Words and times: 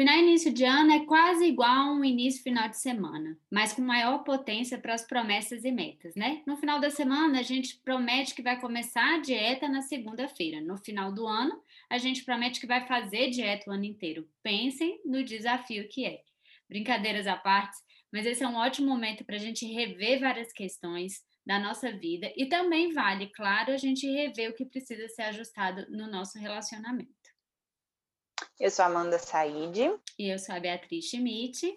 Final 0.00 0.16
e 0.16 0.22
início 0.22 0.50
de 0.50 0.64
ano 0.64 0.92
é 0.92 1.04
quase 1.04 1.44
igual 1.44 1.90
a 1.90 1.92
um 1.92 2.02
início 2.02 2.42
final 2.42 2.66
de 2.70 2.78
semana, 2.78 3.36
mas 3.50 3.74
com 3.74 3.82
maior 3.82 4.24
potência 4.24 4.78
para 4.78 4.94
as 4.94 5.06
promessas 5.06 5.62
e 5.62 5.70
metas, 5.70 6.14
né? 6.14 6.42
No 6.46 6.56
final 6.56 6.80
da 6.80 6.88
semana, 6.88 7.40
a 7.40 7.42
gente 7.42 7.76
promete 7.84 8.34
que 8.34 8.40
vai 8.40 8.58
começar 8.58 9.16
a 9.16 9.18
dieta 9.18 9.68
na 9.68 9.82
segunda-feira. 9.82 10.58
No 10.62 10.78
final 10.78 11.12
do 11.12 11.26
ano, 11.26 11.52
a 11.90 11.98
gente 11.98 12.24
promete 12.24 12.60
que 12.60 12.66
vai 12.66 12.86
fazer 12.86 13.28
dieta 13.28 13.68
o 13.68 13.74
ano 13.74 13.84
inteiro. 13.84 14.26
Pensem 14.42 14.98
no 15.04 15.22
desafio 15.22 15.86
que 15.86 16.06
é. 16.06 16.22
Brincadeiras 16.66 17.26
à 17.26 17.36
parte, 17.36 17.76
mas 18.10 18.24
esse 18.24 18.42
é 18.42 18.48
um 18.48 18.56
ótimo 18.56 18.88
momento 18.88 19.22
para 19.22 19.36
a 19.36 19.38
gente 19.38 19.66
rever 19.66 20.18
várias 20.18 20.50
questões 20.50 21.22
da 21.44 21.58
nossa 21.58 21.92
vida 21.92 22.32
e 22.38 22.46
também 22.46 22.94
vale, 22.94 23.26
claro, 23.26 23.70
a 23.70 23.76
gente 23.76 24.10
rever 24.10 24.48
o 24.48 24.54
que 24.54 24.64
precisa 24.64 25.06
ser 25.08 25.24
ajustado 25.24 25.84
no 25.90 26.10
nosso 26.10 26.38
relacionamento. 26.38 27.19
Eu 28.58 28.70
sou 28.70 28.84
Amanda 28.84 29.18
Said. 29.18 29.78
E 30.18 30.28
eu 30.32 30.38
sou 30.38 30.54
a 30.54 30.60
Beatriz 30.60 31.06
Schmidt. 31.06 31.76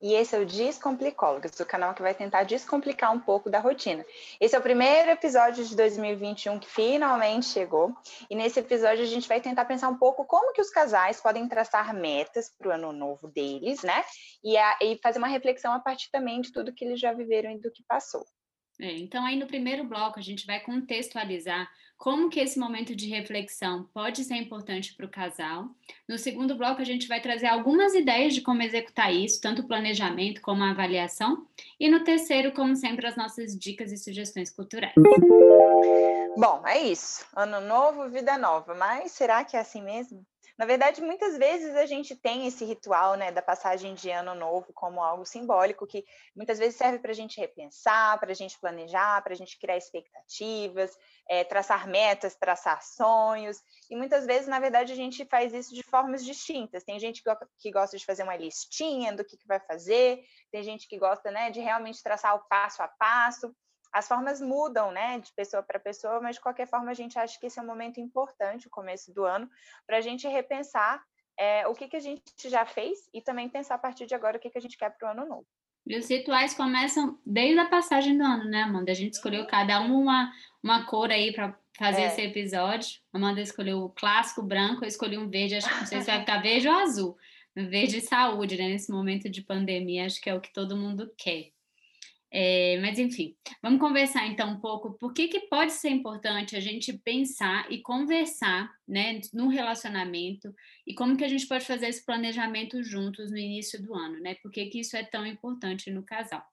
E 0.00 0.14
esse 0.14 0.36
é 0.36 0.38
o 0.38 0.46
Descomplicólogas, 0.46 1.58
o 1.58 1.66
canal 1.66 1.92
que 1.92 2.02
vai 2.02 2.14
tentar 2.14 2.44
descomplicar 2.44 3.12
um 3.12 3.18
pouco 3.18 3.50
da 3.50 3.58
rotina. 3.58 4.06
Esse 4.40 4.54
é 4.54 4.58
o 4.58 4.62
primeiro 4.62 5.10
episódio 5.10 5.64
de 5.64 5.74
2021 5.74 6.60
que 6.60 6.68
finalmente 6.68 7.46
chegou. 7.46 7.92
E 8.30 8.36
nesse 8.36 8.60
episódio 8.60 9.02
a 9.02 9.08
gente 9.08 9.26
vai 9.26 9.40
tentar 9.40 9.64
pensar 9.64 9.88
um 9.88 9.98
pouco 9.98 10.24
como 10.24 10.52
que 10.52 10.60
os 10.60 10.70
casais 10.70 11.20
podem 11.20 11.48
traçar 11.48 11.92
metas 11.92 12.48
para 12.56 12.68
o 12.68 12.72
ano 12.72 12.92
novo 12.92 13.26
deles, 13.26 13.82
né? 13.82 14.04
E, 14.44 14.56
a, 14.56 14.78
e 14.82 14.98
fazer 15.02 15.18
uma 15.18 15.26
reflexão 15.26 15.72
a 15.72 15.80
partir 15.80 16.08
também 16.12 16.40
de 16.40 16.52
tudo 16.52 16.72
que 16.72 16.84
eles 16.84 17.00
já 17.00 17.12
viveram 17.12 17.50
e 17.50 17.58
do 17.58 17.72
que 17.72 17.82
passou. 17.82 18.24
É, 18.80 18.92
então, 18.92 19.26
aí 19.26 19.34
no 19.34 19.48
primeiro 19.48 19.82
bloco, 19.82 20.20
a 20.20 20.22
gente 20.22 20.46
vai 20.46 20.60
contextualizar 20.60 21.68
como 21.98 22.30
que 22.30 22.38
esse 22.38 22.58
momento 22.58 22.94
de 22.94 23.08
reflexão 23.08 23.90
pode 23.92 24.22
ser 24.24 24.36
importante 24.36 24.94
para 24.94 25.04
o 25.04 25.10
casal. 25.10 25.68
No 26.08 26.16
segundo 26.16 26.54
bloco, 26.54 26.80
a 26.80 26.84
gente 26.84 27.08
vai 27.08 27.20
trazer 27.20 27.48
algumas 27.48 27.92
ideias 27.92 28.34
de 28.34 28.40
como 28.40 28.62
executar 28.62 29.12
isso, 29.12 29.40
tanto 29.40 29.62
o 29.62 29.66
planejamento 29.66 30.40
como 30.40 30.62
a 30.62 30.70
avaliação. 30.70 31.44
E 31.78 31.90
no 31.90 32.04
terceiro, 32.04 32.52
como 32.52 32.76
sempre, 32.76 33.06
as 33.06 33.16
nossas 33.16 33.58
dicas 33.58 33.90
e 33.90 33.98
sugestões 33.98 34.48
culturais. 34.48 34.94
Bom, 36.36 36.62
é 36.64 36.80
isso. 36.82 37.26
Ano 37.34 37.60
novo, 37.60 38.08
vida 38.08 38.38
nova. 38.38 38.76
Mas 38.76 39.10
será 39.10 39.44
que 39.44 39.56
é 39.56 39.60
assim 39.60 39.82
mesmo? 39.82 40.24
Na 40.58 40.66
verdade, 40.66 41.00
muitas 41.00 41.38
vezes 41.38 41.76
a 41.76 41.86
gente 41.86 42.16
tem 42.16 42.48
esse 42.48 42.64
ritual 42.64 43.14
né, 43.14 43.30
da 43.30 43.40
passagem 43.40 43.94
de 43.94 44.10
ano 44.10 44.34
novo 44.34 44.72
como 44.74 45.00
algo 45.00 45.24
simbólico 45.24 45.86
que 45.86 46.04
muitas 46.34 46.58
vezes 46.58 46.74
serve 46.74 46.98
para 46.98 47.12
a 47.12 47.14
gente 47.14 47.38
repensar, 47.38 48.18
para 48.18 48.32
a 48.32 48.34
gente 48.34 48.58
planejar, 48.58 49.22
para 49.22 49.34
a 49.34 49.36
gente 49.36 49.56
criar 49.56 49.76
expectativas, 49.76 50.90
é, 51.28 51.44
traçar 51.44 51.86
metas, 51.86 52.34
traçar 52.34 52.82
sonhos. 52.82 53.62
E 53.88 53.94
muitas 53.94 54.26
vezes, 54.26 54.48
na 54.48 54.58
verdade, 54.58 54.92
a 54.92 54.96
gente 54.96 55.24
faz 55.26 55.54
isso 55.54 55.72
de 55.72 55.84
formas 55.84 56.24
distintas. 56.24 56.82
Tem 56.82 56.98
gente 56.98 57.22
que 57.60 57.70
gosta 57.70 57.96
de 57.96 58.04
fazer 58.04 58.24
uma 58.24 58.36
listinha 58.36 59.12
do 59.12 59.24
que, 59.24 59.36
que 59.36 59.46
vai 59.46 59.60
fazer, 59.60 60.24
tem 60.50 60.64
gente 60.64 60.88
que 60.88 60.98
gosta 60.98 61.30
né, 61.30 61.52
de 61.52 61.60
realmente 61.60 62.02
traçar 62.02 62.34
o 62.34 62.44
passo 62.48 62.82
a 62.82 62.88
passo 62.88 63.54
as 63.92 64.06
formas 64.06 64.40
mudam, 64.40 64.90
né, 64.90 65.18
de 65.18 65.32
pessoa 65.32 65.62
para 65.62 65.78
pessoa, 65.78 66.20
mas 66.20 66.36
de 66.36 66.42
qualquer 66.42 66.66
forma 66.66 66.90
a 66.90 66.94
gente 66.94 67.18
acha 67.18 67.38
que 67.38 67.46
esse 67.46 67.58
é 67.58 67.62
um 67.62 67.66
momento 67.66 68.00
importante, 68.00 68.66
o 68.66 68.70
começo 68.70 69.12
do 69.12 69.24
ano, 69.24 69.48
para 69.86 69.98
a 69.98 70.00
gente 70.00 70.28
repensar 70.28 71.02
é, 71.38 71.66
o 71.66 71.74
que, 71.74 71.88
que 71.88 71.96
a 71.96 72.00
gente 72.00 72.22
já 72.44 72.66
fez 72.66 73.08
e 73.14 73.22
também 73.22 73.48
pensar 73.48 73.76
a 73.76 73.78
partir 73.78 74.06
de 74.06 74.14
agora 74.14 74.36
o 74.36 74.40
que, 74.40 74.50
que 74.50 74.58
a 74.58 74.60
gente 74.60 74.76
quer 74.76 74.90
para 74.90 75.08
o 75.08 75.10
ano 75.12 75.26
novo. 75.26 75.46
E 75.86 75.96
os 75.96 76.08
rituais 76.10 76.52
começam 76.52 77.18
desde 77.24 77.58
a 77.58 77.66
passagem 77.66 78.18
do 78.18 78.22
ano, 78.22 78.44
né, 78.44 78.62
Amanda? 78.62 78.92
A 78.92 78.94
gente 78.94 79.14
escolheu 79.14 79.46
cada 79.46 79.80
um 79.80 80.02
uma, 80.02 80.30
uma 80.62 80.84
cor 80.84 81.10
aí 81.10 81.32
para 81.32 81.58
fazer 81.78 82.02
é. 82.02 82.06
esse 82.08 82.20
episódio. 82.20 83.00
Amanda 83.10 83.40
escolheu 83.40 83.78
o 83.78 83.88
clássico 83.88 84.42
branco, 84.42 84.84
eu 84.84 84.88
escolhi 84.88 85.16
um 85.16 85.30
verde, 85.30 85.54
acho 85.54 85.68
que 85.68 85.74
não 85.76 85.86
sei 85.86 86.00
se 86.00 86.06
vai 86.06 86.20
ficar 86.20 86.42
verde 86.42 86.68
ou 86.68 86.74
azul. 86.74 87.16
Verde 87.56 88.00
saúde, 88.02 88.58
né? 88.58 88.68
Nesse 88.68 88.92
momento 88.92 89.30
de 89.30 89.40
pandemia, 89.40 90.04
acho 90.04 90.20
que 90.20 90.28
é 90.28 90.34
o 90.34 90.40
que 90.40 90.52
todo 90.52 90.76
mundo 90.76 91.10
quer. 91.16 91.52
É, 92.30 92.78
mas 92.82 92.98
enfim, 92.98 93.34
vamos 93.62 93.80
conversar 93.80 94.26
então 94.26 94.50
um 94.50 94.60
pouco 94.60 94.92
por 94.98 95.14
que, 95.14 95.28
que 95.28 95.48
pode 95.48 95.72
ser 95.72 95.88
importante 95.88 96.54
a 96.56 96.60
gente 96.60 96.92
pensar 96.92 97.70
e 97.72 97.80
conversar 97.80 98.70
né, 98.86 99.20
no 99.32 99.48
relacionamento 99.48 100.54
e 100.86 100.94
como 100.94 101.16
que 101.16 101.24
a 101.24 101.28
gente 101.28 101.46
pode 101.46 101.64
fazer 101.64 101.88
esse 101.88 102.04
planejamento 102.04 102.82
juntos 102.82 103.30
no 103.30 103.38
início 103.38 103.82
do 103.82 103.94
ano, 103.94 104.20
né? 104.20 104.34
Por 104.42 104.50
que, 104.50 104.66
que 104.66 104.80
isso 104.80 104.96
é 104.96 105.02
tão 105.02 105.26
importante 105.26 105.90
no 105.90 106.02
casal? 106.02 106.44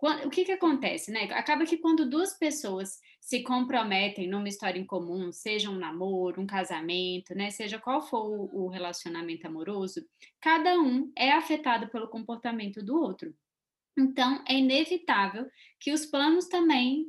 O 0.00 0.30
que, 0.30 0.44
que 0.44 0.52
acontece, 0.52 1.10
né? 1.10 1.24
Acaba 1.32 1.66
que 1.66 1.76
quando 1.76 2.08
duas 2.08 2.38
pessoas 2.38 3.00
se 3.20 3.42
comprometem 3.42 4.28
numa 4.28 4.48
história 4.48 4.78
em 4.78 4.86
comum, 4.86 5.32
seja 5.32 5.68
um 5.68 5.76
namoro, 5.76 6.40
um 6.40 6.46
casamento, 6.46 7.34
né? 7.34 7.50
Seja 7.50 7.80
qual 7.80 8.00
for 8.00 8.48
o 8.54 8.68
relacionamento 8.68 9.48
amoroso, 9.48 10.00
cada 10.40 10.78
um 10.78 11.10
é 11.16 11.32
afetado 11.32 11.88
pelo 11.88 12.06
comportamento 12.06 12.80
do 12.80 12.96
outro. 12.96 13.34
Então, 13.96 14.42
é 14.48 14.54
inevitável 14.54 15.46
que 15.80 15.92
os 15.92 16.06
planos 16.06 16.48
também 16.48 17.06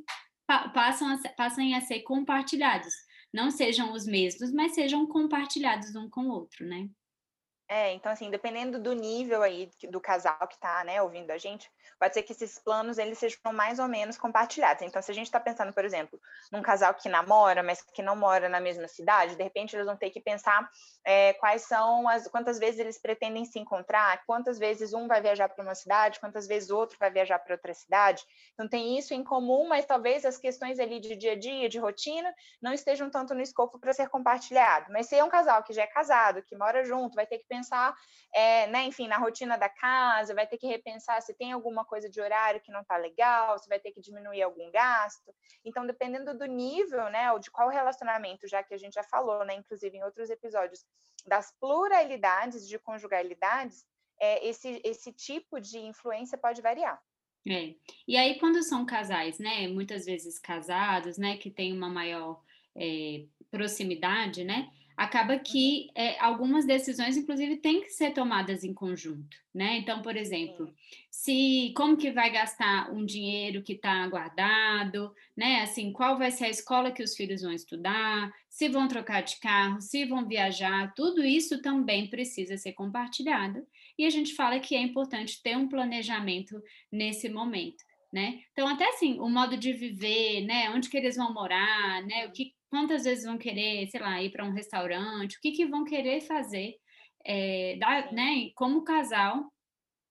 passem 1.36 1.74
a 1.74 1.80
ser 1.80 2.00
compartilhados. 2.00 2.92
Não 3.32 3.50
sejam 3.50 3.92
os 3.92 4.06
mesmos, 4.06 4.52
mas 4.52 4.74
sejam 4.74 5.06
compartilhados 5.06 5.94
um 5.94 6.10
com 6.10 6.22
o 6.22 6.30
outro, 6.30 6.66
né? 6.66 6.88
É, 7.68 7.92
então 7.92 8.10
assim, 8.10 8.28
dependendo 8.30 8.82
do 8.82 8.92
nível 8.92 9.42
aí 9.42 9.70
do 9.88 10.00
casal 10.00 10.36
que 10.48 10.54
está, 10.54 10.82
né, 10.82 11.00
ouvindo 11.00 11.30
a 11.30 11.38
gente, 11.38 11.70
pode 11.98 12.14
ser 12.14 12.22
que 12.22 12.32
esses 12.32 12.58
planos 12.58 12.98
eles 12.98 13.18
sejam 13.18 13.38
mais 13.52 13.78
ou 13.78 13.88
menos 13.88 14.18
compartilhados. 14.18 14.82
Então, 14.82 15.00
se 15.00 15.10
a 15.10 15.14
gente 15.14 15.26
está 15.26 15.40
pensando, 15.40 15.72
por 15.72 15.84
exemplo, 15.84 16.20
num 16.52 16.62
casal 16.62 16.94
que 16.94 17.08
namora, 17.08 17.62
mas 17.62 17.82
que 17.82 18.02
não 18.02 18.16
mora 18.16 18.48
na 18.48 18.60
mesma 18.60 18.88
cidade, 18.88 19.36
de 19.36 19.42
repente 19.42 19.74
eles 19.74 19.86
vão 19.86 19.96
ter 19.96 20.10
que 20.10 20.20
pensar 20.20 20.68
é, 21.04 21.32
quais 21.34 21.62
são 21.62 22.08
as, 22.08 22.26
quantas 22.28 22.58
vezes 22.58 22.80
eles 22.80 22.98
pretendem 22.98 23.44
se 23.44 23.58
encontrar, 23.58 24.22
quantas 24.26 24.58
vezes 24.58 24.92
um 24.92 25.06
vai 25.06 25.20
viajar 25.20 25.48
para 25.48 25.62
uma 25.62 25.74
cidade, 25.74 26.20
quantas 26.20 26.46
vezes 26.46 26.70
outro 26.70 26.96
vai 26.98 27.10
viajar 27.10 27.38
para 27.38 27.54
outra 27.54 27.72
cidade. 27.72 28.24
Então, 28.54 28.68
tem 28.68 28.98
isso 28.98 29.14
em 29.14 29.24
comum, 29.24 29.68
mas 29.68 29.86
talvez 29.86 30.24
as 30.24 30.36
questões 30.36 30.78
ali 30.78 31.00
de 31.00 31.16
dia 31.16 31.32
a 31.32 31.38
dia, 31.38 31.68
de 31.68 31.78
rotina, 31.78 32.32
não 32.60 32.72
estejam 32.72 33.08
tanto 33.08 33.34
no 33.34 33.40
escopo 33.40 33.78
para 33.78 33.92
ser 33.92 34.08
compartilhado. 34.08 34.92
Mas 34.92 35.06
se 35.06 35.16
é 35.16 35.24
um 35.24 35.28
casal 35.28 35.62
que 35.62 35.72
já 35.72 35.82
é 35.82 35.86
casado, 35.86 36.42
que 36.42 36.56
mora 36.56 36.84
junto, 36.84 37.14
vai 37.14 37.26
ter 37.26 37.38
que 37.38 37.46
pensar 37.46 37.60
pensar, 37.60 37.94
é, 38.34 38.66
né, 38.66 38.84
enfim, 38.84 39.06
na 39.06 39.16
rotina 39.16 39.56
da 39.56 39.68
casa, 39.68 40.34
vai 40.34 40.46
ter 40.46 40.58
que 40.58 40.66
repensar 40.66 41.20
se 41.22 41.34
tem 41.34 41.52
alguma 41.52 41.79
coisa 41.84 42.08
de 42.08 42.20
horário 42.20 42.60
que 42.60 42.72
não 42.72 42.80
está 42.80 42.96
legal, 42.96 43.58
se 43.58 43.68
vai 43.68 43.78
ter 43.78 43.92
que 43.92 44.00
diminuir 44.00 44.42
algum 44.42 44.70
gasto. 44.70 45.34
Então, 45.64 45.86
dependendo 45.86 46.36
do 46.36 46.46
nível, 46.46 47.10
né, 47.10 47.32
ou 47.32 47.38
de 47.38 47.50
qual 47.50 47.68
relacionamento, 47.68 48.48
já 48.48 48.62
que 48.62 48.74
a 48.74 48.78
gente 48.78 48.94
já 48.94 49.02
falou, 49.02 49.44
né, 49.44 49.54
inclusive 49.54 49.96
em 49.96 50.02
outros 50.02 50.30
episódios, 50.30 50.84
das 51.26 51.52
pluralidades 51.58 52.66
de 52.66 52.78
conjugalidades, 52.78 53.84
é, 54.20 54.46
esse, 54.46 54.80
esse 54.84 55.12
tipo 55.12 55.60
de 55.60 55.78
influência 55.78 56.36
pode 56.36 56.60
variar. 56.60 57.00
É. 57.48 57.74
E 58.06 58.16
aí, 58.16 58.38
quando 58.38 58.62
são 58.62 58.84
casais, 58.84 59.38
né, 59.38 59.66
muitas 59.68 60.04
vezes 60.04 60.38
casados, 60.38 61.16
né, 61.16 61.36
que 61.38 61.50
tem 61.50 61.72
uma 61.72 61.88
maior 61.88 62.42
é, 62.76 63.24
proximidade, 63.50 64.44
né, 64.44 64.70
acaba 65.00 65.38
que 65.38 65.88
é, 65.94 66.20
algumas 66.20 66.66
decisões, 66.66 67.16
inclusive, 67.16 67.56
têm 67.56 67.80
que 67.80 67.88
ser 67.88 68.10
tomadas 68.10 68.64
em 68.64 68.74
conjunto, 68.74 69.34
né? 69.54 69.78
Então, 69.78 70.02
por 70.02 70.14
exemplo, 70.14 70.70
se 71.10 71.72
como 71.74 71.96
que 71.96 72.10
vai 72.10 72.30
gastar 72.30 72.92
um 72.92 73.02
dinheiro 73.02 73.62
que 73.62 73.72
está 73.72 74.06
guardado, 74.08 75.10
né? 75.34 75.62
Assim, 75.62 75.90
qual 75.90 76.18
vai 76.18 76.30
ser 76.30 76.44
a 76.44 76.50
escola 76.50 76.92
que 76.92 77.02
os 77.02 77.16
filhos 77.16 77.40
vão 77.40 77.50
estudar, 77.50 78.30
se 78.46 78.68
vão 78.68 78.86
trocar 78.86 79.22
de 79.22 79.40
carro, 79.40 79.80
se 79.80 80.04
vão 80.04 80.28
viajar, 80.28 80.92
tudo 80.94 81.24
isso 81.24 81.62
também 81.62 82.10
precisa 82.10 82.58
ser 82.58 82.74
compartilhado. 82.74 83.66
E 83.96 84.04
a 84.04 84.10
gente 84.10 84.34
fala 84.34 84.60
que 84.60 84.76
é 84.76 84.82
importante 84.82 85.42
ter 85.42 85.56
um 85.56 85.66
planejamento 85.66 86.62
nesse 86.92 87.30
momento. 87.30 87.82
Né? 88.12 88.40
Então, 88.52 88.68
até 88.68 88.86
assim, 88.88 89.18
o 89.20 89.30
modo 89.30 89.56
de 89.56 89.72
viver, 89.72 90.42
né? 90.42 90.68
Onde 90.70 90.90
que 90.90 90.96
eles 90.98 91.16
vão 91.16 91.32
morar, 91.32 92.02
né? 92.02 92.26
O 92.26 92.32
que, 92.32 92.52
quantas 92.70 93.04
vezes 93.04 93.24
vão 93.24 93.36
querer, 93.36 93.88
sei 93.88 94.00
lá, 94.00 94.22
ir 94.22 94.30
para 94.30 94.44
um 94.44 94.52
restaurante, 94.52 95.36
o 95.36 95.40
que, 95.40 95.52
que 95.52 95.66
vão 95.66 95.84
querer 95.84 96.20
fazer, 96.22 96.76
é, 97.24 97.76
dar, 97.78 98.12
né, 98.12 98.50
como 98.54 98.84
casal 98.84 99.52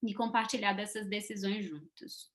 e 0.03 0.13
compartilhar 0.13 0.73
dessas 0.73 1.07
decisões 1.09 1.65
juntos. 1.65 2.29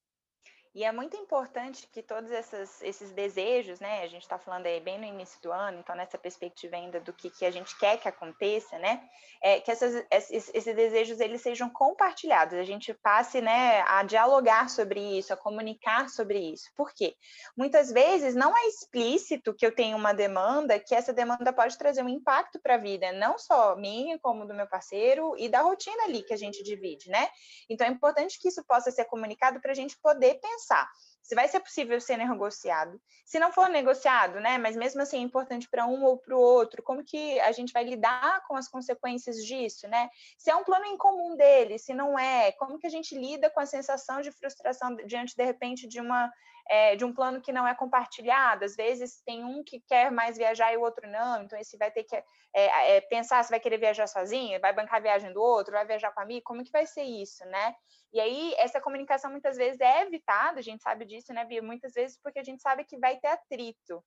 E 0.75 0.82
é 0.82 0.91
muito 0.91 1.17
importante 1.17 1.87
que 1.93 2.03
todos 2.03 2.32
essas, 2.32 2.82
esses 2.82 3.12
desejos, 3.12 3.79
né? 3.79 4.03
A 4.03 4.09
gente 4.09 4.23
está 4.23 4.37
falando 4.37 4.67
aí 4.67 4.81
bem 4.81 4.99
no 4.99 5.05
início 5.05 5.41
do 5.41 5.53
ano, 5.53 5.79
então 5.79 5.94
nessa 5.94 6.19
perspectiva 6.19 6.75
ainda 6.75 6.99
do 6.99 7.12
que, 7.12 7.31
que 7.31 7.44
a 7.47 7.50
gente 7.53 7.79
quer 7.79 7.97
que 7.97 8.09
aconteça, 8.09 8.76
né? 8.81 9.09
É, 9.41 9.61
que 9.61 9.71
essas, 9.71 10.05
esses, 10.11 10.50
esses 10.53 10.75
desejos 10.75 11.21
eles 11.21 11.43
sejam 11.43 11.71
compartilhados, 11.71 12.59
a 12.59 12.65
gente 12.65 12.93
passe, 12.93 13.41
né, 13.41 13.82
a 13.87 14.03
dialogar 14.03 14.69
sobre 14.69 14.99
isso, 15.17 15.32
a 15.32 15.37
comunicar 15.37 16.09
sobre 16.09 16.41
isso. 16.41 16.69
Por 16.75 16.93
quê? 16.93 17.15
Muitas 17.56 17.93
vezes 17.93 18.35
não 18.35 18.56
é 18.56 18.67
explícito 18.67 19.55
que 19.55 19.65
eu 19.65 19.73
tenho 19.73 19.97
uma 19.97 20.12
demanda, 20.12 20.81
que 20.81 20.94
essa 20.94 21.12
demanda 21.12 21.53
pode 21.53 21.79
trazer 21.79 22.03
um 22.03 22.09
impacto 22.09 22.59
para 22.59 22.75
a 22.75 22.79
vida, 22.79 23.12
não 23.12 23.38
só 23.38 23.77
minha, 23.77 24.19
como 24.19 24.44
do 24.44 24.55
meu 24.55 24.67
parceiro 24.67 25.37
e 25.38 25.49
da 25.49 25.61
rotina 25.61 26.03
ali 26.03 26.25
que 26.25 26.35
a 26.35 26.38
gente 26.38 26.65
divide, 26.65 27.11
né? 27.11 27.29
Então 27.70 27.87
é 27.87 27.91
importante 27.91 28.41
que 28.41 28.49
isso 28.49 28.65
possa 28.65 28.91
ser 28.91 29.05
comunicado 29.05 29.61
para 29.61 29.70
a 29.70 29.75
gente 29.75 29.97
poder 29.99 30.41
pensar 30.41 30.64
pensar 30.65 30.91
se 31.25 31.35
vai 31.35 31.49
ser 31.49 31.61
possível 31.61 31.99
ser 32.03 32.19
negociado. 32.19 33.01
Se 33.25 33.39
não 33.39 33.51
for 33.51 33.71
negociado, 33.71 34.41
né, 34.41 34.59
mas 34.59 34.77
mesmo 34.77 35.01
assim 35.01 35.17
é 35.17 35.23
importante 35.23 35.67
para 35.71 35.87
um 35.87 36.05
ou 36.05 36.19
para 36.19 36.37
o 36.37 36.39
outro, 36.39 36.83
como 36.83 37.03
que 37.03 37.41
a 37.41 37.51
gente 37.51 37.73
vai 37.73 37.83
lidar 37.83 38.45
com 38.47 38.55
as 38.55 38.69
consequências 38.69 39.43
disso, 39.43 39.89
né? 39.89 40.11
Se 40.37 40.51
é 40.51 40.55
um 40.55 40.63
plano 40.63 40.85
em 40.85 40.99
comum 40.99 41.35
dele, 41.35 41.79
se 41.79 41.95
não 41.95 42.19
é, 42.19 42.53
como 42.53 42.79
que 42.79 42.87
a 42.87 42.91
gente 42.91 43.19
lida 43.19 43.49
com 43.49 43.59
a 43.59 43.65
sensação 43.65 44.21
de 44.21 44.31
frustração 44.31 44.95
diante, 45.07 45.35
de 45.35 45.43
repente, 45.43 45.89
de 45.89 45.99
uma 45.99 46.31
é, 46.69 46.97
de 46.97 47.05
um 47.05 47.13
plano 47.13 47.41
que 47.41 47.53
não 47.53 47.67
é 47.67 47.75
compartilhado. 47.75 48.65
Às 48.65 48.75
vezes 48.75 49.23
tem 49.25 49.45
um 49.45 49.63
que 49.63 49.81
quer 49.87 50.11
mais 50.11 50.37
viajar 50.37 50.73
e 50.73 50.77
o 50.77 50.81
outro 50.81 51.09
não, 51.09 51.43
então 51.43 51.59
esse 51.59 51.77
vai 51.77 51.91
ter 51.91 52.05
que 52.05 52.17
é, 52.17 52.97
é, 52.97 53.01
pensar 53.03 53.43
se 53.43 53.51
vai 53.51 53.61
querer 53.61 53.79
viajar 53.79 54.07
sozinho, 54.07 54.61
vai 54.61 54.73
bancar 54.73 54.97
a 54.97 55.03
viagem 55.03 55.33
do 55.33 55.41
outro, 55.41 55.73
vai 55.73 55.87
viajar 55.87 56.13
com 56.13 56.21
amigo, 56.21 56.43
como 56.45 56.65
que 56.65 56.71
vai 56.71 56.87
ser 56.87 57.03
isso, 57.03 57.45
né? 57.47 57.75
E 58.13 58.21
aí 58.21 58.55
essa 58.59 58.81
comunicação 58.81 59.31
muitas 59.31 59.57
vezes 59.57 59.81
é 59.81 60.03
evitada, 60.03 60.61
a 60.61 60.63
gente 60.63 60.83
sabe 60.83 61.05
disso, 61.05 61.33
né, 61.33 61.45
Bia? 61.45 61.63
Muitas 61.63 61.93
vezes 61.93 62.19
porque 62.23 62.39
a 62.39 62.45
gente 62.45 62.63
sabe 62.63 62.85
que 62.85 62.99
vai 62.99 63.17
ter 63.17 63.29
atrito. 63.29 64.03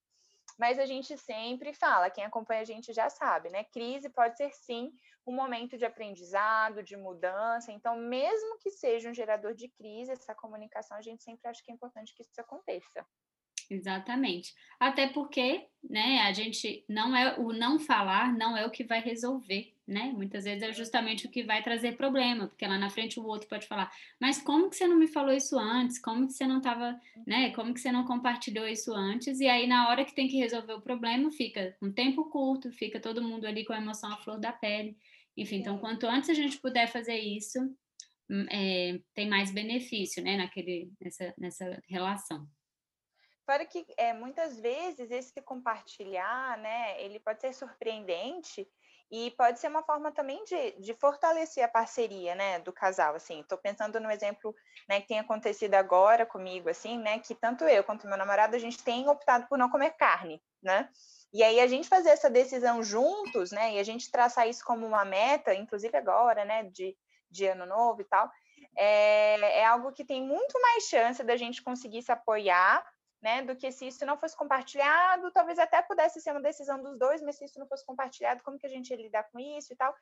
Mas 0.58 0.80
a 0.80 0.86
gente 0.86 1.18
sempre 1.18 1.74
fala, 1.74 2.10
quem 2.10 2.24
acompanha 2.24 2.62
a 2.62 2.66
gente 2.66 2.94
já 2.94 3.10
sabe, 3.10 3.50
né? 3.50 3.64
Crise 3.66 4.10
pode 4.10 4.38
ser 4.38 4.52
sim 4.54 4.92
um 5.26 5.34
momento 5.34 5.78
de 5.78 5.86
aprendizado, 5.86 6.84
de 6.84 6.96
mudança. 6.98 7.72
Então, 7.72 7.96
mesmo 7.98 8.58
que 8.60 8.72
seja 8.72 9.10
um 9.10 9.14
gerador 9.14 9.54
de 9.54 9.68
crise, 9.70 10.12
essa 10.12 10.34
comunicação, 10.34 10.98
a 10.98 11.02
gente 11.02 11.24
sempre 11.24 11.48
acha 11.48 11.62
que 11.64 11.72
é 11.72 11.74
importante 11.74 12.14
que 12.16 12.24
isso 12.24 12.42
aconteça. 12.42 13.06
Exatamente. 13.70 14.54
Até 14.80 15.08
porque, 15.10 15.66
né, 15.90 16.20
a 16.22 16.32
gente 16.32 16.86
não 16.88 17.14
é 17.16 17.38
o 17.38 17.52
não 17.52 17.78
falar 17.78 18.32
não 18.34 18.56
é 18.56 18.66
o 18.66 18.72
que 18.72 18.84
vai 18.86 19.02
resolver, 19.02 19.74
né? 19.86 20.14
Muitas 20.16 20.46
vezes 20.46 20.64
é 20.64 20.72
justamente 20.72 21.26
o 21.28 21.30
que 21.30 21.44
vai 21.44 21.62
trazer 21.62 21.98
problema, 21.98 22.48
porque 22.48 22.66
lá 22.66 22.78
na 22.78 22.90
frente 22.90 23.20
o 23.20 23.26
outro 23.26 23.48
pode 23.50 23.68
falar: 23.68 23.92
"Mas 24.22 24.42
como 24.42 24.70
que 24.70 24.78
você 24.78 24.88
não 24.88 24.98
me 24.98 25.08
falou 25.08 25.34
isso 25.34 25.60
antes? 25.60 26.00
Como 26.00 26.28
que 26.28 26.34
você 26.34 26.48
não 26.48 26.60
estava, 26.60 26.98
né? 27.26 27.52
Como 27.52 27.74
que 27.74 27.82
você 27.82 27.92
não 27.92 28.06
compartilhou 28.06 28.66
isso 28.68 28.94
antes?" 28.94 29.40
E 29.42 29.48
aí 29.48 29.68
na 29.68 29.90
hora 29.90 30.06
que 30.06 30.16
tem 30.16 30.30
que 30.30 30.38
resolver 30.38 30.74
o 30.74 30.82
problema, 30.82 31.30
fica 31.32 31.76
um 31.82 31.92
tempo 31.92 32.30
curto, 32.30 32.72
fica 32.72 33.02
todo 33.02 33.22
mundo 33.22 33.46
ali 33.46 33.66
com 33.66 33.74
a 33.74 33.78
emoção 33.82 34.14
à 34.14 34.18
flor 34.18 34.40
da 34.40 34.54
pele. 34.54 34.98
Enfim, 35.36 35.58
então 35.58 35.78
quanto 35.78 36.08
antes 36.08 36.30
a 36.30 36.34
gente 36.34 36.58
puder 36.60 36.88
fazer 36.88 37.18
isso, 37.20 37.60
é, 38.52 39.00
tem 39.16 39.28
mais 39.30 39.52
benefício, 39.52 40.24
né, 40.24 40.38
naquele 40.38 40.92
nessa 41.02 41.34
nessa 41.38 41.82
relação. 41.90 42.48
Fora 43.48 43.66
que 43.66 43.86
é, 43.96 44.12
muitas 44.12 44.60
vezes 44.60 45.10
esse 45.10 45.42
compartilhar, 45.42 46.58
né, 46.58 47.02
ele 47.02 47.18
pode 47.18 47.40
ser 47.40 47.54
surpreendente 47.54 48.68
e 49.10 49.32
pode 49.32 49.58
ser 49.58 49.70
uma 49.70 49.82
forma 49.84 50.12
também 50.12 50.44
de, 50.44 50.74
de 50.82 50.94
fortalecer 50.94 51.64
a 51.64 51.68
parceria, 51.70 52.36
né, 52.36 52.60
do 52.60 52.74
casal, 52.74 53.16
assim. 53.16 53.40
Estou 53.40 53.58
pensando 53.58 54.02
no 54.02 54.12
exemplo, 54.12 54.54
né, 54.90 55.00
que 55.00 55.08
tem 55.08 55.18
acontecido 55.18 55.76
agora 55.76 56.26
comigo, 56.26 56.70
assim, 56.70 56.98
né, 56.98 57.20
que 57.20 57.34
tanto 57.34 57.64
eu 57.64 57.86
quanto 57.86 58.06
meu 58.06 58.18
namorado 58.18 58.54
a 58.54 58.60
gente 58.60 58.84
tem 58.84 59.08
optado 59.08 59.48
por 59.48 59.58
não 59.58 59.70
comer 59.70 59.92
carne, 59.92 60.44
né? 60.62 60.90
E 61.32 61.42
aí 61.42 61.62
a 61.62 61.68
gente 61.68 61.88
fazer 61.88 62.10
essa 62.10 62.30
decisão 62.30 62.84
juntos, 62.84 63.52
né, 63.54 63.76
e 63.76 63.80
a 63.80 63.84
gente 63.84 64.12
traçar 64.12 64.50
isso 64.50 64.66
como 64.66 64.86
uma 64.86 65.06
meta, 65.06 65.56
inclusive 65.56 65.96
agora, 65.96 66.44
né, 66.44 66.64
de, 66.64 66.98
de 67.32 67.46
ano 67.46 67.66
novo 67.66 68.02
e 68.02 68.06
tal, 68.06 68.30
é, 68.76 69.60
é 69.62 69.66
algo 69.66 69.94
que 69.94 70.04
tem 70.04 70.22
muito 70.22 70.62
mais 70.62 70.84
chance 70.84 71.24
da 71.24 71.38
gente 71.38 71.64
conseguir 71.64 72.02
se 72.02 72.12
apoiar 72.12 72.86
né, 73.22 73.42
do 73.42 73.56
que 73.56 73.72
se 73.72 73.88
isso 73.88 74.06
não 74.06 74.18
fosse 74.18 74.36
compartilhado, 74.36 75.32
talvez 75.32 75.58
até 75.58 75.82
pudesse 75.82 76.22
ser 76.22 76.32
uma 76.32 76.42
decisão 76.42 76.82
dos 76.82 76.98
dois, 76.98 77.22
mas 77.22 77.38
se 77.38 77.46
isso 77.46 77.60
não 77.60 77.68
fosse 77.68 77.86
compartilhado, 77.86 78.44
como 78.44 78.58
que 78.58 78.66
a 78.66 78.70
gente 78.70 78.90
ia 78.90 78.98
lidar 78.98 79.24
com 79.32 79.40
isso 79.40 79.74
e 79.74 79.76
tal. 79.76 79.94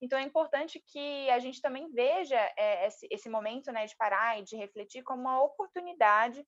Então 0.00 0.18
é 0.18 0.22
importante 0.22 0.80
que 0.80 1.28
a 1.30 1.38
gente 1.38 1.60
também 1.60 1.90
veja 1.90 2.38
é, 2.56 2.86
esse, 2.86 3.06
esse, 3.10 3.28
momento 3.28 3.72
né, 3.72 3.86
de 3.86 3.96
parar 3.96 4.38
e 4.38 4.44
de 4.44 4.56
refletir 4.56 5.02
como 5.02 5.22
uma 5.22 5.42
oportunidade 5.42 6.46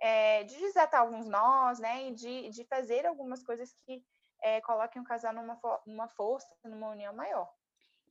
é, 0.00 0.44
de 0.44 0.56
desatar 0.56 1.00
alguns 1.00 1.28
nós, 1.28 1.78
né, 1.78 2.08
e 2.08 2.14
de, 2.14 2.48
de 2.50 2.64
fazer 2.64 3.06
algumas 3.06 3.42
coisas 3.42 3.72
que 3.84 4.04
é, 4.42 4.60
coloquem 4.60 5.00
o 5.00 5.04
casal 5.04 5.32
numa, 5.32 5.58
numa 5.86 6.08
força, 6.08 6.48
numa 6.64 6.90
união 6.90 7.12
maior. 7.12 7.48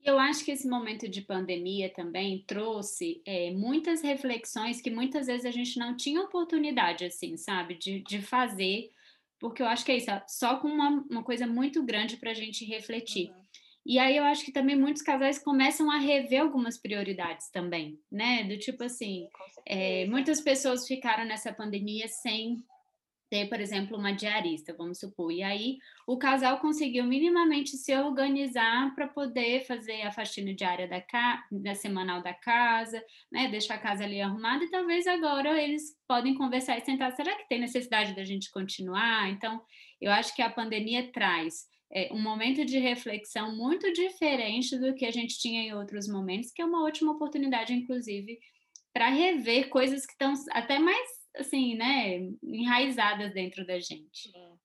Eu 0.04 0.18
acho 0.18 0.44
que 0.44 0.52
esse 0.52 0.68
momento 0.68 1.08
de 1.08 1.22
pandemia 1.22 1.90
também 1.94 2.44
trouxe 2.48 3.22
é, 3.26 3.52
muitas 3.52 4.02
reflexões 4.02 4.82
que 4.82 4.90
muitas 4.90 5.28
vezes 5.28 5.46
a 5.46 5.52
gente 5.52 5.78
não 5.78 5.96
tinha 5.96 6.22
oportunidade, 6.22 7.06
assim, 7.06 7.38
sabe, 7.38 7.76
de, 7.76 8.00
de 8.00 8.22
fazer, 8.22 8.92
porque 9.40 9.62
eu 9.62 9.68
acho 9.68 9.86
que 9.86 9.92
é 9.92 9.98
isso, 9.98 10.10
só 10.28 10.58
com 10.58 10.68
uma, 10.68 11.06
uma 11.10 11.24
coisa 11.24 11.46
muito 11.46 11.84
grande 11.84 12.18
para 12.18 12.32
a 12.32 12.34
gente 12.34 12.66
refletir. 12.66 13.30
Uhum. 13.30 13.42
E 13.86 13.98
aí 13.98 14.16
eu 14.16 14.24
acho 14.24 14.46
que 14.46 14.52
também 14.52 14.76
muitos 14.76 15.02
casais 15.02 15.40
começam 15.40 15.90
a 15.90 15.98
rever 15.98 16.42
algumas 16.42 16.78
prioridades 16.78 17.50
também, 17.50 18.00
né? 18.12 18.44
Do 18.44 18.58
tipo 18.58 18.84
assim, 18.84 19.28
é, 19.66 20.06
muitas 20.06 20.40
pessoas 20.40 20.88
ficaram 20.88 21.26
nessa 21.26 21.52
pandemia 21.52 22.08
sem 22.08 22.64
ter, 23.32 23.48
por 23.48 23.62
exemplo, 23.62 23.98
uma 23.98 24.12
diarista, 24.12 24.76
vamos 24.78 25.00
supor. 25.00 25.32
E 25.32 25.42
aí 25.42 25.78
o 26.06 26.18
casal 26.18 26.60
conseguiu 26.60 27.06
minimamente 27.06 27.78
se 27.78 27.96
organizar 27.96 28.94
para 28.94 29.08
poder 29.08 29.66
fazer 29.66 30.02
a 30.02 30.12
faxina 30.12 30.54
diária 30.54 30.86
da, 30.86 31.00
ca... 31.00 31.42
da 31.50 31.74
semanal 31.74 32.22
da 32.22 32.34
casa, 32.34 33.02
né? 33.32 33.48
Deixar 33.48 33.76
a 33.76 33.80
casa 33.80 34.04
ali 34.04 34.20
arrumada, 34.20 34.66
e 34.66 34.70
talvez 34.70 35.08
agora 35.08 35.60
eles 35.64 35.98
podem 36.06 36.36
conversar 36.36 36.78
e 36.78 36.82
sentar. 36.84 37.14
Será 37.14 37.34
que 37.38 37.48
tem 37.48 37.58
necessidade 37.58 38.14
da 38.14 38.26
gente 38.26 38.52
continuar? 38.52 39.30
Então, 39.30 39.62
eu 40.02 40.12
acho 40.12 40.36
que 40.36 40.42
a 40.42 40.50
pandemia 40.50 41.10
traz 41.14 41.68
é, 41.90 42.10
um 42.12 42.22
momento 42.22 42.66
de 42.66 42.80
reflexão 42.80 43.56
muito 43.56 43.94
diferente 43.94 44.78
do 44.78 44.94
que 44.94 45.06
a 45.06 45.12
gente 45.12 45.40
tinha 45.40 45.62
em 45.62 45.74
outros 45.74 46.06
momentos, 46.06 46.52
que 46.52 46.62
é 46.62 46.66
uma 46.66 46.84
ótima 46.84 47.14
oportunidade, 47.14 47.74
inclusive, 47.74 48.38
para 48.94 49.08
rever 49.08 49.70
coisas 49.70 50.06
que 50.06 50.12
estão 50.12 50.34
até 50.52 50.78
mais 50.80 51.21
assim, 51.36 51.76
né, 51.76 52.30
enraizadas 52.44 53.34
dentro 53.34 53.66
da 53.66 53.80
gente. 53.80 54.32
Sim. 54.32 54.60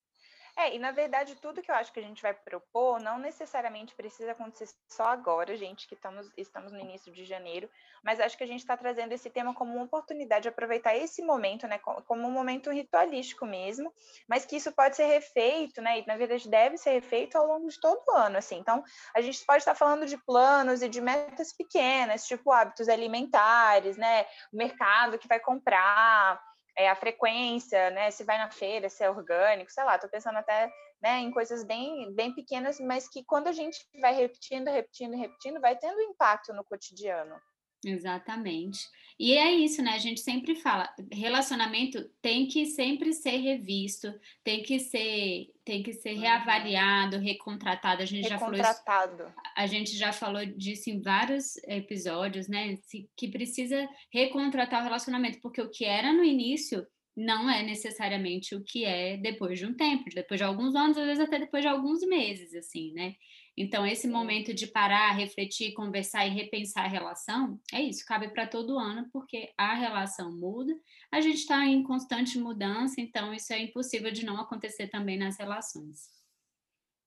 É, 0.59 0.75
e 0.75 0.79
na 0.79 0.91
verdade, 0.91 1.37
tudo 1.37 1.61
que 1.61 1.71
eu 1.71 1.75
acho 1.75 1.93
que 1.93 2.01
a 2.01 2.03
gente 2.03 2.23
vai 2.23 2.33
propor 2.33 2.99
não 2.99 3.19
necessariamente 3.19 3.95
precisa 3.95 4.33
acontecer 4.33 4.67
só 4.91 5.05
agora, 5.05 5.55
gente, 5.55 5.87
que 5.87 5.95
estamos, 5.95 6.31
estamos 6.35 6.73
no 6.73 6.81
início 6.81 7.13
de 7.13 7.27
janeiro, 7.27 7.69
mas 8.03 8.21
acho 8.21 8.39
que 8.39 8.45
a 8.45 8.47
gente 8.47 8.61
está 8.61 8.75
trazendo 8.75 9.13
esse 9.13 9.29
tema 9.29 9.53
como 9.53 9.75
uma 9.75 9.85
oportunidade 9.85 10.45
de 10.45 10.49
aproveitar 10.49 10.97
esse 10.97 11.23
momento, 11.23 11.67
né, 11.67 11.79
como 11.79 12.27
um 12.27 12.31
momento 12.31 12.71
ritualístico 12.71 13.45
mesmo, 13.45 13.93
mas 14.27 14.47
que 14.47 14.57
isso 14.57 14.73
pode 14.73 14.97
ser 14.97 15.05
refeito, 15.05 15.83
né, 15.83 15.99
e 15.99 16.07
na 16.07 16.17
verdade 16.17 16.49
deve 16.49 16.79
ser 16.79 16.93
refeito 16.93 17.37
ao 17.37 17.47
longo 17.47 17.69
de 17.69 17.79
todo 17.79 18.03
o 18.09 18.17
ano, 18.17 18.39
assim. 18.39 18.57
Então, 18.57 18.83
a 19.15 19.21
gente 19.21 19.45
pode 19.45 19.59
estar 19.59 19.75
falando 19.75 20.07
de 20.07 20.17
planos 20.25 20.81
e 20.81 20.89
de 20.89 21.03
metas 21.03 21.53
pequenas, 21.53 22.27
tipo 22.27 22.51
hábitos 22.51 22.89
alimentares, 22.89 23.99
né, 23.99 24.25
o 24.51 24.57
mercado 24.57 25.19
que 25.19 25.29
vai 25.29 25.39
comprar, 25.39 26.43
é, 26.77 26.89
a 26.89 26.95
frequência, 26.95 27.91
né? 27.91 28.11
Se 28.11 28.25
vai 28.25 28.39
na 28.39 28.51
feira, 28.51 28.89
se 28.89 29.03
é 29.03 29.11
orgânico, 29.11 29.71
sei 29.71 29.85
lá, 29.85 29.95
estou 29.95 30.11
pensando 30.11 30.37
até 30.37 30.71
né, 31.01 31.19
em 31.19 31.31
coisas 31.31 31.65
bem, 31.65 32.15
bem 32.15 32.35
pequenas, 32.35 32.81
mas 32.81 33.09
que 33.09 33.25
quando 33.25 33.49
a 33.49 33.53
gente 33.53 33.79
vai 34.01 34.15
repetindo, 34.15 34.69
repetindo, 34.69 35.17
repetindo, 35.17 35.61
vai 35.61 35.77
tendo 35.77 36.01
impacto 36.01 36.53
no 36.53 36.65
cotidiano. 36.65 37.35
Exatamente. 37.85 38.81
E 39.19 39.33
é 39.33 39.51
isso, 39.51 39.83
né? 39.83 39.93
A 39.93 39.99
gente 39.99 40.21
sempre 40.21 40.55
fala, 40.57 40.93
relacionamento 41.11 42.05
tem 42.21 42.47
que 42.47 42.67
sempre 42.67 43.15
ser 43.15 43.39
revisto, 43.39 44.13
tem 44.45 44.63
que 44.63 44.79
ser, 44.79 45.47
tem 45.65 45.83
que 45.83 45.95
ser 45.95 46.15
uhum. 46.15 46.21
reavaliado, 46.21 47.17
recontratado. 47.19 48.03
A 48.03 48.05
gente 48.05 48.29
já 48.29 48.39
falou 48.39 48.61
isso, 48.61 48.83
a 49.57 49.67
gente 49.67 49.97
já 49.97 50.13
falou 50.13 50.45
disso 50.45 50.91
em 50.91 51.01
vários 51.01 51.57
episódios, 51.65 52.47
né? 52.47 52.79
Que 53.17 53.29
precisa 53.29 53.89
recontratar 54.13 54.81
o 54.81 54.85
relacionamento, 54.85 55.41
porque 55.41 55.63
o 55.63 55.71
que 55.71 55.87
era 55.87 56.13
no 56.13 56.23
início 56.23 56.87
não 57.17 57.49
é 57.49 57.63
necessariamente 57.63 58.55
o 58.55 58.63
que 58.63 58.85
é 58.85 59.17
depois 59.17 59.59
de 59.59 59.65
um 59.65 59.75
tempo, 59.75 60.05
depois 60.15 60.39
de 60.39 60.45
alguns 60.45 60.75
anos, 60.75 60.99
às 60.99 61.07
vezes 61.07 61.25
até 61.25 61.39
depois 61.39 61.63
de 61.63 61.69
alguns 61.69 62.03
meses, 62.03 62.55
assim, 62.55 62.93
né? 62.93 63.15
Então, 63.57 63.87
esse 63.87 64.07
momento 64.07 64.53
de 64.53 64.67
parar, 64.67 65.13
refletir, 65.13 65.73
conversar 65.73 66.27
e 66.27 66.31
repensar 66.31 66.85
a 66.85 66.89
relação, 66.89 67.59
é 67.73 67.81
isso, 67.81 68.05
cabe 68.05 68.29
para 68.29 68.47
todo 68.47 68.79
ano, 68.79 69.09
porque 69.11 69.53
a 69.57 69.75
relação 69.75 70.31
muda, 70.31 70.79
a 71.11 71.23
gente 71.23 71.39
está 71.39 71.65
em 71.65 71.83
constante 71.83 72.39
mudança, 72.39 73.01
então 73.01 73.33
isso 73.33 73.53
é 73.55 73.59
impossível 73.61 74.11
de 74.11 74.27
não 74.27 74.39
acontecer 74.39 74.89
também 74.89 75.19
nas 75.19 75.39
relações. 75.39 76.11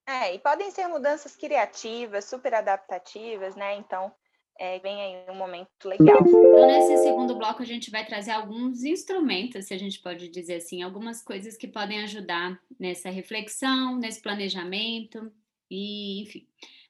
É, 0.08 0.34
e 0.34 0.39
podem 0.39 0.72
ser 0.72 0.88
mudanças 0.88 1.36
criativas, 1.36 2.25
super 2.25 2.56
adaptativas, 2.56 3.56
né? 3.56 3.75
Então, 3.75 4.12
é, 4.58 4.79
vem 4.79 5.00
aí 5.00 5.32
um 5.32 5.36
momento 5.36 5.70
legal. 5.86 6.18
Então, 6.20 6.65
nesse 6.65 7.03
segundo 7.03 7.36
bloco, 7.36 7.62
a 7.62 7.65
gente 7.65 7.91
vai 7.91 8.03
trazer 8.03 8.32
alguns 8.32 8.84
instrumentos, 8.84 9.68
se 9.68 9.74
a 9.74 9.77
gente 9.77 10.01
pode 10.01 10.27
dizer 10.29 10.56
assim, 10.56 10.82
algumas 10.82 11.22
coisas 11.24 11.56
que 11.56 11.68
podem 11.68 12.01
ajudar 12.01 12.60
nessa 12.79 13.12
reflexão, 13.12 13.98
nesse 13.98 14.20
planejamento, 14.20 15.32
e, 15.70 16.24
enfim. 16.24 16.48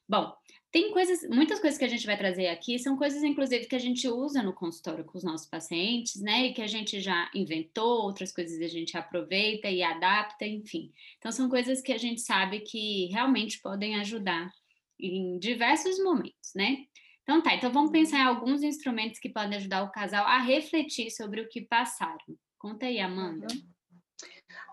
Bom, 0.08 0.34
tem 0.72 0.92
coisas, 0.92 1.28
muitas 1.28 1.58
coisas 1.58 1.76
que 1.76 1.84
a 1.84 1.88
gente 1.88 2.06
vai 2.06 2.16
trazer 2.16 2.46
aqui 2.46 2.78
são 2.78 2.96
coisas, 2.96 3.24
inclusive, 3.24 3.66
que 3.66 3.74
a 3.74 3.80
gente 3.80 4.06
usa 4.08 4.40
no 4.40 4.52
consultório 4.52 5.04
com 5.04 5.18
os 5.18 5.24
nossos 5.24 5.48
pacientes, 5.48 6.20
né? 6.20 6.46
E 6.46 6.52
que 6.52 6.62
a 6.62 6.66
gente 6.66 7.00
já 7.00 7.28
inventou, 7.34 8.04
outras 8.04 8.32
coisas 8.32 8.60
a 8.60 8.68
gente 8.68 8.96
aproveita 8.96 9.68
e 9.68 9.82
adapta, 9.82 10.46
enfim. 10.46 10.92
Então, 11.18 11.32
são 11.32 11.48
coisas 11.48 11.82
que 11.82 11.92
a 11.92 11.98
gente 11.98 12.20
sabe 12.20 12.60
que 12.60 13.06
realmente 13.06 13.60
podem 13.60 13.96
ajudar 13.96 14.52
em 14.98 15.38
diversos 15.40 15.98
momentos, 15.98 16.52
né? 16.54 16.86
Então, 17.24 17.42
tá. 17.42 17.54
Então, 17.54 17.72
vamos 17.72 17.90
pensar 17.90 18.18
em 18.18 18.22
alguns 18.22 18.62
instrumentos 18.62 19.18
que 19.18 19.28
podem 19.28 19.58
ajudar 19.58 19.82
o 19.82 19.90
casal 19.90 20.24
a 20.24 20.38
refletir 20.38 21.10
sobre 21.10 21.40
o 21.40 21.48
que 21.48 21.62
passaram. 21.62 22.36
Conta 22.58 22.86
aí, 22.86 23.00
Amanda. 23.00 23.46
Uhum. 23.52 23.62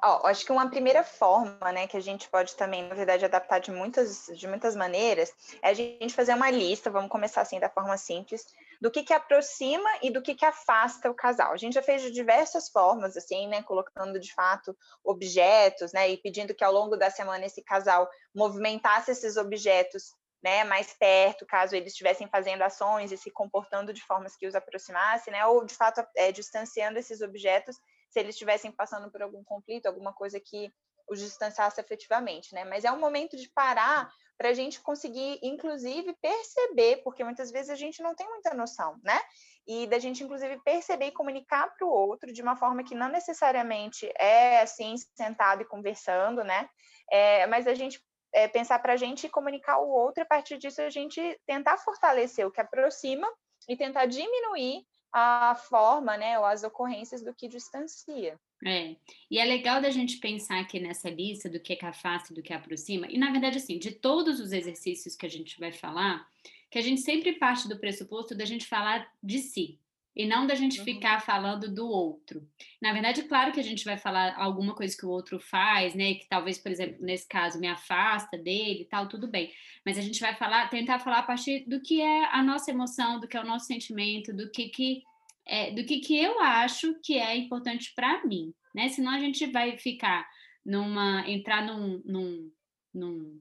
Acho 0.02 0.46
que 0.46 0.52
uma 0.52 0.70
primeira 0.70 1.04
forma, 1.04 1.72
né, 1.72 1.88
que 1.88 1.98
a 1.98 2.02
gente 2.02 2.30
pode 2.30 2.56
também, 2.56 2.88
na 2.88 2.94
verdade, 2.94 3.26
adaptar 3.26 3.60
de 3.60 3.72
muitas, 3.72 4.28
de 4.28 4.48
muitas 4.48 4.76
maneiras, 4.76 5.34
é 5.62 5.70
a 5.70 5.74
gente 5.74 6.14
fazer 6.14 6.34
uma 6.34 6.52
lista, 6.52 6.90
vamos 6.90 7.10
começar 7.10 7.42
assim 7.42 7.60
da 7.60 7.70
forma 7.70 7.98
simples, 7.98 8.46
do 8.80 8.92
que 8.92 9.04
que 9.04 9.14
aproxima 9.14 9.90
e 10.04 10.12
do 10.12 10.22
que 10.22 10.36
que 10.36 10.46
afasta 10.46 11.10
o 11.10 11.16
casal. 11.16 11.52
A 11.52 11.58
gente 11.58 11.74
já 11.74 11.82
fez 11.82 12.02
de 12.02 12.12
diversas 12.12 12.70
formas, 12.70 13.18
assim, 13.18 13.48
né, 13.48 13.64
colocando 13.64 14.20
de 14.20 14.34
fato 14.34 14.78
objetos, 15.04 15.92
né, 15.94 16.10
e 16.10 16.18
pedindo 16.18 16.54
que 16.54 16.64
ao 16.64 16.72
longo 16.72 16.96
da 16.96 17.10
semana 17.10 17.46
esse 17.46 17.64
casal 17.64 18.08
movimentasse 18.36 19.12
esses 19.12 19.36
objetos 19.36 20.14
né, 20.44 20.64
mais 20.64 20.94
perto, 20.94 21.46
caso 21.48 21.76
eles 21.76 21.92
estivessem 21.94 22.28
fazendo 22.28 22.62
ações 22.62 23.12
e 23.12 23.18
se 23.18 23.32
comportando 23.32 23.92
de 23.92 24.04
formas 24.04 24.36
que 24.36 24.46
os 24.46 24.54
aproximasse, 24.54 25.32
né, 25.32 25.44
ou 25.48 25.66
de 25.66 25.74
fato 25.74 26.06
é, 26.16 26.32
distanciando 26.32 27.00
esses 27.00 27.22
objetos 27.22 27.76
se 28.10 28.20
eles 28.20 28.36
estivessem 28.36 28.72
passando 28.72 29.12
por 29.12 29.22
algum 29.22 29.44
conflito, 29.44 29.86
alguma 29.86 30.14
coisa 30.14 30.40
que 30.40 30.72
os 31.10 31.20
distanciasse 31.20 31.80
efetivamente, 31.80 32.54
né? 32.54 32.66
Mas 32.66 32.84
é 32.84 32.92
um 32.92 33.00
momento 33.00 33.38
de 33.38 33.50
parar 33.50 34.12
para 34.38 34.50
a 34.50 34.54
gente 34.54 34.82
conseguir, 34.82 35.40
inclusive, 35.42 36.14
perceber, 36.22 36.98
porque 37.04 37.24
muitas 37.24 37.50
vezes 37.50 37.70
a 37.70 37.76
gente 37.76 38.04
não 38.04 38.14
tem 38.14 38.28
muita 38.30 38.54
noção, 38.54 39.00
né? 39.04 39.20
E 39.66 39.88
da 39.88 40.00
gente, 40.00 40.24
inclusive, 40.24 40.62
perceber 40.64 41.08
e 41.08 41.12
comunicar 41.12 41.74
para 41.74 41.88
o 41.88 41.90
outro 41.90 42.32
de 42.32 42.42
uma 42.42 42.56
forma 42.56 42.84
que 42.84 42.94
não 42.94 43.10
necessariamente 43.10 44.12
é 44.18 44.62
assim, 44.62 44.96
sentado 45.16 45.62
e 45.62 45.66
conversando, 45.66 46.44
né? 46.44 46.70
É, 47.12 47.48
mas 47.48 47.68
a 47.68 47.74
gente 47.74 48.02
é, 48.34 48.48
pensar 48.48 48.80
para 48.80 48.94
a 48.94 48.98
gente 48.98 49.28
comunicar 49.30 49.80
o 49.80 49.90
outro, 49.90 50.22
e 50.22 50.24
a 50.24 50.28
partir 50.28 50.58
disso 50.58 50.82
a 50.82 50.90
gente 50.90 51.40
tentar 51.46 51.78
fortalecer 51.78 52.46
o 52.46 52.52
que 52.52 52.62
aproxima 52.62 53.28
e 53.68 53.76
tentar 53.76 54.06
diminuir 54.06 54.86
a 55.12 55.56
forma, 55.56 56.18
né, 56.18 56.38
ou 56.38 56.46
as 56.46 56.64
ocorrências 56.64 57.24
do 57.24 57.34
que 57.34 57.48
distancia. 57.48 58.40
É, 58.66 58.96
e 59.30 59.40
é 59.40 59.46
legal 59.46 59.82
da 59.82 59.90
gente 59.90 60.18
pensar 60.18 60.60
aqui 60.60 60.80
nessa 60.80 61.10
lista 61.10 61.50
do 61.50 61.60
que, 61.60 61.78
afasta 61.86 62.32
e 62.32 62.36
do 62.36 62.42
que 62.42 62.54
aproxima, 62.54 63.08
e 63.10 63.18
na 63.18 63.32
verdade, 63.32 63.58
assim, 63.58 63.78
de 63.78 63.92
todos 63.92 64.40
os 64.40 64.52
exercícios 64.52 65.16
que 65.16 65.26
a 65.26 65.30
gente 65.30 65.60
vai 65.60 65.72
falar, 65.72 66.28
que 66.70 66.80
a 66.80 66.82
gente 66.82 67.02
sempre 67.02 67.34
parte 67.34 67.68
do 67.68 67.80
pressuposto 67.80 68.36
da 68.36 68.46
gente 68.46 68.66
falar 68.66 69.08
de 69.22 69.40
si, 69.40 69.80
e 70.18 70.26
não 70.26 70.48
da 70.48 70.56
gente 70.56 70.80
uhum. 70.80 70.86
ficar 70.86 71.22
falando 71.22 71.72
do 71.72 71.88
outro. 71.88 72.42
Na 72.82 72.92
verdade, 72.92 73.22
claro 73.24 73.52
que 73.52 73.60
a 73.60 73.64
gente 73.64 73.86
vai 73.86 73.98
falar 73.98 74.36
alguma 74.36 74.74
coisa 74.74 74.98
que 74.98 75.06
o 75.06 75.10
outro 75.10 75.40
faz, 75.40 75.94
né? 75.94 76.16
Que 76.16 76.28
talvez, 76.28 76.58
por 76.58 76.72
exemplo, 76.72 76.98
nesse 77.00 77.28
caso, 77.28 77.60
me 77.60 77.68
afasta 77.68 78.36
dele 78.36 78.82
e 78.82 78.86
tal, 78.86 79.08
tudo 79.08 79.28
bem. 79.28 79.54
Mas 79.86 79.96
a 79.96 80.02
gente 80.02 80.20
vai 80.20 80.34
falar, 80.34 80.72
tentar 80.72 80.98
falar 80.98 81.20
a 81.20 81.24
partir 81.24 81.66
do 81.70 81.80
que 81.80 82.02
é 82.02 82.26
a 82.34 82.42
nossa 82.42 82.72
emoção, 82.72 83.20
do 83.20 83.28
que 83.28 83.38
é 83.38 83.42
o 83.42 83.46
nosso 83.46 83.68
sentimento, 83.68 84.36
do 84.36 84.50
que 84.50 84.70
que 84.70 85.04
é, 85.46 85.72
do 85.72 85.86
que 85.86 86.00
que 86.00 86.18
eu 86.18 86.42
acho 86.42 87.00
que 87.02 87.18
é 87.20 87.38
importante 87.38 87.94
para 87.96 88.26
mim, 88.26 88.52
né? 88.74 88.90
Senão 88.90 89.12
a 89.12 89.20
gente 89.20 89.46
vai 89.46 89.78
ficar 89.78 90.28
numa 90.66 91.24
entrar 91.30 91.64
num, 91.64 92.02
num, 92.04 92.52
num 92.92 93.40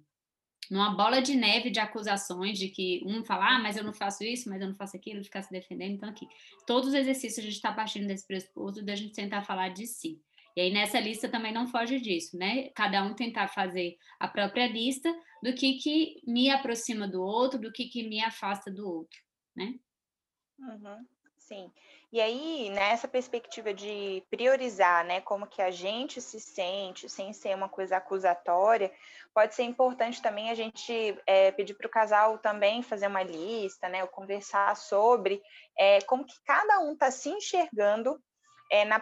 numa 0.71 0.95
bola 0.95 1.21
de 1.21 1.35
neve 1.35 1.71
de 1.71 1.81
acusações 1.81 2.59
de 2.59 2.69
que 2.69 3.03
um 3.07 3.25
fala, 3.25 3.57
ah, 3.57 3.59
mas 3.59 3.77
eu 3.77 3.85
não 3.85 3.93
faço 3.93 4.25
isso, 4.25 4.49
mas 4.49 4.61
eu 4.61 4.69
não 4.69 4.75
faço 4.75 4.97
aquilo, 4.97 5.25
ficar 5.25 5.43
se 5.43 5.51
defendendo. 5.51 5.95
Então, 5.95 6.09
aqui, 6.09 6.27
todos 6.67 6.89
os 6.89 6.95
exercícios 6.95 7.39
a 7.39 7.43
gente 7.43 7.55
está 7.55 7.73
partindo 7.73 8.07
desse 8.07 8.27
pressuposto 8.27 8.85
da 8.85 8.95
gente 8.95 9.15
tentar 9.15 9.43
falar 9.43 9.71
de 9.71 9.87
si. 9.87 10.21
E 10.57 10.61
aí, 10.61 10.73
nessa 10.73 10.99
lista 10.99 11.29
também 11.29 11.53
não 11.53 11.67
foge 11.67 12.01
disso, 12.01 12.37
né? 12.37 12.71
Cada 12.71 13.03
um 13.05 13.15
tentar 13.15 13.49
fazer 13.49 13.97
a 14.19 14.27
própria 14.27 14.67
lista 14.67 15.15
do 15.43 15.53
que, 15.55 15.75
que 15.75 16.23
me 16.27 16.49
aproxima 16.49 17.07
do 17.07 17.23
outro, 17.23 17.61
do 17.61 17.71
que, 17.71 17.87
que 17.87 18.09
me 18.09 18.21
afasta 18.23 18.71
do 18.71 18.89
outro, 18.89 19.19
né? 19.55 19.75
Uhum, 20.59 21.07
sim. 21.47 21.71
E 22.13 22.21
aí, 22.21 22.71
nessa 22.71 23.09
perspectiva 23.09 23.75
de 23.75 24.23
priorizar, 24.31 25.05
né, 25.05 25.21
como 25.21 25.47
que 25.47 25.61
a 25.61 25.71
gente 25.71 26.21
se 26.21 26.41
sente, 26.41 27.09
sem 27.09 27.33
ser 27.33 27.55
uma 27.55 27.69
coisa 27.69 27.97
acusatória, 27.97 28.93
pode 29.35 29.55
ser 29.55 29.65
importante 29.65 30.23
também 30.23 30.51
a 30.51 30.55
gente 30.55 31.19
é, 31.27 31.51
pedir 31.53 31.75
para 31.75 31.87
o 31.87 31.91
casal 31.91 32.39
também 32.39 32.83
fazer 32.83 33.07
uma 33.07 33.23
lista, 33.23 33.89
né, 33.89 34.03
ou 34.03 34.09
conversar 34.09 34.75
sobre 34.77 35.43
é, 35.77 36.01
como 36.03 36.25
que 36.25 36.41
cada 36.45 36.81
um 36.81 36.93
está 36.93 37.11
se 37.11 37.29
enxergando 37.29 38.21
é, 38.71 38.85
na, 38.85 39.01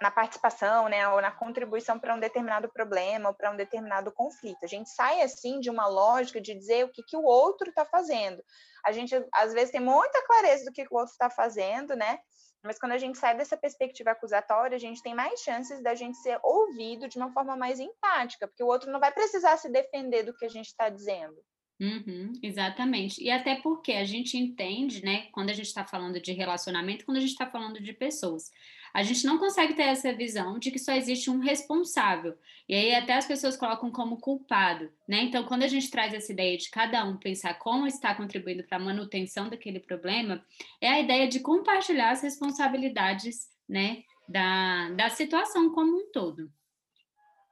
na, 0.00 0.10
participação, 0.10 0.88
né, 0.88 1.06
ou 1.08 1.20
na 1.20 1.30
contribuição 1.30 1.98
para 1.98 2.14
um 2.14 2.20
determinado 2.20 2.70
problema 2.72 3.28
ou 3.28 3.34
para 3.34 3.50
um 3.50 3.56
determinado 3.56 4.10
conflito. 4.12 4.58
A 4.62 4.66
gente 4.66 4.88
sai 4.90 5.22
assim 5.22 5.60
de 5.60 5.70
uma 5.70 5.86
lógica 5.86 6.40
de 6.40 6.54
dizer 6.54 6.84
o 6.84 6.88
que, 6.90 7.02
que 7.02 7.16
o 7.16 7.24
outro 7.24 7.68
está 7.68 7.84
fazendo. 7.84 8.42
A 8.84 8.92
gente 8.92 9.14
às 9.32 9.52
vezes 9.52 9.70
tem 9.70 9.80
muita 9.80 10.24
clareza 10.26 10.64
do 10.64 10.72
que, 10.72 10.84
que 10.84 10.94
o 10.94 10.96
outro 10.96 11.12
está 11.12 11.28
fazendo, 11.28 11.94
né? 11.94 12.18
Mas 12.62 12.78
quando 12.78 12.92
a 12.92 12.98
gente 12.98 13.18
sai 13.18 13.36
dessa 13.36 13.58
perspectiva 13.58 14.12
acusatória, 14.12 14.74
a 14.74 14.80
gente 14.80 15.02
tem 15.02 15.14
mais 15.14 15.40
chances 15.40 15.82
da 15.82 15.94
gente 15.94 16.16
ser 16.18 16.38
ouvido 16.42 17.06
de 17.06 17.18
uma 17.18 17.30
forma 17.30 17.54
mais 17.56 17.78
empática, 17.78 18.48
porque 18.48 18.62
o 18.62 18.68
outro 18.68 18.90
não 18.90 18.98
vai 18.98 19.12
precisar 19.12 19.58
se 19.58 19.70
defender 19.70 20.22
do 20.22 20.34
que 20.34 20.46
a 20.46 20.48
gente 20.48 20.68
está 20.68 20.88
dizendo. 20.88 21.36
Uhum, 21.80 22.32
exatamente. 22.42 23.22
E 23.22 23.30
até 23.30 23.56
porque 23.56 23.92
a 23.92 24.04
gente 24.04 24.38
entende, 24.38 25.04
né, 25.04 25.28
quando 25.32 25.50
a 25.50 25.52
gente 25.52 25.66
está 25.66 25.84
falando 25.84 26.20
de 26.20 26.32
relacionamento, 26.32 27.04
quando 27.04 27.18
a 27.18 27.20
gente 27.20 27.32
está 27.32 27.50
falando 27.50 27.82
de 27.82 27.92
pessoas. 27.92 28.50
A 28.94 29.02
gente 29.02 29.26
não 29.26 29.38
consegue 29.38 29.74
ter 29.74 29.82
essa 29.82 30.12
visão 30.12 30.56
de 30.56 30.70
que 30.70 30.78
só 30.78 30.92
existe 30.92 31.28
um 31.28 31.40
responsável. 31.40 32.38
E 32.68 32.74
aí 32.76 32.94
até 32.94 33.14
as 33.14 33.26
pessoas 33.26 33.56
colocam 33.56 33.90
como 33.90 34.20
culpado, 34.20 34.88
né? 35.06 35.22
Então, 35.22 35.44
quando 35.44 35.64
a 35.64 35.68
gente 35.68 35.90
traz 35.90 36.14
essa 36.14 36.32
ideia 36.32 36.56
de 36.56 36.70
cada 36.70 37.04
um 37.04 37.16
pensar 37.16 37.58
como 37.58 37.88
está 37.88 38.14
contribuindo 38.14 38.62
para 38.62 38.76
a 38.76 38.80
manutenção 38.80 39.48
daquele 39.48 39.80
problema, 39.80 40.42
é 40.80 40.88
a 40.88 41.00
ideia 41.00 41.26
de 41.26 41.40
compartilhar 41.40 42.12
as 42.12 42.22
responsabilidades, 42.22 43.48
né, 43.68 44.04
da, 44.28 44.90
da 44.90 45.10
situação 45.10 45.72
como 45.72 45.96
um 45.96 46.12
todo. 46.12 46.50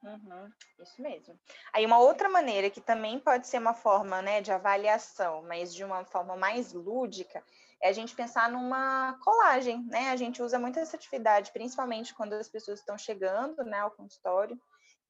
Uhum, 0.03 0.51
isso 0.81 1.01
mesmo. 1.01 1.39
Aí 1.73 1.87
uma 1.87 1.99
outra 1.99 2.29
maneira 2.29 2.69
que 2.69 2.81
também 2.81 3.21
pode 3.21 3.47
ser 3.47 3.59
uma 3.59 3.75
forma 3.75 4.21
né, 4.21 4.41
de 4.41 4.51
avaliação, 4.51 5.43
mas 5.43 5.75
de 5.75 5.85
uma 5.85 6.05
forma 6.05 6.37
mais 6.37 6.73
lúdica, 6.73 7.43
é 7.83 7.89
a 7.89 7.93
gente 7.93 8.15
pensar 8.15 8.49
numa 8.49 9.19
colagem, 9.23 9.85
né? 9.87 10.11
A 10.11 10.17
gente 10.17 10.41
usa 10.41 10.59
muito 10.59 10.79
essa 10.79 10.97
atividade, 10.97 11.53
principalmente 11.53 12.15
quando 12.15 12.35
as 12.35 12.49
pessoas 12.49 12.79
estão 12.79 12.97
chegando 12.97 13.65
né, 13.65 13.81
ao 13.81 13.91
consultório, 13.91 14.59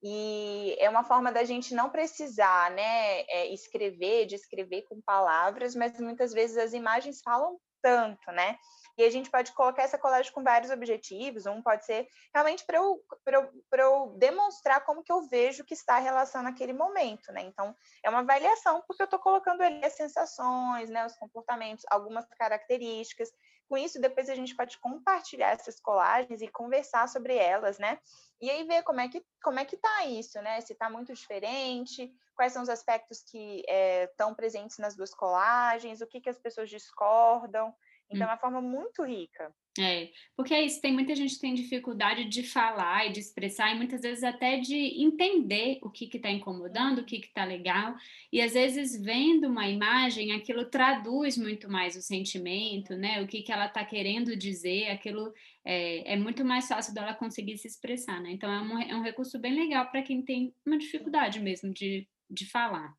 e 0.03 0.75
é 0.81 0.89
uma 0.91 1.05
forma 1.05 1.31
da 1.31 1.45
gente 1.45 1.75
não 1.75 1.91
precisar 1.91 2.73
né, 2.73 3.21
é, 3.29 3.53
escrever, 3.53 4.27
de 4.27 4.35
escrever 4.35 4.83
com 4.83 5.01
palavras, 5.03 5.77
mas 5.77 6.01
muitas 6.01 6.33
vezes 6.33 6.57
as 6.57 6.73
imagens 6.73 7.21
falam 7.23 7.57
tanto, 7.81 8.33
né? 8.33 8.57
E 8.97 9.05
a 9.05 9.11
gente 9.11 9.31
pode 9.31 9.53
colocar 9.53 9.83
essa 9.83 9.99
colagem 9.99 10.33
com 10.33 10.43
vários 10.43 10.71
objetivos. 10.71 11.47
Um 11.47 11.63
pode 11.63 11.85
ser 11.85 12.07
realmente 12.35 12.65
para 12.67 12.77
eu, 12.77 13.03
eu, 13.27 13.65
eu 13.73 14.15
demonstrar 14.19 14.85
como 14.85 15.03
que 15.03 15.11
eu 15.11 15.23
vejo 15.23 15.65
que 15.65 15.75
está 15.75 15.97
a 15.97 16.01
relação 16.01 16.43
naquele 16.43 16.73
momento, 16.73 17.33
né? 17.33 17.43
Então, 17.43 17.75
é 18.03 18.11
uma 18.11 18.21
avaliação, 18.21 18.83
porque 18.87 19.03
eu 19.03 19.07
estou 19.07 19.19
colocando 19.19 19.63
ali 19.63 19.85
as 19.85 19.95
sensações, 19.95 20.91
né, 20.91 21.07
os 21.07 21.17
comportamentos, 21.17 21.85
algumas 21.91 22.27
características. 22.39 23.31
Com 23.69 23.79
isso, 23.79 24.01
depois 24.01 24.29
a 24.29 24.35
gente 24.35 24.55
pode 24.55 24.79
compartilhar 24.79 25.51
essas 25.51 25.81
colagens 25.81 26.43
e 26.43 26.49
conversar 26.49 27.09
sobre 27.09 27.35
elas, 27.35 27.79
né? 27.79 27.99
E 28.41 28.51
aí 28.51 28.65
ver 28.65 28.83
como 28.83 29.01
é 29.01 29.09
que 29.09 29.25
como 29.43 29.59
é 29.59 29.65
que 29.65 29.77
tá 29.77 30.05
isso, 30.05 30.41
né? 30.43 30.61
Se 30.61 30.73
está 30.73 30.91
muito 30.91 31.15
diferente, 31.15 32.13
quais 32.35 32.53
são 32.53 32.63
os 32.63 32.69
aspectos 32.69 33.23
que 33.23 33.65
estão 34.09 34.29
eh, 34.29 34.33
é, 34.33 34.35
presentes 34.35 34.79
nas 34.79 34.97
duas 34.97 35.15
colagens, 35.15 36.01
o 36.01 36.07
que, 36.07 36.21
que 36.21 36.29
as 36.29 36.39
pessoas 36.39 36.69
discordam. 36.69 37.75
Então, 38.15 38.29
é 38.29 38.31
uma 38.31 38.39
forma 38.39 38.61
muito 38.61 39.03
rica. 39.05 39.53
É, 39.79 40.11
porque 40.37 40.53
é 40.53 40.63
isso, 40.63 40.83
tem 40.83 40.93
muita 40.93 41.15
gente 41.15 41.35
que 41.35 41.41
tem 41.41 41.55
dificuldade 41.55 42.27
de 42.27 42.43
falar 42.43 43.07
e 43.07 43.13
de 43.13 43.21
expressar, 43.21 43.73
e 43.73 43.77
muitas 43.77 44.03
vezes 44.03 44.23
até 44.23 44.59
de 44.59 45.03
entender 45.03 45.79
o 45.81 45.89
que 45.89 46.15
está 46.15 46.31
incomodando, 46.31 46.99
o 46.99 47.05
que 47.07 47.17
está 47.17 47.43
legal, 47.43 47.95
e 48.31 48.43
às 48.43 48.53
vezes 48.53 49.03
vendo 49.03 49.49
uma 49.49 49.67
imagem, 49.67 50.33
aquilo 50.33 50.67
traduz 50.67 51.39
muito 51.39 51.71
mais 51.71 51.97
o 51.97 52.03
sentimento, 52.03 52.95
né? 52.97 53.23
O 53.23 53.27
que, 53.27 53.41
que 53.41 53.51
ela 53.51 53.65
está 53.67 53.83
querendo 53.83 54.37
dizer, 54.37 54.91
aquilo 54.91 55.33
é, 55.65 56.13
é, 56.13 56.17
muito 56.17 56.45
mais 56.45 56.69
fácil 56.69 56.93
dela 56.93 57.15
conseguir 57.15 57.57
se 57.57 57.67
expressar, 57.67 58.21
né? 58.21 58.31
Então 58.31 58.53
é 58.53 58.61
um, 58.61 58.79
é 58.79 58.95
um 58.95 59.03
recurso 59.03 59.39
bem 59.39 59.55
legal 59.55 59.91
para 59.91 60.03
quem 60.03 60.23
tem 60.23 60.55
uma 60.67 60.77
dificuldade 60.77 61.41
mesmo 61.41 61.73
de, 61.73 62.07
de 62.29 62.45
falar. 62.51 62.95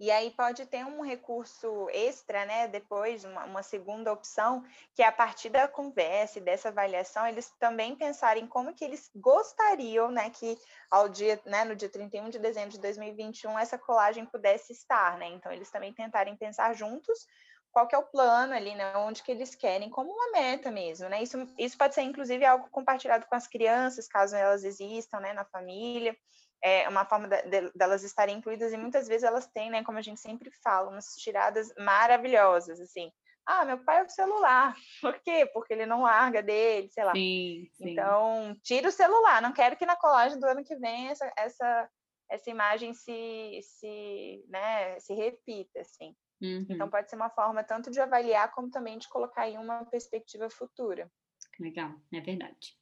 E 0.00 0.10
aí 0.10 0.30
pode 0.30 0.64
ter 0.64 0.82
um 0.82 1.02
recurso 1.02 1.86
extra, 1.90 2.46
né? 2.46 2.66
Depois, 2.66 3.22
uma, 3.22 3.44
uma, 3.44 3.62
segunda 3.62 4.10
opção, 4.10 4.64
que 4.94 5.02
é 5.02 5.06
a 5.06 5.12
partir 5.12 5.50
da 5.50 5.68
conversa 5.68 6.38
e 6.38 6.42
dessa 6.42 6.70
avaliação, 6.70 7.26
eles 7.26 7.50
também 7.60 7.94
pensarem 7.94 8.46
como 8.46 8.72
que 8.72 8.82
eles 8.82 9.10
gostariam, 9.14 10.10
né, 10.10 10.30
que 10.30 10.58
ao 10.90 11.06
dia, 11.06 11.38
né, 11.44 11.64
no 11.64 11.76
dia 11.76 11.90
31 11.90 12.30
de 12.30 12.38
dezembro 12.38 12.70
de 12.70 12.80
2021, 12.80 13.58
essa 13.58 13.76
colagem 13.76 14.24
pudesse 14.24 14.72
estar, 14.72 15.18
né? 15.18 15.28
Então, 15.28 15.52
eles 15.52 15.70
também 15.70 15.92
tentarem 15.92 16.34
pensar 16.34 16.72
juntos 16.74 17.26
qual 17.70 17.86
que 17.86 17.94
é 17.94 17.98
o 17.98 18.06
plano 18.06 18.54
ali, 18.54 18.74
né? 18.74 18.96
Onde 18.96 19.22
que 19.22 19.30
eles 19.30 19.54
querem, 19.54 19.90
como 19.90 20.10
uma 20.10 20.32
meta 20.32 20.70
mesmo, 20.70 21.10
né? 21.10 21.22
Isso, 21.22 21.36
isso 21.58 21.76
pode 21.76 21.94
ser, 21.94 22.02
inclusive, 22.02 22.42
algo 22.46 22.70
compartilhado 22.70 23.26
com 23.26 23.34
as 23.34 23.46
crianças, 23.46 24.08
caso 24.08 24.34
elas 24.34 24.64
existam, 24.64 25.20
né, 25.20 25.34
na 25.34 25.44
família 25.44 26.16
é 26.62 26.88
uma 26.88 27.04
forma 27.04 27.28
de, 27.28 27.70
delas 27.74 28.02
estarem 28.02 28.36
incluídas 28.36 28.72
e 28.72 28.76
muitas 28.76 29.08
vezes 29.08 29.24
elas 29.24 29.46
têm, 29.46 29.70
né, 29.70 29.82
como 29.82 29.98
a 29.98 30.02
gente 30.02 30.20
sempre 30.20 30.50
fala, 30.62 30.90
umas 30.90 31.16
tiradas 31.16 31.72
maravilhosas, 31.78 32.80
assim. 32.80 33.10
Ah, 33.46 33.64
meu 33.64 33.82
pai 33.82 34.00
é 34.00 34.04
o 34.04 34.08
celular. 34.08 34.76
Por 35.00 35.18
quê? 35.20 35.46
Porque 35.52 35.72
ele 35.72 35.86
não 35.86 36.02
larga 36.02 36.42
dele, 36.42 36.88
sei 36.90 37.04
lá. 37.04 37.12
Sim, 37.12 37.68
sim. 37.72 37.90
Então, 37.90 38.54
tira 38.62 38.88
o 38.88 38.92
celular. 38.92 39.42
Não 39.42 39.52
quero 39.52 39.76
que 39.76 39.86
na 39.86 39.96
colagem 39.96 40.38
do 40.38 40.46
ano 40.46 40.62
que 40.62 40.76
vem 40.76 41.08
essa, 41.08 41.32
essa, 41.36 41.90
essa 42.30 42.50
imagem 42.50 42.94
se, 42.94 43.60
se, 43.62 44.44
né, 44.48 45.00
se 45.00 45.14
repita, 45.14 45.80
assim. 45.80 46.14
Uhum. 46.40 46.66
Então, 46.68 46.88
pode 46.88 47.10
ser 47.10 47.16
uma 47.16 47.30
forma 47.30 47.64
tanto 47.64 47.90
de 47.90 48.00
avaliar, 48.00 48.52
como 48.52 48.70
também 48.70 48.98
de 48.98 49.08
colocar 49.08 49.48
em 49.48 49.58
uma 49.58 49.84
perspectiva 49.86 50.48
futura. 50.48 51.10
Legal, 51.58 51.92
é 52.12 52.20
verdade. 52.20 52.79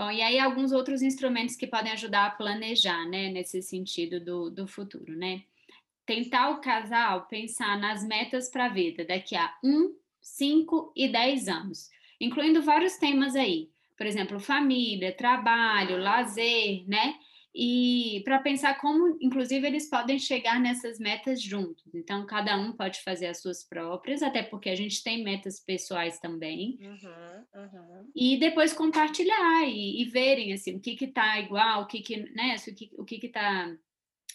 Bom, 0.00 0.10
e 0.10 0.22
aí 0.22 0.38
alguns 0.38 0.72
outros 0.72 1.02
instrumentos 1.02 1.56
que 1.56 1.66
podem 1.66 1.92
ajudar 1.92 2.24
a 2.24 2.30
planejar, 2.30 3.04
né, 3.04 3.28
nesse 3.28 3.60
sentido 3.60 4.18
do, 4.18 4.48
do 4.48 4.66
futuro, 4.66 5.14
né? 5.14 5.42
tentar 6.06 6.48
o 6.48 6.60
casal 6.60 7.26
pensar 7.26 7.78
nas 7.78 8.02
metas 8.02 8.48
para 8.48 8.64
a 8.64 8.68
vida 8.70 9.04
daqui 9.04 9.36
a 9.36 9.54
1, 9.62 9.94
5 10.20 10.92
e 10.96 11.06
10 11.06 11.48
anos, 11.48 11.90
incluindo 12.18 12.62
vários 12.62 12.96
temas 12.96 13.36
aí, 13.36 13.68
por 13.94 14.06
exemplo, 14.06 14.40
família, 14.40 15.14
trabalho, 15.14 15.98
lazer, 15.98 16.82
né? 16.88 17.14
E 17.54 18.22
para 18.24 18.38
pensar 18.38 18.80
como, 18.80 19.16
inclusive, 19.20 19.66
eles 19.66 19.90
podem 19.90 20.18
chegar 20.18 20.60
nessas 20.60 20.98
metas 20.98 21.42
juntos. 21.42 21.84
Então, 21.94 22.24
cada 22.24 22.56
um 22.56 22.72
pode 22.72 23.02
fazer 23.02 23.26
as 23.26 23.40
suas 23.40 23.64
próprias, 23.64 24.22
até 24.22 24.42
porque 24.42 24.70
a 24.70 24.76
gente 24.76 25.02
tem 25.02 25.24
metas 25.24 25.58
pessoais 25.58 26.18
também. 26.20 26.78
Uhum, 26.80 27.62
uhum. 27.62 28.10
E 28.14 28.38
depois 28.38 28.72
compartilhar 28.72 29.64
e, 29.66 30.00
e, 30.00 30.04
verem 30.04 30.52
assim, 30.52 30.76
o 30.76 30.80
que 30.80 31.04
está 31.04 31.40
igual, 31.40 31.82
o 31.82 31.86
que, 31.86 32.00
que, 32.00 32.18
né, 32.34 32.54
o 32.56 32.74
que 32.74 32.90
o 32.96 33.04
que 33.04 33.26
está 33.26 33.74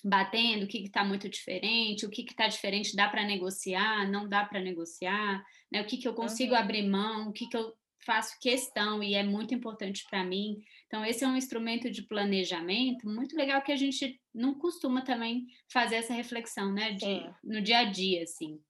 batendo, 0.03 0.65
o 0.65 0.67
que 0.67 0.77
está 0.83 1.03
muito 1.03 1.27
diferente, 1.27 2.05
o 2.05 2.09
que 2.09 2.21
está 2.21 2.47
diferente, 2.47 2.95
dá 2.95 3.09
para 3.09 3.25
negociar, 3.25 4.07
não 4.09 4.29
dá 4.29 4.45
para 4.45 4.59
negociar, 4.59 5.43
né? 5.71 5.81
o 5.81 5.85
que, 5.85 5.97
que 5.97 6.07
eu 6.07 6.13
consigo 6.13 6.53
uhum. 6.53 6.59
abrir 6.59 6.87
mão, 6.87 7.29
o 7.29 7.33
que, 7.33 7.47
que 7.47 7.57
eu 7.57 7.73
faço 8.05 8.37
questão 8.39 9.01
e 9.01 9.15
é 9.15 9.23
muito 9.23 9.53
importante 9.53 10.05
para 10.09 10.23
mim. 10.23 10.61
Então, 10.87 11.03
esse 11.05 11.23
é 11.23 11.27
um 11.27 11.35
instrumento 11.35 11.89
de 11.89 12.03
planejamento 12.03 13.07
muito 13.07 13.35
legal 13.35 13.61
que 13.61 13.71
a 13.71 13.75
gente 13.75 14.21
não 14.33 14.53
costuma 14.53 15.01
também 15.01 15.45
fazer 15.71 15.95
essa 15.95 16.13
reflexão, 16.13 16.71
né, 16.71 16.91
de, 16.91 17.29
no 17.43 17.61
dia 17.61 17.79
a 17.79 17.83
dia, 17.85 18.23
assim. 18.23 18.61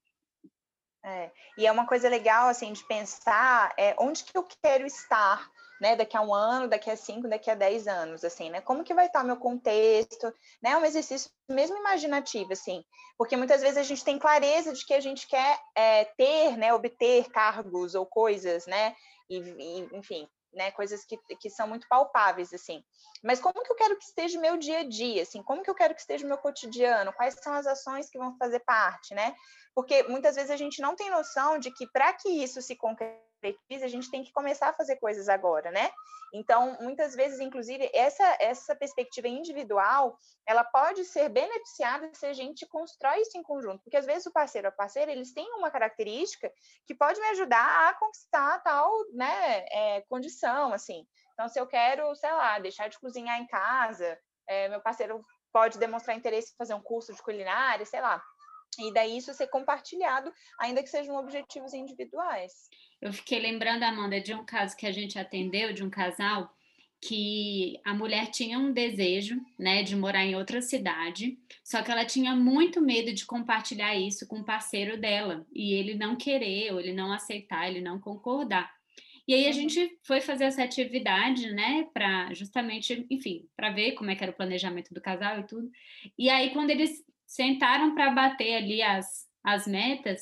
É, 1.04 1.32
e 1.58 1.68
é 1.68 1.72
uma 1.72 1.86
coisa 1.86 2.10
legal, 2.10 2.48
assim, 2.48 2.74
de 2.74 2.84
pensar 2.88 3.74
é, 3.78 3.96
onde 4.00 4.24
que 4.24 4.36
eu 4.36 4.48
quero 4.64 4.88
estar 4.88 5.48
né, 5.80 5.96
daqui 5.96 6.16
a 6.16 6.22
um 6.22 6.34
ano, 6.34 6.68
daqui 6.68 6.90
a 6.90 6.96
cinco, 6.96 7.28
daqui 7.28 7.50
a 7.50 7.56
dez 7.56 7.88
anos, 7.88 8.24
assim, 8.24 8.50
né? 8.50 8.62
Como 8.62 8.84
que 8.84 8.94
vai 8.94 9.08
estar 9.08 9.24
o 9.24 9.28
meu 9.28 9.38
contexto, 9.38 10.34
né? 10.62 10.72
É 10.72 10.78
um 10.78 10.86
exercício 10.86 11.30
mesmo 11.50 11.78
imaginativo, 11.78 12.54
assim, 12.54 12.84
porque 13.18 13.38
muitas 13.38 13.62
vezes 13.62 13.78
a 13.78 13.84
gente 13.84 14.04
tem 14.04 14.18
clareza 14.18 14.74
de 14.74 14.86
que 14.86 14.94
a 14.94 15.00
gente 15.00 15.28
quer 15.28 15.60
é, 15.76 16.06
ter, 16.18 16.58
né, 16.58 16.74
obter 16.74 17.30
cargos 17.30 17.94
ou 17.94 18.06
coisas, 18.06 18.66
né? 18.66 18.96
E, 19.30 19.38
e, 19.38 19.98
enfim, 19.98 20.28
né, 20.54 20.72
coisas 20.72 21.06
que, 21.06 21.18
que 21.40 21.50
são 21.50 21.68
muito 21.68 21.88
palpáveis, 21.88 22.54
assim. 22.54 22.84
Mas 23.24 23.40
como 23.40 23.62
que 23.62 23.72
eu 23.72 23.76
quero 23.76 23.98
que 23.98 24.06
esteja 24.06 24.38
o 24.38 24.42
meu 24.42 24.58
dia 24.58 24.80
a 24.80 24.84
dia, 24.84 25.24
assim? 25.24 25.44
Como 25.44 25.62
que 25.62 25.70
eu 25.70 25.76
quero 25.76 25.94
que 25.94 26.02
esteja 26.02 26.26
o 26.26 26.30
meu 26.30 26.38
cotidiano? 26.38 27.14
Quais 27.14 27.36
são 27.42 27.54
as 27.54 27.68
ações 27.68 28.10
que 28.10 28.18
vão 28.18 28.38
fazer 28.38 28.60
parte, 28.62 29.14
né? 29.14 29.36
Porque 29.74 30.04
muitas 30.04 30.36
vezes 30.36 30.52
a 30.52 30.56
gente 30.56 30.82
não 30.82 30.96
tem 30.96 31.10
noção 31.10 31.60
de 31.60 31.72
que 31.72 31.86
para 31.92 32.14
que 32.14 32.30
isso 32.30 32.62
se 32.62 32.76
a 33.84 33.88
gente 33.88 34.10
tem 34.10 34.24
que 34.24 34.32
começar 34.32 34.70
a 34.70 34.74
fazer 34.74 34.96
coisas 34.98 35.30
agora, 35.30 35.72
né? 35.72 35.92
Então, 36.34 36.78
muitas 36.82 37.16
vezes, 37.16 37.40
inclusive, 37.40 37.90
essa, 37.94 38.38
essa 38.40 38.76
perspectiva 38.76 39.28
individual, 39.28 40.18
ela 40.46 40.64
pode 40.64 41.06
ser 41.06 41.30
beneficiada 41.30 42.10
se 42.14 42.26
a 42.26 42.34
gente 42.34 42.66
constrói 42.66 43.22
isso 43.22 43.38
em 43.38 43.44
conjunto, 43.44 43.82
porque 43.84 43.98
às 43.98 44.06
vezes 44.06 44.26
o 44.26 44.34
parceiro 44.34 44.68
a 44.68 44.72
parceira, 44.72 45.12
eles 45.12 45.34
têm 45.34 45.50
uma 45.54 45.72
característica 45.72 46.52
que 46.86 46.96
pode 46.96 47.20
me 47.20 47.28
ajudar 47.28 47.90
a 47.90 47.94
conquistar 47.94 48.60
tal, 48.64 48.92
né, 49.14 49.66
é, 49.72 50.02
condição, 50.10 50.74
assim. 50.74 51.06
Então, 51.34 51.48
se 51.48 51.60
eu 51.60 51.68
quero, 51.68 52.14
sei 52.16 52.32
lá, 52.32 52.60
deixar 52.60 52.90
de 52.90 53.00
cozinhar 53.00 53.40
em 53.40 53.48
casa, 53.48 54.18
é, 54.48 54.68
meu 54.70 54.82
parceiro 54.82 55.24
pode 55.54 55.78
demonstrar 55.78 56.18
interesse 56.18 56.52
em 56.52 56.58
fazer 56.58 56.74
um 56.74 56.82
curso 56.82 57.14
de 57.14 57.22
culinária, 57.22 57.86
sei 57.86 58.02
lá. 58.02 58.22
E 58.80 58.94
daí 58.94 59.18
isso 59.18 59.34
ser 59.34 59.48
compartilhado, 59.48 60.32
ainda 60.60 60.82
que 60.84 60.90
sejam 60.90 61.16
objetivos 61.16 61.74
individuais. 61.74 62.70
Eu 63.02 63.14
fiquei 63.14 63.40
lembrando, 63.40 63.84
Amanda, 63.84 64.20
de 64.20 64.34
um 64.34 64.46
caso 64.46 64.76
que 64.76 64.88
a 64.88 64.92
gente 64.92 65.18
atendeu, 65.20 65.74
de 65.74 65.84
um 65.84 65.90
casal, 65.90 66.56
que 67.02 67.80
a 67.84 67.94
mulher 67.94 68.28
tinha 68.32 68.58
um 68.58 68.72
desejo, 68.72 69.40
né, 69.60 69.84
de 69.84 69.96
morar 69.96 70.26
em 70.26 70.36
outra 70.36 70.62
cidade, 70.62 71.38
só 71.64 71.84
que 71.84 71.92
ela 71.92 72.06
tinha 72.06 72.36
muito 72.36 72.82
medo 72.82 73.14
de 73.14 73.26
compartilhar 73.26 73.96
isso 73.96 74.28
com 74.28 74.40
o 74.40 74.44
parceiro 74.44 75.00
dela, 75.00 75.46
e 75.54 75.74
ele 75.74 75.96
não 75.96 76.16
querer, 76.16 76.74
ou 76.74 76.80
ele 76.80 76.94
não 76.94 77.12
aceitar, 77.12 77.70
ele 77.70 77.82
não 77.82 78.00
concordar. 78.00 78.74
E 79.28 79.34
aí 79.34 79.46
a 79.46 79.48
uhum. 79.48 79.54
gente 79.54 80.00
foi 80.04 80.22
fazer 80.22 80.46
essa 80.46 80.64
atividade, 80.64 81.52
né, 81.52 81.88
para 81.94 82.34
justamente, 82.34 83.06
enfim, 83.10 83.48
para 83.56 83.72
ver 83.72 83.94
como 83.94 84.10
é 84.10 84.16
que 84.16 84.24
era 84.24 84.32
o 84.32 84.36
planejamento 84.36 84.94
do 84.94 85.02
casal 85.02 85.40
e 85.40 85.44
tudo. 85.48 85.70
E 86.18 86.30
aí 86.30 86.52
quando 86.52 86.70
eles 86.70 87.04
sentaram 87.26 87.96
para 87.96 88.12
bater 88.12 88.56
ali 88.56 88.82
as, 88.82 89.26
as 89.44 89.68
metas, 89.68 90.22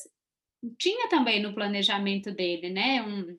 tinha 0.77 1.09
também 1.09 1.41
no 1.41 1.53
planejamento 1.53 2.31
dele, 2.31 2.69
né? 2.69 3.01
Um, 3.01 3.37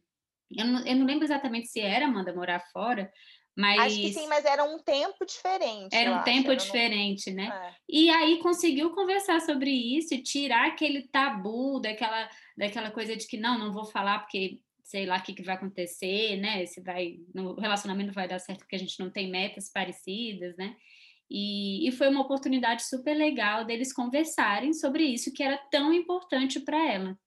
eu, 0.51 0.65
não, 0.67 0.87
eu 0.87 0.97
não 0.97 1.07
lembro 1.07 1.25
exatamente 1.25 1.69
se 1.69 1.81
era 1.81 2.07
Amanda 2.07 2.35
morar 2.35 2.61
fora, 2.73 3.11
mas. 3.57 3.81
Acho 3.81 3.97
que 3.97 4.13
sim, 4.13 4.27
mas 4.29 4.45
era 4.45 4.65
um 4.65 4.79
tempo 4.79 5.25
diferente. 5.25 5.95
Era 5.95 6.11
um 6.11 6.17
acho. 6.17 6.25
tempo 6.25 6.51
era 6.51 6.57
diferente, 6.57 7.31
né? 7.31 7.47
É. 7.47 7.75
E 7.89 8.11
aí 8.11 8.39
conseguiu 8.41 8.91
conversar 8.91 9.41
sobre 9.41 9.71
isso 9.71 10.15
e 10.15 10.23
tirar 10.23 10.69
aquele 10.69 11.09
tabu 11.09 11.81
daquela, 11.81 12.29
daquela 12.57 12.91
coisa 12.91 13.17
de 13.17 13.27
que 13.27 13.37
não, 13.37 13.59
não 13.59 13.73
vou 13.73 13.85
falar 13.85 14.21
porque 14.21 14.61
sei 14.83 15.07
lá 15.07 15.17
o 15.17 15.23
que, 15.23 15.33
que 15.33 15.43
vai 15.43 15.55
acontecer, 15.55 16.37
né? 16.37 16.67
Se 16.67 16.81
vai. 16.81 17.19
No 17.35 17.55
relacionamento 17.55 18.13
vai 18.13 18.29
dar 18.29 18.39
certo 18.39 18.61
porque 18.61 18.77
a 18.77 18.79
gente 18.79 18.99
não 18.99 19.11
tem 19.11 19.31
metas 19.31 19.71
parecidas, 19.71 20.57
né? 20.57 20.77
E, 21.37 21.89
e, 21.89 21.91
foi 21.91 22.07
uma 22.07 22.21
oportunidade 22.21 22.85
super 22.85 23.13
legal 23.13 23.65
deles 23.65 23.93
conversarem 23.93 24.73
sobre 24.73 25.03
isso 25.03 25.33
que 25.33 25.43
era 25.43 25.59
tão 25.69 25.93
importante 25.93 26.61
para 26.61 26.79
ela. 26.79 27.19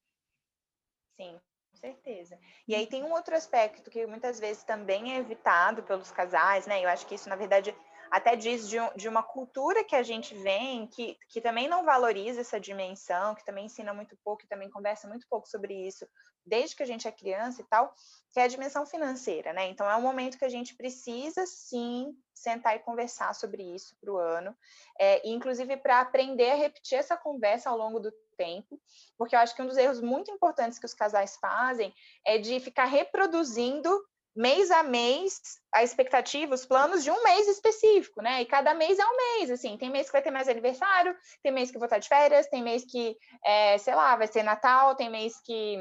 Sim, 1.20 1.38
com 1.70 1.76
certeza. 1.76 2.40
E 2.66 2.74
aí 2.74 2.88
tem 2.88 3.04
um 3.04 3.12
outro 3.12 3.36
aspecto 3.36 3.92
que 3.92 4.06
muitas 4.06 4.40
vezes 4.40 4.64
também 4.64 5.12
é 5.12 5.18
evitado 5.18 5.84
pelos 5.84 6.10
casais, 6.10 6.66
né? 6.66 6.82
Eu 6.82 6.88
acho 6.88 7.06
que 7.06 7.16
isso, 7.16 7.28
na 7.28 7.36
verdade, 7.36 7.76
até 8.12 8.36
diz 8.36 8.68
de, 8.68 8.78
de, 8.96 9.08
uma 9.08 9.24
cultura 9.24 9.84
que 9.84 9.96
a 9.96 10.04
gente 10.04 10.36
vem, 10.36 10.88
que, 10.88 11.18
que 11.30 11.42
também 11.42 11.68
não 11.68 11.84
valoriza 11.84 12.42
essa 12.42 12.60
dimensão, 12.60 13.36
que 13.36 13.46
também 13.46 13.66
ensina 13.66 13.94
muito 13.94 14.18
pouco, 14.24 14.42
que 14.42 14.48
também 14.48 14.70
conversa 14.70 15.08
muito 15.08 15.28
pouco 15.30 15.48
sobre 15.48 15.74
isso, 15.88 16.08
desde 16.46 16.76
que 16.76 16.84
a 16.84 16.86
gente 16.86 17.08
é 17.08 17.12
criança 17.12 17.62
e 17.62 17.66
tal, 17.66 17.94
que 18.32 18.40
é 18.40 18.44
a 18.44 18.48
dimensão 18.48 18.86
financeira, 18.86 19.54
né? 19.54 19.68
Então, 19.68 19.90
é 19.90 19.96
um 19.96 20.02
momento 20.02 20.38
que 20.38 20.46
a 20.46 20.50
gente 20.50 20.76
precisa, 20.76 21.46
sim, 21.46 22.16
sentar 22.34 22.76
e 22.76 22.80
conversar 22.80 23.34
sobre 23.36 23.64
isso 23.64 23.96
para 24.00 24.12
o 24.12 24.18
ano, 24.18 24.56
é, 25.00 25.28
inclusive 25.28 25.76
para 25.78 26.00
aprender 26.00 26.52
a 26.52 26.56
repetir 26.56 26.98
essa 26.98 27.18
conversa 27.18 27.70
ao 27.70 27.78
longo 27.78 28.00
do 28.00 28.12
tempo, 28.38 28.80
porque 29.18 29.36
eu 29.36 29.40
acho 29.40 29.56
que 29.56 29.62
um 29.62 29.68
dos 29.68 29.78
erros 29.78 30.00
muito 30.00 30.32
importantes 30.32 30.80
que 30.80 30.86
os 30.86 30.94
casais 30.94 31.36
fazem 31.38 31.94
é 32.26 32.38
de 32.38 32.60
ficar 32.60 32.86
reproduzindo 32.86 33.90
mês 34.38 34.72
a 34.72 34.84
mês 34.84 35.42
a 35.74 35.84
expectativa, 35.84 36.56
os 36.56 36.66
planos 36.66 37.04
de 37.04 37.12
um 37.12 37.24
mês 37.24 37.48
específico, 37.48 38.22
né? 38.22 38.42
E 38.42 38.46
cada 38.46 38.74
mês 38.74 38.98
é 38.98 39.06
um 39.06 39.18
mês, 39.18 39.52
assim. 39.52 39.78
Tem 39.78 39.90
mês 39.90 40.08
que 40.08 40.14
vai 40.14 40.22
ter 40.22 40.32
mais 40.32 40.48
aniversário, 40.48 41.16
tem 41.44 41.52
mês 41.52 41.70
que 41.72 41.78
vou 41.78 41.86
estar 41.86 42.00
de 42.00 42.08
férias, 42.08 42.48
tem 42.48 42.64
mês 42.64 42.86
que, 42.86 43.18
é, 43.44 43.78
sei 43.78 43.94
lá, 43.96 44.16
vai 44.16 44.28
ser 44.28 44.44
Natal, 44.44 44.96
tem 44.96 45.10
mês 45.10 45.34
que 45.44 45.78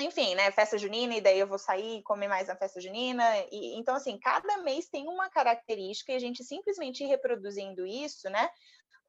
enfim, 0.00 0.34
né, 0.34 0.50
festa 0.50 0.78
junina, 0.78 1.14
e 1.14 1.20
daí 1.20 1.38
eu 1.38 1.46
vou 1.46 1.58
sair 1.58 2.02
comer 2.04 2.26
mais 2.26 2.48
na 2.48 2.56
festa 2.56 2.80
junina. 2.80 3.22
E, 3.52 3.78
então, 3.78 3.94
assim, 3.94 4.18
cada 4.18 4.58
mês 4.62 4.88
tem 4.88 5.06
uma 5.06 5.28
característica 5.28 6.12
e 6.12 6.16
a 6.16 6.18
gente 6.18 6.42
simplesmente 6.42 7.04
reproduzindo 7.04 7.86
isso, 7.86 8.28
né, 8.30 8.48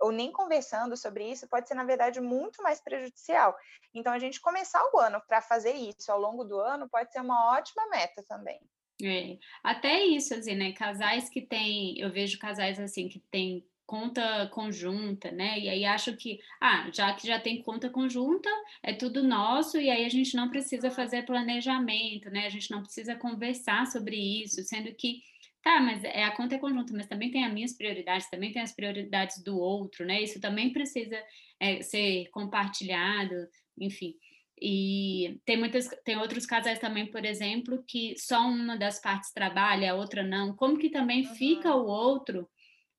ou 0.01 0.11
nem 0.11 0.31
conversando 0.31 0.97
sobre 0.97 1.31
isso, 1.31 1.47
pode 1.47 1.67
ser, 1.67 1.75
na 1.75 1.83
verdade, 1.83 2.19
muito 2.19 2.61
mais 2.63 2.81
prejudicial. 2.81 3.55
Então, 3.93 4.11
a 4.11 4.19
gente 4.19 4.41
começar 4.41 4.81
o 4.93 4.99
ano 4.99 5.21
para 5.27 5.41
fazer 5.41 5.73
isso 5.73 6.11
ao 6.11 6.19
longo 6.19 6.43
do 6.43 6.59
ano 6.59 6.89
pode 6.89 7.11
ser 7.11 7.21
uma 7.21 7.55
ótima 7.55 7.87
meta 7.89 8.23
também. 8.27 8.59
É, 9.03 9.37
até 9.63 10.03
isso, 10.03 10.33
assim, 10.33 10.55
né? 10.55 10.73
Casais 10.73 11.29
que 11.29 11.41
têm, 11.41 11.97
eu 11.99 12.11
vejo 12.11 12.37
casais 12.37 12.79
assim 12.79 13.09
que 13.09 13.19
têm 13.31 13.65
conta 13.85 14.47
conjunta, 14.53 15.31
né? 15.31 15.59
E 15.59 15.67
aí 15.67 15.83
acho 15.83 16.15
que, 16.15 16.39
ah, 16.61 16.89
já 16.93 17.13
que 17.13 17.27
já 17.27 17.39
tem 17.39 17.61
conta 17.61 17.89
conjunta, 17.89 18.49
é 18.81 18.93
tudo 18.93 19.21
nosso 19.21 19.77
e 19.77 19.89
aí 19.89 20.05
a 20.05 20.09
gente 20.09 20.35
não 20.35 20.49
precisa 20.49 20.89
fazer 20.89 21.25
planejamento, 21.25 22.29
né? 22.29 22.45
A 22.45 22.49
gente 22.49 22.71
não 22.71 22.81
precisa 22.81 23.15
conversar 23.17 23.85
sobre 23.87 24.15
isso, 24.15 24.63
sendo 24.63 24.93
que 24.95 25.21
Tá, 25.63 25.79
mas 25.79 26.03
é, 26.03 26.23
a 26.23 26.31
conta 26.35 26.55
é 26.55 26.57
conjunta, 26.57 26.91
mas 26.93 27.05
também 27.05 27.29
tem 27.29 27.45
as 27.45 27.53
minhas 27.53 27.77
prioridades, 27.77 28.29
também 28.29 28.51
tem 28.51 28.61
as 28.61 28.73
prioridades 28.73 29.43
do 29.43 29.59
outro, 29.59 30.05
né? 30.05 30.21
Isso 30.21 30.39
também 30.39 30.73
precisa 30.73 31.21
é, 31.59 31.81
ser 31.83 32.27
compartilhado, 32.31 33.35
enfim. 33.79 34.15
E 34.59 35.39
tem 35.45 35.57
muitas, 35.57 35.87
tem 36.03 36.17
outros 36.17 36.45
casais 36.47 36.79
também, 36.79 37.05
por 37.05 37.25
exemplo, 37.25 37.83
que 37.87 38.15
só 38.17 38.41
uma 38.41 38.75
das 38.75 38.99
partes 38.99 39.31
trabalha, 39.31 39.91
a 39.91 39.95
outra 39.95 40.23
não. 40.23 40.55
Como 40.55 40.79
que 40.79 40.89
também 40.89 41.27
uhum. 41.27 41.35
fica 41.35 41.75
o 41.75 41.85
outro 41.85 42.49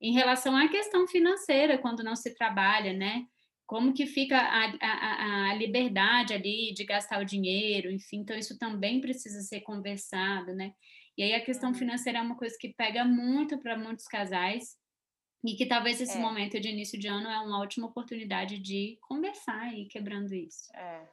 em 0.00 0.12
relação 0.12 0.56
à 0.56 0.68
questão 0.68 1.06
financeira 1.08 1.78
quando 1.78 2.04
não 2.04 2.14
se 2.14 2.34
trabalha, 2.34 2.92
né? 2.92 3.26
como 3.72 3.94
que 3.94 4.04
fica 4.04 4.36
a, 4.36 4.76
a, 4.82 5.50
a, 5.50 5.54
liberdade 5.54 6.34
ali 6.34 6.74
de 6.74 6.84
gastar 6.84 7.22
o 7.22 7.24
dinheiro, 7.24 7.90
enfim, 7.90 8.18
então 8.18 8.36
isso 8.36 8.58
também 8.58 9.00
precisa 9.00 9.40
ser 9.40 9.62
conversado, 9.62 10.52
né? 10.52 10.74
E 11.16 11.22
aí 11.22 11.34
a 11.34 11.44
questão 11.44 11.74
financeira 11.74 12.18
é 12.18 12.22
uma 12.22 12.36
coisa 12.36 12.56
que 12.58 12.72
pega 12.72 13.04
muito 13.04 13.58
para 13.58 13.76
muitos 13.76 14.06
casais 14.06 14.76
e 15.44 15.54
que 15.54 15.66
talvez 15.66 16.00
esse 16.00 16.16
é. 16.16 16.20
momento 16.20 16.58
de 16.60 16.68
início 16.68 16.98
de 16.98 17.08
ano 17.08 17.28
é 17.28 17.38
uma 17.40 17.60
ótima 17.60 17.86
oportunidade 17.86 18.58
de 18.58 18.98
conversar 19.02 19.74
e 19.74 19.86
quebrando 19.86 20.32
isso. 20.34 20.70
É. 20.74 21.08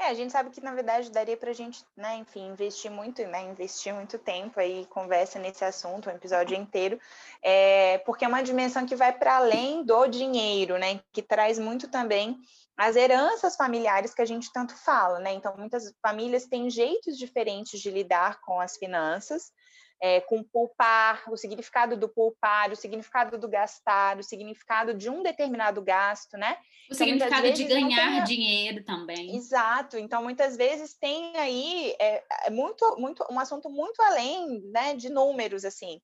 É, 0.00 0.08
a 0.08 0.14
gente 0.14 0.32
sabe 0.32 0.48
que 0.48 0.62
na 0.62 0.72
verdade 0.72 1.10
daria 1.10 1.36
para 1.36 1.50
a 1.50 1.52
gente, 1.52 1.84
né, 1.94 2.16
enfim, 2.16 2.48
investir 2.48 2.90
muito, 2.90 3.22
né, 3.26 3.42
investir 3.42 3.92
muito 3.92 4.18
tempo 4.18 4.58
aí, 4.58 4.86
conversa 4.88 5.38
nesse 5.38 5.62
assunto, 5.62 6.08
um 6.08 6.12
episódio 6.12 6.56
inteiro, 6.56 6.98
é, 7.42 7.98
porque 7.98 8.24
é 8.24 8.28
uma 8.28 8.42
dimensão 8.42 8.86
que 8.86 8.96
vai 8.96 9.12
para 9.12 9.36
além 9.36 9.84
do 9.84 10.06
dinheiro, 10.06 10.78
né, 10.78 11.00
que 11.12 11.20
traz 11.20 11.58
muito 11.58 11.86
também 11.86 12.40
as 12.80 12.96
heranças 12.96 13.56
familiares 13.56 14.14
que 14.14 14.22
a 14.22 14.24
gente 14.24 14.50
tanto 14.50 14.74
fala, 14.74 15.18
né? 15.18 15.34
Então, 15.34 15.54
muitas 15.54 15.92
famílias 16.00 16.46
têm 16.46 16.70
jeitos 16.70 17.18
diferentes 17.18 17.78
de 17.78 17.90
lidar 17.90 18.40
com 18.40 18.58
as 18.58 18.78
finanças, 18.78 19.52
é, 20.00 20.22
com 20.22 20.42
poupar, 20.42 21.22
o 21.30 21.36
significado 21.36 21.94
do 21.94 22.08
poupar, 22.08 22.72
o 22.72 22.76
significado 22.76 23.36
do 23.36 23.46
gastar, 23.46 24.18
o 24.18 24.22
significado 24.22 24.94
de 24.94 25.10
um 25.10 25.22
determinado 25.22 25.82
gasto, 25.82 26.38
né? 26.38 26.56
O 26.90 26.94
então, 26.94 27.06
significado 27.06 27.52
de 27.52 27.64
ganhar 27.64 28.24
tem... 28.24 28.24
dinheiro 28.24 28.82
também. 28.82 29.36
Exato. 29.36 29.98
Então, 29.98 30.22
muitas 30.22 30.56
vezes 30.56 30.96
tem 30.98 31.36
aí 31.36 31.94
é, 32.00 32.24
é 32.46 32.50
muito, 32.50 32.96
muito, 32.98 33.22
um 33.30 33.38
assunto 33.38 33.68
muito 33.68 34.00
além 34.00 34.62
né, 34.72 34.94
de 34.94 35.10
números, 35.10 35.66
assim. 35.66 36.00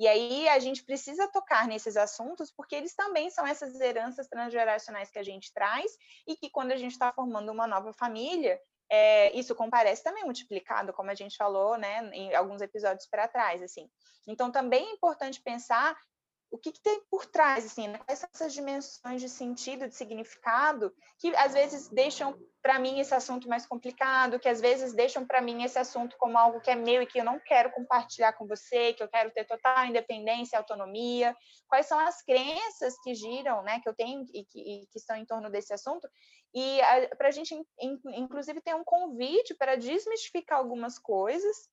E 0.00 0.08
aí 0.08 0.48
a 0.48 0.58
gente 0.58 0.82
precisa 0.82 1.28
tocar 1.28 1.68
nesses 1.68 1.94
assuntos, 1.94 2.50
porque 2.50 2.74
eles 2.74 2.94
também 2.94 3.28
são 3.28 3.46
essas 3.46 3.78
heranças 3.78 4.26
transgeracionais 4.26 5.10
que 5.10 5.18
a 5.18 5.22
gente 5.22 5.52
traz 5.52 5.92
e 6.26 6.34
que 6.36 6.48
quando 6.48 6.72
a 6.72 6.76
gente 6.76 6.92
está 6.92 7.12
formando 7.12 7.52
uma 7.52 7.66
nova 7.66 7.92
família, 7.92 8.58
é, 8.90 9.30
isso 9.38 9.54
comparece 9.54 10.02
também 10.02 10.24
multiplicado, 10.24 10.94
como 10.94 11.10
a 11.10 11.14
gente 11.14 11.36
falou, 11.36 11.76
né, 11.76 12.10
em 12.14 12.34
alguns 12.34 12.62
episódios 12.62 13.06
para 13.10 13.28
trás, 13.28 13.62
assim. 13.62 13.90
Então, 14.26 14.50
também 14.50 14.88
é 14.88 14.92
importante 14.92 15.38
pensar 15.42 15.94
o 16.50 16.58
que, 16.58 16.72
que, 16.72 16.80
tem 16.80 17.00
por 17.10 17.26
trás, 17.26 17.64
assim, 17.64 17.88
né? 17.88 17.98
quais 17.98 18.18
são 18.18 18.28
essas 18.34 18.52
dimensões 18.52 19.20
de 19.20 19.28
sentido, 19.28 19.88
de 19.88 19.94
significado, 19.94 20.92
que 21.18 21.34
às 21.36 21.52
vezes 21.52 21.88
deixam 21.88 22.36
para 22.60 22.78
mim 22.78 22.98
esse 22.98 23.14
assunto 23.14 23.48
mais 23.48 23.64
complicado, 23.66 24.38
que 24.38 24.48
às 24.48 24.60
vezes 24.60 24.92
deixam 24.92 25.24
para 25.24 25.40
mim 25.40 25.62
esse 25.62 25.78
assunto 25.78 26.16
como 26.18 26.36
algo 26.36 26.60
que 26.60 26.70
é 26.70 26.74
meu 26.74 27.02
e 27.02 27.06
que 27.06 27.20
eu 27.20 27.24
não 27.24 27.38
quero 27.38 27.70
compartilhar 27.70 28.32
com 28.32 28.46
você, 28.46 28.92
que 28.92 29.02
eu 29.02 29.08
quero 29.08 29.30
ter 29.30 29.44
total 29.44 29.86
independência 29.86 30.58
autonomia, 30.58 31.36
quais 31.68 31.86
são 31.86 31.98
as 31.98 32.20
crenças 32.22 32.94
que 33.02 33.14
giram, 33.14 33.62
né, 33.62 33.80
que 33.80 33.88
eu 33.88 33.94
tenho 33.94 34.24
e 34.34 34.44
que, 34.44 34.58
e 34.60 34.86
que 34.88 34.98
estão 34.98 35.16
em 35.16 35.24
torno 35.24 35.50
desse 35.50 35.72
assunto, 35.72 36.08
e 36.52 36.80
para 37.16 37.28
a 37.28 37.30
gente, 37.30 37.54
inclusive, 37.80 38.60
ter 38.60 38.74
um 38.74 38.84
convite 38.84 39.54
para 39.54 39.76
desmistificar 39.76 40.58
algumas 40.58 40.98
coisas, 40.98 41.68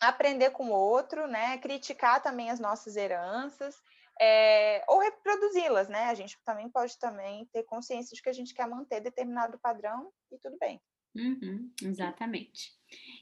aprender 0.00 0.50
com 0.50 0.70
o 0.70 0.74
outro, 0.74 1.26
né? 1.26 1.58
Criticar 1.58 2.22
também 2.22 2.50
as 2.50 2.60
nossas 2.60 2.96
heranças, 2.96 3.76
é, 4.20 4.84
ou 4.88 4.98
reproduzi-las, 4.98 5.88
né? 5.88 6.04
A 6.04 6.14
gente 6.14 6.36
também 6.44 6.68
pode 6.68 6.98
também 6.98 7.46
ter 7.52 7.62
consciência 7.64 8.14
de 8.14 8.22
que 8.22 8.28
a 8.28 8.32
gente 8.32 8.54
quer 8.54 8.66
manter 8.66 9.00
determinado 9.00 9.58
padrão 9.58 10.12
e 10.30 10.38
tudo 10.38 10.56
bem. 10.58 10.80
Uhum, 11.14 11.72
exatamente. 11.82 12.70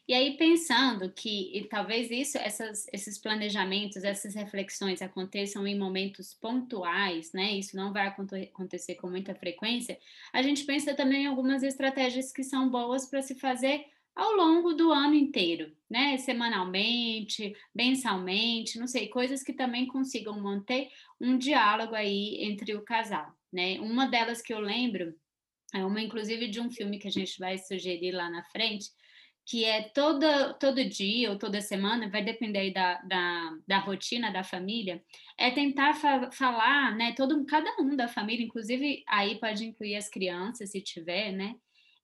E 0.07 0.15
aí 0.15 0.37
pensando 0.37 1.13
que 1.13 1.57
e 1.57 1.69
talvez 1.69 2.11
isso, 2.11 2.37
essas, 2.39 2.87
esses 2.93 3.19
planejamentos, 3.19 4.05
essas 4.05 4.35
reflexões 4.35 5.01
aconteçam 5.03 5.67
em 5.67 5.79
momentos 5.79 6.35
pontuais, 6.35 7.33
né? 7.33 7.53
Isso 7.53 7.77
não 7.77 7.93
vai 7.93 8.07
acontecer 8.07 8.97
com 8.97 9.09
muita 9.09 9.35
frequência. 9.35 9.99
A 10.33 10.43
gente 10.43 10.65
pensa 10.65 10.95
também 10.95 11.25
em 11.25 11.27
algumas 11.27 11.63
estratégias 11.63 12.33
que 12.33 12.45
são 12.45 12.69
boas 12.69 13.07
para 13.07 13.23
se 13.23 13.35
fazer 13.35 13.87
ao 14.17 14.33
longo 14.33 14.73
do 14.73 14.91
ano 14.91 15.15
inteiro, 15.15 15.77
né? 15.89 16.17
Semanalmente, 16.17 17.55
mensalmente, 17.75 18.79
não 18.79 18.87
sei, 18.87 19.09
coisas 19.09 19.43
que 19.43 19.53
também 19.53 19.87
consigam 19.87 20.41
manter 20.41 20.89
um 21.21 21.37
diálogo 21.37 21.95
aí 21.95 22.39
entre 22.43 22.75
o 22.75 22.83
casal, 22.83 23.31
né? 23.53 23.79
Uma 23.81 24.07
delas 24.09 24.41
que 24.41 24.55
eu 24.55 24.59
lembro 24.59 25.15
é 25.75 25.85
uma, 25.85 26.01
inclusive, 26.01 26.49
de 26.49 26.61
um 26.61 26.71
filme 26.71 26.99
que 26.99 27.09
a 27.09 27.11
gente 27.11 27.39
vai 27.39 27.59
sugerir 27.59 28.13
lá 28.13 28.31
na 28.31 28.43
frente, 28.45 28.87
que 29.45 29.65
é 29.65 29.83
toda, 29.91 30.55
todo 30.55 30.85
dia 30.89 31.31
ou 31.31 31.39
toda 31.39 31.61
semana, 31.61 32.09
vai 32.09 32.25
depender 32.25 32.59
aí 32.61 32.73
da, 32.73 33.01
da, 33.03 33.59
da 33.69 33.79
rotina 33.79 34.33
da 34.33 34.43
família, 34.43 35.05
é 35.39 35.51
tentar 35.51 35.95
fa 35.95 36.31
falar, 36.33 36.97
né, 36.97 37.13
todo, 37.15 37.45
cada 37.47 37.71
um 37.81 37.95
da 37.95 38.09
família, 38.09 38.45
inclusive 38.45 39.05
aí 39.07 39.39
pode 39.39 39.65
incluir 39.65 39.97
as 39.97 40.09
crianças, 40.09 40.71
se 40.71 40.81
tiver, 40.81 41.33
né, 41.33 41.55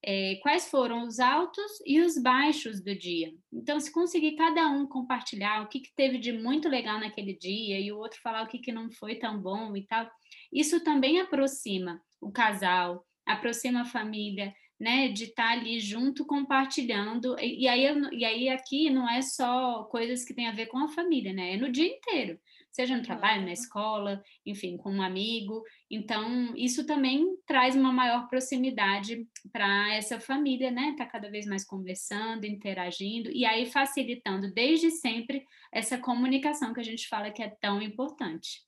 é, 0.04 0.36
quais 0.42 0.68
foram 0.68 1.06
os 1.06 1.20
altos 1.20 1.70
e 1.86 2.00
os 2.00 2.20
baixos 2.20 2.82
do 2.82 2.94
dia. 2.94 3.32
Então, 3.52 3.78
se 3.78 3.92
conseguir 3.92 4.32
cada 4.36 4.68
um 4.68 4.86
compartilhar 4.86 5.62
o 5.62 5.68
que, 5.68 5.80
que 5.80 5.94
teve 5.94 6.18
de 6.18 6.32
muito 6.32 6.68
legal 6.68 6.98
naquele 6.98 7.34
dia 7.34 7.78
e 7.78 7.92
o 7.92 7.98
outro 7.98 8.20
falar 8.20 8.42
o 8.42 8.48
que, 8.48 8.58
que 8.58 8.72
não 8.72 8.90
foi 8.90 9.14
tão 9.14 9.40
bom 9.40 9.76
e 9.76 9.86
tal, 9.86 10.10
isso 10.52 10.82
também 10.82 11.20
aproxima 11.20 12.00
o 12.20 12.32
casal, 12.32 13.06
aproxima 13.26 13.82
a 13.82 13.86
família, 13.86 14.52
né, 14.78 15.08
de 15.08 15.24
estar 15.24 15.44
tá 15.44 15.52
ali 15.52 15.78
junto 15.78 16.26
compartilhando. 16.26 17.38
E, 17.38 17.62
e, 17.62 17.68
aí, 17.68 17.86
e 18.12 18.24
aí 18.24 18.48
aqui 18.48 18.90
não 18.90 19.08
é 19.08 19.22
só 19.22 19.84
coisas 19.84 20.24
que 20.24 20.34
têm 20.34 20.48
a 20.48 20.52
ver 20.52 20.66
com 20.66 20.78
a 20.78 20.88
família, 20.88 21.32
né? 21.32 21.54
É 21.54 21.56
no 21.56 21.70
dia 21.70 21.86
inteiro 21.86 22.38
seja 22.72 22.96
no 22.96 23.02
trabalho, 23.02 23.44
na 23.44 23.52
escola, 23.52 24.22
enfim, 24.44 24.76
com 24.76 24.90
um 24.90 25.02
amigo. 25.02 25.62
Então, 25.90 26.56
isso 26.56 26.86
também 26.86 27.36
traz 27.46 27.76
uma 27.76 27.92
maior 27.92 28.26
proximidade 28.28 29.28
para 29.52 29.94
essa 29.94 30.18
família, 30.18 30.70
né? 30.70 30.94
Tá 30.96 31.06
cada 31.06 31.30
vez 31.30 31.46
mais 31.46 31.64
conversando, 31.64 32.46
interagindo 32.46 33.30
e 33.30 33.44
aí 33.44 33.70
facilitando 33.70 34.52
desde 34.52 34.90
sempre 34.90 35.44
essa 35.70 35.98
comunicação 35.98 36.72
que 36.72 36.80
a 36.80 36.84
gente 36.84 37.06
fala 37.06 37.30
que 37.30 37.42
é 37.42 37.50
tão 37.60 37.80
importante. 37.80 38.62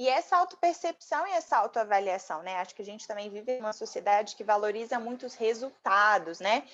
E 0.00 0.08
essa 0.08 0.38
autopercepção 0.38 1.26
e 1.26 1.32
essa 1.32 1.58
autoavaliação, 1.58 2.42
né? 2.42 2.56
Acho 2.56 2.74
que 2.74 2.80
a 2.80 2.84
gente 2.84 3.06
também 3.06 3.28
vive 3.28 3.52
em 3.52 3.60
uma 3.60 3.74
sociedade 3.74 4.34
que 4.34 4.42
valoriza 4.42 4.98
muito 4.98 5.26
os 5.26 5.34
resultados, 5.34 6.40
né? 6.40 6.64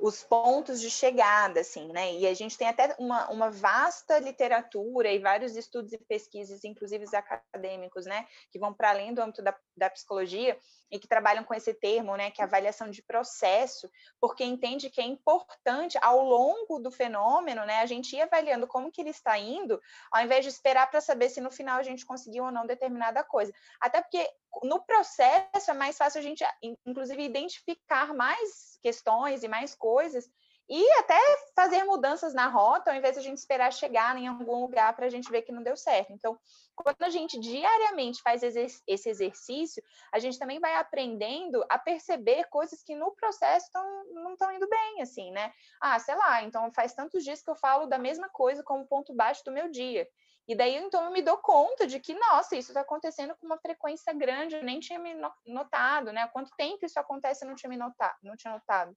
Os 0.00 0.22
pontos 0.22 0.80
de 0.80 0.90
chegada, 0.90 1.60
assim, 1.60 1.92
né? 1.92 2.12
E 2.14 2.26
a 2.26 2.34
gente 2.34 2.56
tem 2.56 2.68
até 2.68 2.94
uma, 2.98 3.28
uma 3.30 3.50
vasta 3.50 4.18
literatura 4.18 5.10
e 5.10 5.18
vários 5.18 5.56
estudos 5.56 5.92
e 5.92 5.98
pesquisas, 5.98 6.64
inclusive 6.64 7.04
acadêmicos, 7.16 8.06
né? 8.06 8.26
Que 8.50 8.58
vão 8.58 8.72
para 8.72 8.90
além 8.90 9.14
do 9.14 9.22
âmbito 9.22 9.42
da, 9.42 9.56
da 9.76 9.90
psicologia 9.90 10.58
e 10.90 10.98
que 10.98 11.08
trabalham 11.08 11.44
com 11.44 11.54
esse 11.54 11.72
termo, 11.74 12.16
né? 12.16 12.30
Que 12.30 12.40
é 12.40 12.44
avaliação 12.44 12.90
de 12.90 13.02
processo, 13.02 13.90
porque 14.20 14.44
entende 14.44 14.90
que 14.90 15.00
é 15.00 15.04
importante, 15.04 15.98
ao 16.02 16.22
longo 16.22 16.78
do 16.78 16.90
fenômeno, 16.90 17.64
né? 17.64 17.78
A 17.80 17.86
gente 17.86 18.14
ir 18.16 18.22
avaliando 18.22 18.66
como 18.66 18.90
que 18.90 19.00
ele 19.00 19.10
está 19.10 19.38
indo, 19.38 19.80
ao 20.10 20.22
invés 20.22 20.44
de 20.44 20.50
esperar 20.50 20.90
para 20.90 21.00
saber 21.00 21.28
se 21.28 21.40
no 21.40 21.50
final 21.50 21.78
a 21.78 21.82
gente 21.82 22.06
conseguiu 22.06 22.44
ou 22.44 22.52
não 22.52 22.66
determinada 22.66 23.22
coisa. 23.24 23.52
Até 23.80 24.00
porque 24.00 24.28
no 24.62 24.80
processo 24.84 25.70
é 25.70 25.74
mais 25.74 25.96
fácil 25.96 26.20
a 26.20 26.22
gente, 26.22 26.44
inclusive, 26.86 27.22
identificar 27.22 28.14
mais 28.14 28.78
questões 28.82 29.42
e 29.42 29.48
mais 29.48 29.74
coisas 29.74 30.28
e 30.68 30.92
até 30.92 31.18
fazer 31.54 31.84
mudanças 31.84 32.32
na 32.32 32.46
rota, 32.46 32.90
ao 32.90 32.96
invés 32.96 33.14
de 33.14 33.20
a 33.20 33.22
gente 33.22 33.36
esperar 33.36 33.70
chegar 33.70 34.16
em 34.16 34.26
algum 34.26 34.62
lugar 34.62 34.96
para 34.96 35.06
a 35.06 35.10
gente 35.10 35.30
ver 35.30 35.42
que 35.42 35.52
não 35.52 35.62
deu 35.62 35.76
certo. 35.76 36.12
Então, 36.12 36.38
quando 36.74 37.02
a 37.02 37.10
gente 37.10 37.38
diariamente 37.38 38.22
faz 38.22 38.42
esse 38.42 39.08
exercício, 39.08 39.82
a 40.10 40.18
gente 40.18 40.38
também 40.38 40.58
vai 40.58 40.74
aprendendo 40.76 41.62
a 41.68 41.78
perceber 41.78 42.44
coisas 42.44 42.82
que 42.82 42.94
no 42.94 43.12
processo 43.12 43.70
tão, 43.70 44.04
não 44.14 44.32
estão 44.32 44.50
indo 44.52 44.66
bem, 44.66 45.02
assim, 45.02 45.30
né? 45.32 45.52
Ah, 45.80 45.98
sei 45.98 46.14
lá, 46.14 46.42
então 46.42 46.72
faz 46.72 46.94
tantos 46.94 47.22
dias 47.22 47.42
que 47.42 47.50
eu 47.50 47.56
falo 47.56 47.86
da 47.86 47.98
mesma 47.98 48.30
coisa 48.30 48.62
como 48.62 48.86
ponto 48.86 49.14
baixo 49.14 49.44
do 49.44 49.52
meu 49.52 49.70
dia. 49.70 50.08
E 50.46 50.54
daí, 50.54 50.76
então, 50.76 51.04
eu 51.04 51.10
me 51.10 51.22
dou 51.22 51.38
conta 51.38 51.86
de 51.86 51.98
que, 51.98 52.14
nossa, 52.14 52.54
isso 52.54 52.70
está 52.70 52.82
acontecendo 52.82 53.34
com 53.36 53.46
uma 53.46 53.58
frequência 53.58 54.12
grande, 54.12 54.56
eu 54.56 54.62
nem 54.62 54.78
tinha 54.78 54.98
me 54.98 55.14
notado, 55.46 56.12
né? 56.12 56.22
Há 56.22 56.28
quanto 56.28 56.50
tempo 56.56 56.84
isso 56.84 57.00
acontece, 57.00 57.44
eu 57.44 57.48
não 57.48 57.56
tinha 57.56 57.70
me 57.70 57.76
notado, 57.78 58.16
não 58.22 58.36
tinha 58.36 58.52
notado. 58.52 58.94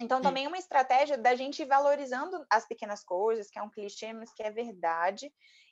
Então, 0.00 0.22
também 0.22 0.44
é 0.44 0.48
uma 0.48 0.58
estratégia 0.58 1.18
da 1.18 1.34
gente 1.34 1.62
ir 1.62 1.66
valorizando 1.66 2.46
as 2.50 2.66
pequenas 2.66 3.04
coisas, 3.04 3.50
que 3.50 3.58
é 3.58 3.62
um 3.62 3.70
clichê, 3.70 4.12
mas 4.12 4.32
que 4.32 4.42
é 4.42 4.50
verdade. 4.50 5.30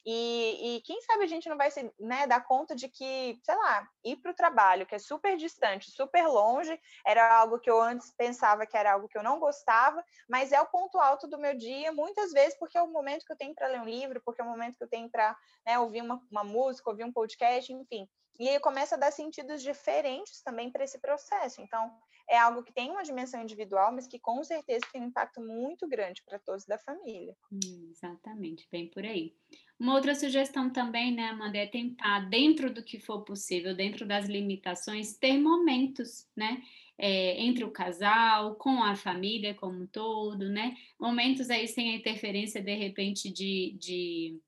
E, 0.09 0.77
e 0.77 0.81
quem 0.83 1.01
sabe 1.03 1.25
a 1.25 1.27
gente 1.27 1.49
não 1.49 1.57
vai 1.57 1.69
se 1.69 1.93
né, 1.99 2.29
dar 2.29 2.47
conta 2.47 2.77
de 2.77 2.89
que, 2.89 3.41
sei 3.43 3.57
lá, 3.57 3.89
ir 4.05 4.15
para 4.17 4.31
o 4.31 4.37
trabalho, 4.37 4.87
que 4.87 4.95
é 4.95 5.01
super 5.01 5.37
distante, 5.37 5.91
super 5.91 6.29
longe, 6.29 6.81
era 7.05 7.37
algo 7.37 7.59
que 7.59 7.69
eu 7.69 7.83
antes 7.83 8.13
pensava 8.17 8.65
que 8.65 8.77
era 8.77 8.93
algo 8.93 9.09
que 9.09 9.19
eu 9.19 9.23
não 9.23 9.41
gostava, 9.41 10.05
mas 10.29 10.53
é 10.53 10.61
o 10.61 10.67
ponto 10.67 11.01
alto 11.01 11.27
do 11.27 11.39
meu 11.39 11.57
dia, 11.57 11.91
muitas 11.91 12.33
vezes 12.33 12.57
porque 12.57 12.79
é 12.79 12.83
o 12.83 12.93
momento 12.93 13.25
que 13.27 13.33
eu 13.33 13.37
tenho 13.37 13.53
para 13.53 13.67
ler 13.67 13.81
um 13.81 13.85
livro, 13.85 14.23
porque 14.25 14.41
é 14.41 14.45
o 14.45 14.49
momento 14.49 14.77
que 14.77 14.85
eu 14.85 14.89
tenho 14.89 15.11
para 15.11 15.37
né, 15.67 15.77
ouvir 15.77 16.03
uma, 16.03 16.23
uma 16.31 16.45
música, 16.45 16.89
ouvir 16.89 17.03
um 17.03 17.13
podcast, 17.13 17.73
enfim. 17.73 18.09
E 18.39 18.59
começa 18.61 18.95
a 18.95 18.99
dar 18.99 19.11
sentidos 19.11 19.63
diferentes 19.63 20.43
também 20.43 20.71
para 20.71 20.85
esse 20.85 20.99
processo. 20.99 21.61
Então, 21.61 21.91
é 22.29 22.37
algo 22.37 22.63
que 22.63 22.73
tem 22.73 22.91
uma 22.91 23.03
dimensão 23.03 23.41
individual, 23.41 23.93
mas 23.93 24.07
que 24.07 24.19
com 24.19 24.43
certeza 24.43 24.85
tem 24.93 25.03
um 25.03 25.07
impacto 25.07 25.41
muito 25.41 25.89
grande 25.89 26.23
para 26.25 26.39
todos 26.39 26.67
da 26.67 26.79
família. 26.79 27.37
Exatamente, 27.91 28.67
bem 28.71 28.89
por 28.89 29.05
aí. 29.05 29.35
Uma 29.79 29.95
outra 29.95 30.15
sugestão 30.15 30.71
também, 30.71 31.13
né, 31.15 31.29
Amanda, 31.29 31.59
é 31.59 31.67
tentar, 31.67 32.21
dentro 32.29 32.73
do 32.73 32.83
que 32.83 32.99
for 32.99 33.23
possível, 33.23 33.77
dentro 33.77 34.07
das 34.07 34.27
limitações, 34.27 35.17
ter 35.17 35.39
momentos, 35.39 36.27
né? 36.37 36.63
É, 36.99 37.39
entre 37.43 37.63
o 37.63 37.71
casal, 37.71 38.55
com 38.55 38.83
a 38.83 38.97
família 38.97 39.55
como 39.55 39.83
um 39.83 39.87
todo, 39.87 40.49
né? 40.49 40.75
Momentos 40.99 41.51
aí 41.51 41.69
sem 41.69 41.91
a 41.91 41.97
interferência, 41.97 42.63
de 42.63 42.75
repente, 42.75 43.31
de, 43.31 43.77
de 43.79 44.41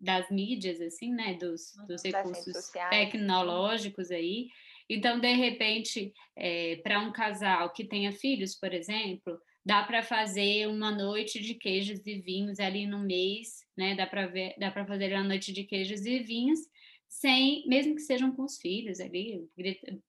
das 0.00 0.30
mídias, 0.30 0.80
assim, 0.80 1.12
né? 1.12 1.34
Dos, 1.34 1.74
uhum, 1.74 1.86
dos 1.86 2.02
recursos 2.02 2.70
tecnológicos 2.90 4.10
aí. 4.10 4.48
Então, 4.88 5.18
de 5.18 5.32
repente, 5.32 6.12
é, 6.36 6.76
para 6.76 7.00
um 7.00 7.12
casal 7.12 7.72
que 7.72 7.84
tenha 7.84 8.12
filhos, 8.12 8.54
por 8.54 8.72
exemplo, 8.74 9.38
dá 9.64 9.82
para 9.82 10.02
fazer 10.02 10.66
uma 10.68 10.90
noite 10.90 11.40
de 11.40 11.54
queijos 11.54 12.06
e 12.06 12.20
vinhos 12.20 12.60
ali 12.60 12.86
no 12.86 12.98
mês, 12.98 13.64
né? 13.76 13.94
Dá 13.94 14.06
para 14.06 14.26
ver, 14.26 14.54
dá 14.58 14.70
para 14.70 14.86
fazer 14.86 15.12
uma 15.14 15.24
noite 15.24 15.52
de 15.52 15.64
queijos 15.64 16.04
e 16.04 16.18
vinhos 16.20 16.60
sem, 17.08 17.64
mesmo 17.68 17.94
que 17.94 18.00
sejam 18.00 18.34
com 18.34 18.42
os 18.42 18.58
filhos 18.58 18.98
ali, 18.98 19.48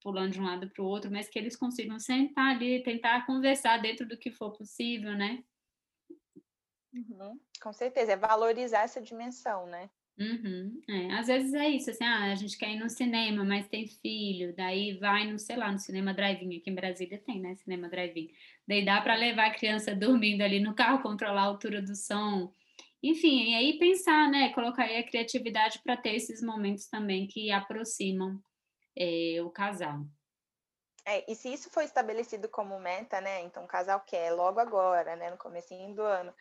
pulando 0.02 0.34
de 0.34 0.40
um 0.40 0.46
lado 0.46 0.70
para 0.70 0.84
o 0.84 0.88
outro, 0.88 1.12
mas 1.12 1.30
que 1.30 1.38
eles 1.38 1.56
consigam 1.56 2.00
sentar 2.00 2.56
ali, 2.56 2.82
tentar 2.82 3.26
conversar 3.28 3.78
dentro 3.78 4.08
do 4.08 4.18
que 4.18 4.32
for 4.32 4.52
possível, 4.52 5.16
né? 5.16 5.44
Uhum, 6.96 7.38
com 7.62 7.74
certeza, 7.74 8.14
é 8.14 8.18
valorizar 8.18 8.84
essa 8.84 9.02
dimensão, 9.02 9.68
né? 9.68 9.90
Uhum, 10.18 10.82
é. 10.90 11.12
Às 11.12 11.28
vezes 11.28 11.54
é 11.54 11.68
isso, 11.68 11.90
assim, 11.90 12.06
ah, 12.06 12.32
a 12.32 12.36
gente 12.36 12.58
quer 12.58 12.70
ir 12.70 12.80
no 12.80 12.90
cinema, 12.90 13.44
mas 13.44 13.68
tem 13.68 13.86
filho, 13.86 14.56
daí 14.56 14.98
vai 14.98 15.30
no, 15.30 15.38
sei 15.38 15.58
lá, 15.58 15.70
no 15.70 15.78
cinema 15.78 16.14
drive-in, 16.14 16.58
aqui 16.58 16.70
em 16.70 16.76
Brasília 16.76 17.22
tem, 17.26 17.42
né, 17.42 17.54
cinema 17.56 17.90
drive-in. 17.90 18.30
Daí 18.66 18.86
dá 18.86 19.02
para 19.02 19.14
levar 19.16 19.48
a 19.48 19.54
criança 19.54 19.94
dormindo 19.96 20.42
ali 20.42 20.62
no 20.62 20.74
carro, 20.74 21.04
controlar 21.04 21.42
a 21.42 21.46
altura 21.46 21.82
do 21.82 21.96
som. 21.96 22.54
Enfim, 23.04 23.52
e 23.52 23.56
aí 23.56 23.78
pensar, 23.78 24.32
né, 24.32 24.54
colocar 24.54 24.84
aí 24.84 24.98
a 24.98 25.06
criatividade 25.06 25.82
para 25.84 25.98
ter 25.98 26.16
esses 26.16 26.42
momentos 26.42 26.88
também 26.88 27.28
que 27.28 27.52
aproximam 27.52 28.42
é, 28.98 29.42
o 29.44 29.50
casal. 29.50 30.06
É, 31.06 31.30
e 31.30 31.36
se 31.36 31.54
isso 31.54 31.70
foi 31.70 31.84
estabelecido 31.84 32.50
como 32.50 32.80
meta, 32.80 33.22
né? 33.22 33.42
Então 33.44 33.64
o 33.64 33.68
casal 33.68 34.00
quer 34.02 34.32
logo 34.32 34.60
agora, 34.60 35.16
né? 35.16 35.30
No 35.30 35.38
comecinho 35.38 35.94
do 35.94 36.02
ano, 36.02 36.34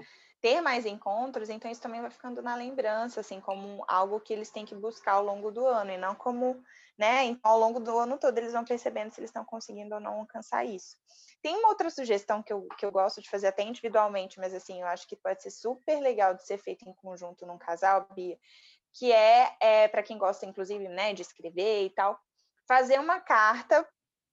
ter 0.45 0.61
mais 0.61 0.85
encontros, 0.85 1.49
então 1.49 1.71
isso 1.71 1.81
também 1.81 2.03
vai 2.03 2.11
ficando 2.11 2.43
na 2.43 2.55
lembrança, 2.55 3.21
assim, 3.21 3.41
como 3.41 3.83
algo 3.89 4.21
que 4.21 4.31
eles 4.31 4.51
têm 4.51 4.67
que 4.67 4.75
buscar 4.75 5.13
ao 5.13 5.25
longo 5.25 5.51
do 5.51 5.67
ano, 5.67 5.91
e 5.91 5.97
não 5.97 6.15
como, 6.15 6.63
né, 6.99 7.25
então 7.25 7.51
ao 7.51 7.59
longo 7.59 7.81
do 7.81 7.99
ano 7.99 8.19
todo 8.19 8.37
eles 8.37 8.53
vão 8.53 8.63
percebendo 8.63 9.11
se 9.11 9.21
eles 9.21 9.31
estão 9.31 9.43
conseguindo 9.43 9.95
ou 9.95 10.01
não 10.03 10.21
alcançar 10.21 10.63
isso. 10.63 10.99
Tem 11.41 11.57
uma 11.57 11.71
outra 11.71 11.89
sugestão 11.89 12.43
que 12.43 12.53
eu, 12.53 12.69
que 12.77 12.85
eu 12.85 12.93
gosto 12.93 13.23
de 13.23 13.31
fazer 13.31 13.47
até 13.47 13.63
individualmente, 13.63 14.39
mas 14.39 14.53
assim, 14.53 14.83
eu 14.83 14.87
acho 14.87 15.09
que 15.09 15.17
pode 15.17 15.43
ser 15.43 15.51
super 15.51 15.99
legal 16.01 16.35
de 16.35 16.45
ser 16.47 16.59
feito 16.59 16.87
em 16.87 16.93
conjunto 16.93 17.47
num 17.47 17.57
casal, 17.57 18.07
Bia, 18.15 18.39
que 18.93 19.11
é, 19.11 19.57
é 19.59 19.89
para 19.89 20.03
quem 20.03 20.19
gosta, 20.19 20.45
inclusive, 20.45 20.89
né, 20.91 21.15
de 21.15 21.23
escrever 21.23 21.87
e 21.87 21.89
tal, 21.89 22.21
fazer 22.69 23.01
uma 23.01 23.19
carta 23.19 23.89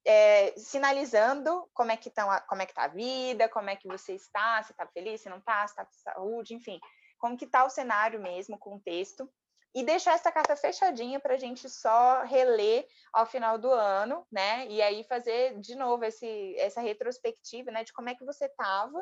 é, 0.05 0.53
sinalizando 0.57 1.69
como 1.73 1.91
é 1.91 1.97
que 1.97 2.09
estão 2.09 2.27
como 2.47 2.61
é 2.61 2.65
que 2.65 2.71
está 2.71 2.83
a 2.83 2.87
vida, 2.87 3.49
como 3.49 3.69
é 3.69 3.75
que 3.75 3.87
você 3.87 4.13
está, 4.13 4.61
se 4.63 4.71
está 4.71 4.87
feliz, 4.87 5.21
se 5.21 5.29
não 5.29 5.37
está, 5.37 5.67
se 5.67 5.73
está 5.73 5.85
com 5.85 5.93
saúde, 5.93 6.53
enfim, 6.53 6.79
como 7.17 7.37
que 7.37 7.45
está 7.45 7.63
o 7.63 7.69
cenário 7.69 8.19
mesmo, 8.19 8.55
o 8.55 8.59
contexto, 8.59 9.29
e 9.73 9.83
deixar 9.83 10.13
essa 10.13 10.31
carta 10.31 10.55
fechadinha 10.55 11.19
para 11.19 11.35
a 11.35 11.37
gente 11.37 11.69
só 11.69 12.23
reler 12.23 12.85
ao 13.13 13.25
final 13.25 13.57
do 13.57 13.71
ano, 13.71 14.25
né? 14.31 14.67
E 14.67 14.81
aí 14.81 15.03
fazer 15.03 15.57
de 15.59 15.75
novo 15.75 16.03
esse, 16.03 16.55
essa 16.57 16.81
retrospectiva, 16.81 17.71
né, 17.71 17.83
de 17.83 17.93
como 17.93 18.09
é 18.09 18.15
que 18.15 18.25
você 18.25 18.45
estava 18.45 19.01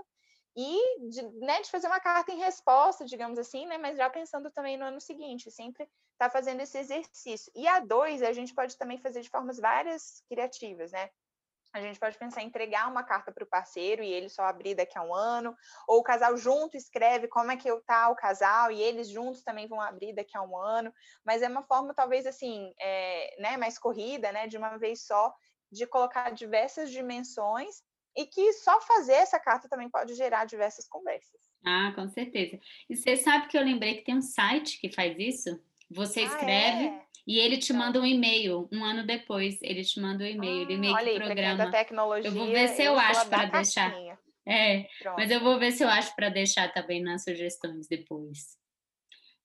e 0.61 1.09
de, 1.09 1.21
né, 1.39 1.61
de 1.61 1.71
fazer 1.71 1.87
uma 1.87 2.01
carta 2.01 2.33
em 2.33 2.39
resposta, 2.39 3.05
digamos 3.05 3.39
assim, 3.39 3.65
né? 3.65 3.77
Mas 3.77 3.95
já 3.97 4.09
pensando 4.09 4.51
também 4.51 4.77
no 4.77 4.83
ano 4.83 4.99
seguinte, 4.99 5.49
sempre 5.49 5.89
está 6.11 6.29
fazendo 6.29 6.59
esse 6.59 6.77
exercício. 6.77 7.49
E 7.55 7.65
a 7.65 7.79
dois, 7.79 8.21
a 8.21 8.33
gente 8.33 8.53
pode 8.53 8.77
também 8.77 8.97
fazer 8.97 9.21
de 9.21 9.29
formas 9.29 9.57
várias 9.57 10.21
criativas, 10.27 10.91
né? 10.91 11.09
A 11.71 11.79
gente 11.79 11.97
pode 11.97 12.17
pensar 12.17 12.41
em 12.41 12.47
entregar 12.47 12.89
uma 12.89 13.03
carta 13.03 13.31
para 13.31 13.43
o 13.43 13.47
parceiro 13.47 14.03
e 14.03 14.11
ele 14.11 14.27
só 14.27 14.41
abrir 14.43 14.75
daqui 14.75 14.97
a 14.97 15.01
um 15.01 15.13
ano, 15.15 15.55
ou 15.87 15.99
o 15.99 16.03
casal 16.03 16.35
junto 16.35 16.75
escreve 16.75 17.29
como 17.29 17.51
é 17.51 17.55
que 17.55 17.69
está 17.69 18.09
o 18.09 18.15
casal 18.15 18.69
e 18.69 18.81
eles 18.81 19.07
juntos 19.07 19.43
também 19.43 19.65
vão 19.65 19.79
abrir 19.79 20.13
daqui 20.13 20.35
a 20.35 20.41
um 20.41 20.57
ano, 20.57 20.91
mas 21.23 21.41
é 21.41 21.47
uma 21.47 21.63
forma 21.63 21.93
talvez 21.93 22.25
assim, 22.25 22.73
é, 22.81 23.35
né, 23.39 23.55
mais 23.55 23.79
corrida, 23.79 24.29
né, 24.33 24.45
de 24.47 24.57
uma 24.57 24.77
vez 24.77 25.05
só, 25.05 25.33
de 25.71 25.85
colocar 25.87 26.31
diversas 26.31 26.89
dimensões 26.91 27.83
e 28.15 28.25
que 28.25 28.53
só 28.53 28.79
fazer 28.81 29.13
essa 29.13 29.39
carta 29.39 29.69
também 29.69 29.89
pode 29.89 30.13
gerar 30.15 30.45
diversas 30.45 30.87
conversas. 30.87 31.39
Ah, 31.65 31.91
com 31.95 32.07
certeza. 32.09 32.59
E 32.89 32.95
você 32.95 33.15
sabe 33.15 33.47
que 33.47 33.57
eu 33.57 33.63
lembrei 33.63 33.95
que 33.95 34.03
tem 34.03 34.17
um 34.17 34.21
site 34.21 34.79
que 34.79 34.91
faz 34.91 35.17
isso? 35.17 35.61
Você 35.89 36.21
escreve 36.21 36.87
ah, 36.87 36.95
é? 36.95 37.01
e 37.25 37.39
ele 37.39 37.57
te 37.57 37.73
manda 37.73 37.99
um 37.99 38.05
e-mail 38.05 38.67
um 38.71 38.83
ano 38.83 39.05
depois. 39.05 39.57
Ele 39.61 39.83
te 39.83 39.99
manda 39.99 40.23
um 40.23 40.27
e-mail, 40.27 40.61
ele 40.61 40.77
meio 40.77 40.95
que 40.97 41.19
programa. 41.19 41.71
Tecnologia, 41.71 42.29
eu 42.29 42.33
vou 42.33 42.47
ver 42.47 42.69
se 42.69 42.83
eu, 42.83 42.93
eu 42.93 42.99
acho 42.99 43.27
para 43.27 43.45
deixar. 43.45 43.93
É, 44.45 44.87
Pronto. 45.01 45.15
mas 45.17 45.29
eu 45.29 45.39
vou 45.41 45.59
ver 45.59 45.71
se 45.71 45.83
eu 45.83 45.89
acho 45.89 46.15
para 46.15 46.29
deixar 46.29 46.71
também 46.73 47.01
nas 47.01 47.23
sugestões 47.23 47.87
depois. 47.87 48.57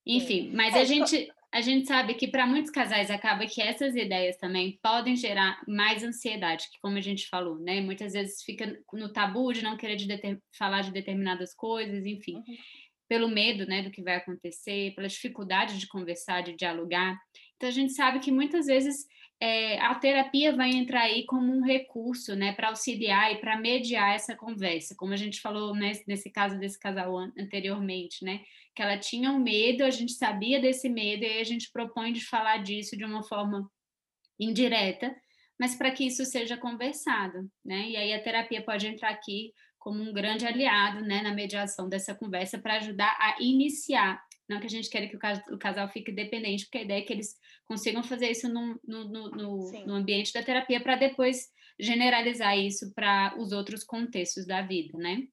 Enfim, 0.07 0.51
Sim. 0.51 0.53
mas 0.55 0.75
é, 0.75 0.81
a 0.81 0.85
gente 0.85 1.33
a 1.55 1.61
gente 1.61 1.87
sabe 1.87 2.15
que 2.15 2.27
para 2.27 2.47
muitos 2.47 2.71
casais 2.71 3.11
acaba 3.13 3.47
que 3.47 3.63
essas 3.63 3.95
ideias 3.95 4.37
também 4.39 4.77
podem 4.83 5.15
gerar 5.15 5.63
mais 5.69 6.03
ansiedade, 6.03 6.69
que 6.69 6.81
como 6.83 6.99
a 6.99 7.01
gente 7.01 7.29
falou, 7.29 7.61
né? 7.61 7.81
Muitas 7.81 8.13
vezes 8.13 8.43
fica 8.43 8.77
no 8.93 9.13
tabu 9.13 9.53
de 9.53 9.63
não 9.63 9.77
querer 9.77 9.95
de 9.95 10.09
falar 10.59 10.83
de 10.83 10.91
determinadas 10.91 11.55
coisas, 11.55 12.05
enfim. 12.05 12.35
Uhum 12.37 12.57
pelo 13.09 13.29
medo 13.29 13.67
né, 13.67 13.83
do 13.83 13.91
que 13.91 14.03
vai 14.03 14.17
acontecer, 14.17 14.95
pela 14.95 15.07
dificuldade 15.07 15.79
de 15.79 15.87
conversar, 15.87 16.43
de 16.43 16.57
dialogar. 16.57 17.17
Então, 17.57 17.69
a 17.69 17.73
gente 17.73 17.93
sabe 17.93 18.19
que 18.19 18.33
muitas 18.33 18.67
vezes 18.67 19.07
é, 19.41 19.79
a 19.81 19.95
terapia 19.95 20.55
vai 20.55 20.71
entrar 20.71 21.03
aí 21.03 21.25
como 21.27 21.53
um 21.53 21.63
recurso 21.63 22.35
né, 22.35 22.53
para 22.53 22.69
auxiliar 22.69 23.33
e 23.33 23.41
para 23.41 23.59
mediar 23.59 24.15
essa 24.15 24.35
conversa, 24.35 24.95
como 24.97 25.13
a 25.13 25.17
gente 25.17 25.41
falou 25.41 25.75
né, 25.75 25.93
nesse 26.07 26.31
caso 26.31 26.59
desse 26.59 26.79
casal 26.79 27.17
anteriormente, 27.39 28.25
né, 28.25 28.41
que 28.75 28.83
ela 28.83 28.99
tinha 28.99 29.31
um 29.31 29.39
medo, 29.39 29.85
a 29.85 29.91
gente 29.91 30.13
sabia 30.13 30.61
desse 30.61 30.89
medo, 30.89 31.25
e 31.25 31.41
a 31.41 31.45
gente 31.45 31.71
propõe 31.73 32.13
de 32.13 32.25
falar 32.25 32.59
disso 32.59 32.97
de 32.97 33.05
uma 33.05 33.23
forma 33.23 33.71
indireta, 34.39 35.15
mas 35.59 35.75
para 35.75 35.91
que 35.91 36.07
isso 36.07 36.25
seja 36.25 36.57
conversado, 36.57 37.49
né? 37.65 37.89
E 37.89 37.97
aí 37.97 38.13
a 38.13 38.21
terapia 38.21 38.61
pode 38.61 38.87
entrar 38.89 39.11
aqui 39.11 39.53
como 39.79 40.03
um 40.03 40.13
grande 40.13 40.47
aliado 40.47 41.03
né, 41.03 41.23
na 41.23 41.33
mediação 41.33 41.89
dessa 41.89 42.15
conversa 42.15 42.59
para 42.59 42.77
ajudar 42.77 43.15
a 43.21 43.37
iniciar. 43.41 44.21
Não 44.49 44.61
que 44.61 44.67
a 44.67 44.71
gente 44.71 44.91
queira 44.91 45.09
que 45.09 45.17
o 45.53 45.59
casal 45.59 45.89
fique 45.89 46.13
dependente, 46.13 46.65
porque 46.65 46.79
a 46.79 46.83
ideia 46.83 46.99
é 46.99 47.03
que 47.03 47.13
eles 47.13 47.35
consigam 47.67 48.03
fazer 48.03 48.31
isso 48.31 48.49
no, 48.49 48.79
no, 48.85 49.05
no, 49.09 49.73
no 49.87 49.95
ambiente 49.95 50.33
da 50.33 50.43
terapia 50.43 50.83
para 50.83 50.97
depois 50.97 51.51
generalizar 51.79 52.59
isso 52.59 52.93
para 52.95 53.35
os 53.39 53.53
outros 53.53 53.85
contextos 53.85 54.47
da 54.47 54.63
vida, 54.63 54.97
né? 54.99 55.27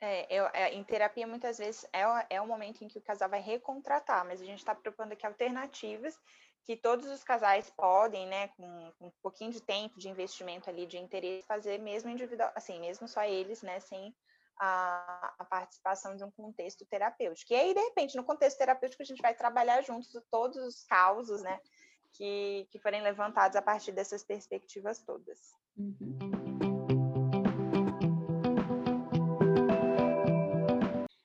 É, 0.00 0.32
eu, 0.32 0.46
é, 0.54 0.72
em 0.74 0.84
terapia, 0.84 1.26
muitas 1.26 1.58
vezes, 1.58 1.84
é, 1.92 2.02
é 2.36 2.40
o 2.40 2.46
momento 2.46 2.84
em 2.84 2.88
que 2.88 2.98
o 2.98 3.02
casal 3.02 3.28
vai 3.28 3.40
recontratar, 3.40 4.24
mas 4.24 4.40
a 4.40 4.44
gente 4.44 4.58
está 4.58 4.74
propondo 4.74 5.12
aqui 5.12 5.26
alternativas 5.26 6.16
que 6.64 6.76
todos 6.76 7.06
os 7.08 7.24
casais 7.24 7.70
podem, 7.70 8.26
né, 8.26 8.48
com, 8.48 8.92
com, 8.98 9.06
um 9.06 9.12
pouquinho 9.22 9.50
de 9.50 9.60
tempo, 9.60 9.98
de 9.98 10.08
investimento 10.08 10.68
ali, 10.68 10.86
de 10.86 10.98
interesse, 10.98 11.46
fazer 11.46 11.78
mesmo 11.78 12.10
individual, 12.10 12.52
assim, 12.54 12.78
mesmo 12.78 13.08
só 13.08 13.24
eles, 13.24 13.62
né, 13.62 13.80
sem 13.80 14.14
a, 14.58 15.34
a, 15.38 15.44
participação 15.44 16.16
de 16.16 16.24
um 16.24 16.30
contexto 16.30 16.84
terapêutico. 16.86 17.52
E 17.52 17.56
aí, 17.56 17.74
de 17.74 17.80
repente, 17.80 18.16
no 18.16 18.24
contexto 18.24 18.58
terapêutico, 18.58 19.02
a 19.02 19.06
gente 19.06 19.22
vai 19.22 19.34
trabalhar 19.34 19.82
juntos 19.82 20.10
todos 20.30 20.56
os 20.58 20.84
causos, 20.84 21.42
né, 21.42 21.60
que, 22.12 22.66
que 22.70 22.78
forem 22.78 23.02
levantados 23.02 23.56
a 23.56 23.62
partir 23.62 23.92
dessas 23.92 24.24
perspectivas 24.24 25.02
todas. 25.02 25.38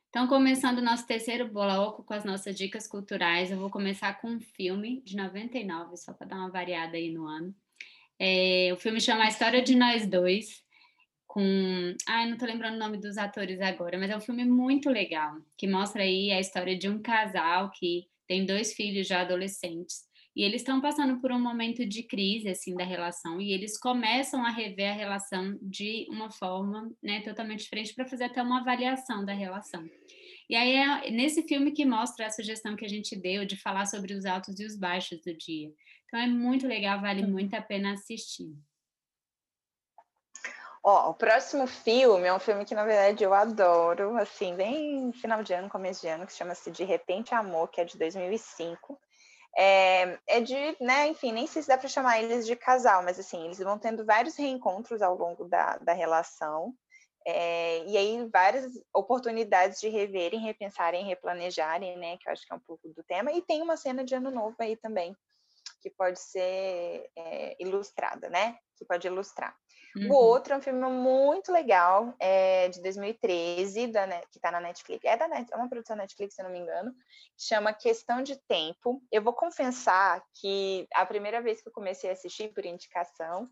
Então, 0.10 0.28
começando 0.28 0.78
o 0.78 0.84
nosso 0.84 1.08
terceiro 1.08 1.52
bloco 1.52 2.04
com 2.04 2.14
as 2.14 2.24
nossas 2.24 2.56
dicas 2.56 2.88
culturais, 2.88 3.50
eu 3.50 3.58
vou 3.58 3.70
começar 3.70 4.22
com 4.22 4.28
um 4.30 4.40
filme 4.40 5.02
de 5.02 5.18
99, 5.18 5.98
só 5.98 6.14
para 6.14 6.28
dar 6.28 6.36
uma 6.36 6.52
variada 6.52 6.96
aí 6.96 7.12
no 7.12 7.26
ano. 7.26 7.54
É, 8.20 8.70
o 8.72 8.78
filme 8.78 9.02
chama 9.02 9.24
A 9.24 9.28
História 9.28 9.62
de 9.62 9.76
Nós 9.76 10.08
Dois, 10.08 10.64
com. 11.34 11.96
Ai, 12.08 12.28
não 12.28 12.34
estou 12.34 12.48
lembrando 12.48 12.76
o 12.76 12.80
nome 12.80 13.00
dos 13.00 13.18
atores 13.18 13.60
agora, 13.60 13.98
mas 13.98 14.12
é 14.12 14.16
um 14.16 14.22
filme 14.22 14.46
muito 14.46 14.88
legal, 14.88 15.34
que 15.58 15.66
mostra 15.66 16.04
aí 16.04 16.30
a 16.30 16.40
história 16.40 16.78
de 16.78 16.88
um 16.88 17.02
casal 17.02 17.72
que 17.72 18.06
tem 18.28 18.46
dois 18.46 18.74
filhos 18.74 19.08
já 19.08 19.22
adolescentes. 19.22 20.04
E 20.36 20.44
eles 20.44 20.62
estão 20.62 20.80
passando 20.80 21.20
por 21.20 21.32
um 21.32 21.42
momento 21.42 21.88
de 21.88 22.04
crise 22.04 22.50
assim 22.50 22.76
da 22.76 22.84
relação 22.84 23.42
e 23.42 23.52
eles 23.52 23.80
começam 23.80 24.46
a 24.46 24.52
rever 24.52 24.92
a 24.92 24.96
relação 24.96 25.58
de 25.60 26.06
uma 26.12 26.30
forma 26.30 26.92
né, 27.02 27.22
totalmente 27.22 27.64
diferente 27.64 27.96
para 27.96 28.06
fazer 28.06 28.26
até 28.26 28.42
uma 28.42 28.62
avaliação 28.62 29.26
da 29.26 29.34
relação. 29.34 29.84
E 30.48 30.56
aí 30.56 30.76
é 30.76 31.10
nesse 31.10 31.48
filme 31.48 31.72
que 31.72 31.84
mostra 31.84 32.28
a 32.28 32.32
sugestão 32.32 32.76
que 32.76 32.86
a 32.86 32.90
gente 32.90 33.16
deu 33.16 33.44
de 33.44 33.58
falar 33.58 33.88
sobre 33.88 34.14
os 34.14 34.24
altos 34.24 34.60
e 34.60 34.66
os 34.66 34.78
baixos 34.78 35.20
do 35.22 35.36
dia. 35.36 35.72
Então 36.06 36.20
é 36.20 36.28
muito 36.28 36.68
legal, 36.68 37.02
vale 37.02 37.26
muito 37.26 37.56
a 37.56 37.62
pena 37.62 37.94
assistir. 37.94 38.54
Ó, 40.86 41.12
o 41.12 41.14
próximo 41.14 41.66
filme 41.66 42.28
é 42.28 42.34
um 42.34 42.40
filme 42.40 42.66
que, 42.66 42.76
na 42.76 42.84
verdade, 42.84 43.24
eu 43.24 43.34
adoro, 43.34 44.18
assim, 44.18 44.54
bem 44.54 45.14
final 45.14 45.42
de 45.42 45.54
ano, 45.54 45.70
começo 45.70 46.02
de 46.02 46.10
ano, 46.10 46.28
que 46.28 46.34
chama-se 46.34 46.70
De 46.70 46.84
Repente 46.84 47.34
Amor, 47.34 47.70
que 47.70 47.80
é 47.80 47.86
de 47.86 47.98
2005. 47.98 49.00
É, 49.56 50.20
é 50.28 50.42
de, 50.42 50.76
né, 50.82 51.08
enfim, 51.08 51.32
nem 51.32 51.48
sei 51.48 51.62
se 51.62 51.70
dá 51.70 51.78
para 51.78 51.88
chamar 51.88 52.22
eles 52.22 52.46
de 52.46 52.56
casal, 52.58 53.02
mas 53.02 53.18
assim, 53.18 53.46
eles 53.46 53.60
vão 53.60 53.80
tendo 53.80 54.06
vários 54.06 54.36
reencontros 54.36 55.02
ao 55.02 55.16
longo 55.16 55.46
da, 55.46 55.78
da 55.78 55.94
relação. 55.94 56.74
É, 57.26 57.86
e 57.86 57.96
aí 57.96 58.30
várias 58.30 58.66
oportunidades 58.94 59.80
de 59.80 59.88
reverem, 59.88 60.42
repensarem, 60.42 61.06
replanejarem, 61.06 61.98
né? 61.98 62.18
Que 62.18 62.28
eu 62.28 62.34
acho 62.34 62.46
que 62.46 62.52
é 62.52 62.56
um 62.58 62.60
pouco 62.60 62.90
do 62.90 63.04
tema. 63.04 63.32
E 63.32 63.42
tem 63.42 63.62
uma 63.62 63.78
cena 63.78 64.04
de 64.04 64.16
ano 64.16 64.30
novo 64.30 64.58
aí 64.60 64.76
também, 64.76 65.16
que 65.82 65.90
pode 65.90 66.20
ser 66.20 67.10
é, 67.16 67.56
ilustrada, 67.58 68.30
né? 68.30 68.58
Que 68.76 68.84
pode 68.84 69.08
ilustrar. 69.08 69.56
Uhum. 69.96 70.12
O 70.12 70.16
outro 70.16 70.54
é 70.54 70.58
um 70.58 70.62
filme 70.62 70.80
muito 70.90 71.52
legal, 71.52 72.16
é 72.20 72.68
de 72.70 72.82
2013, 72.82 73.88
da, 73.88 74.08
que 74.32 74.38
está 74.38 74.52
na 74.52 74.60
Netflix. 74.60 75.04
É 75.06 75.16
da 75.16 75.28
Net, 75.28 75.52
é 75.52 75.56
uma 75.56 75.70
produção 75.70 75.96
Netflix, 75.96 76.36
se 76.36 76.44
não 76.44 76.50
me 76.50 76.60
engano, 76.60 76.94
chama 77.38 77.74
Questão 77.74 78.24
de 78.24 78.36
Tempo. 78.48 79.04
Eu 79.12 79.22
vou 79.22 79.34
confessar 79.34 80.24
que 80.42 80.88
a 80.94 81.06
primeira 81.06 81.42
vez 81.42 81.62
que 81.62 81.70
eu 81.70 81.74
comecei 81.74 82.10
a 82.10 82.14
assistir 82.14 82.52
por 82.54 82.66
indicação, 82.66 83.48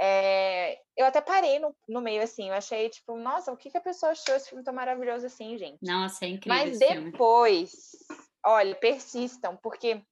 é, 0.00 0.78
eu 0.96 1.04
até 1.04 1.20
parei 1.20 1.58
no, 1.58 1.76
no, 1.88 2.00
meio, 2.00 2.22
assim, 2.22 2.48
eu 2.48 2.54
achei, 2.54 2.88
tipo, 2.88 3.16
nossa, 3.16 3.52
o 3.52 3.56
que, 3.56 3.70
que 3.70 3.76
a 3.76 3.82
pessoa 3.82 4.12
achou 4.12 4.34
esse 4.34 4.48
filme 4.48 4.64
tão 4.64 4.72
maravilhoso 4.72 5.26
assim, 5.26 5.58
gente? 5.58 5.78
Nossa, 5.82 6.24
é 6.24 6.28
incrível. 6.28 6.56
Mas 6.56 6.78
depois, 6.78 7.70
filme. 8.06 8.22
olha, 8.46 8.74
persistam, 8.76 9.56
porque 9.56 10.02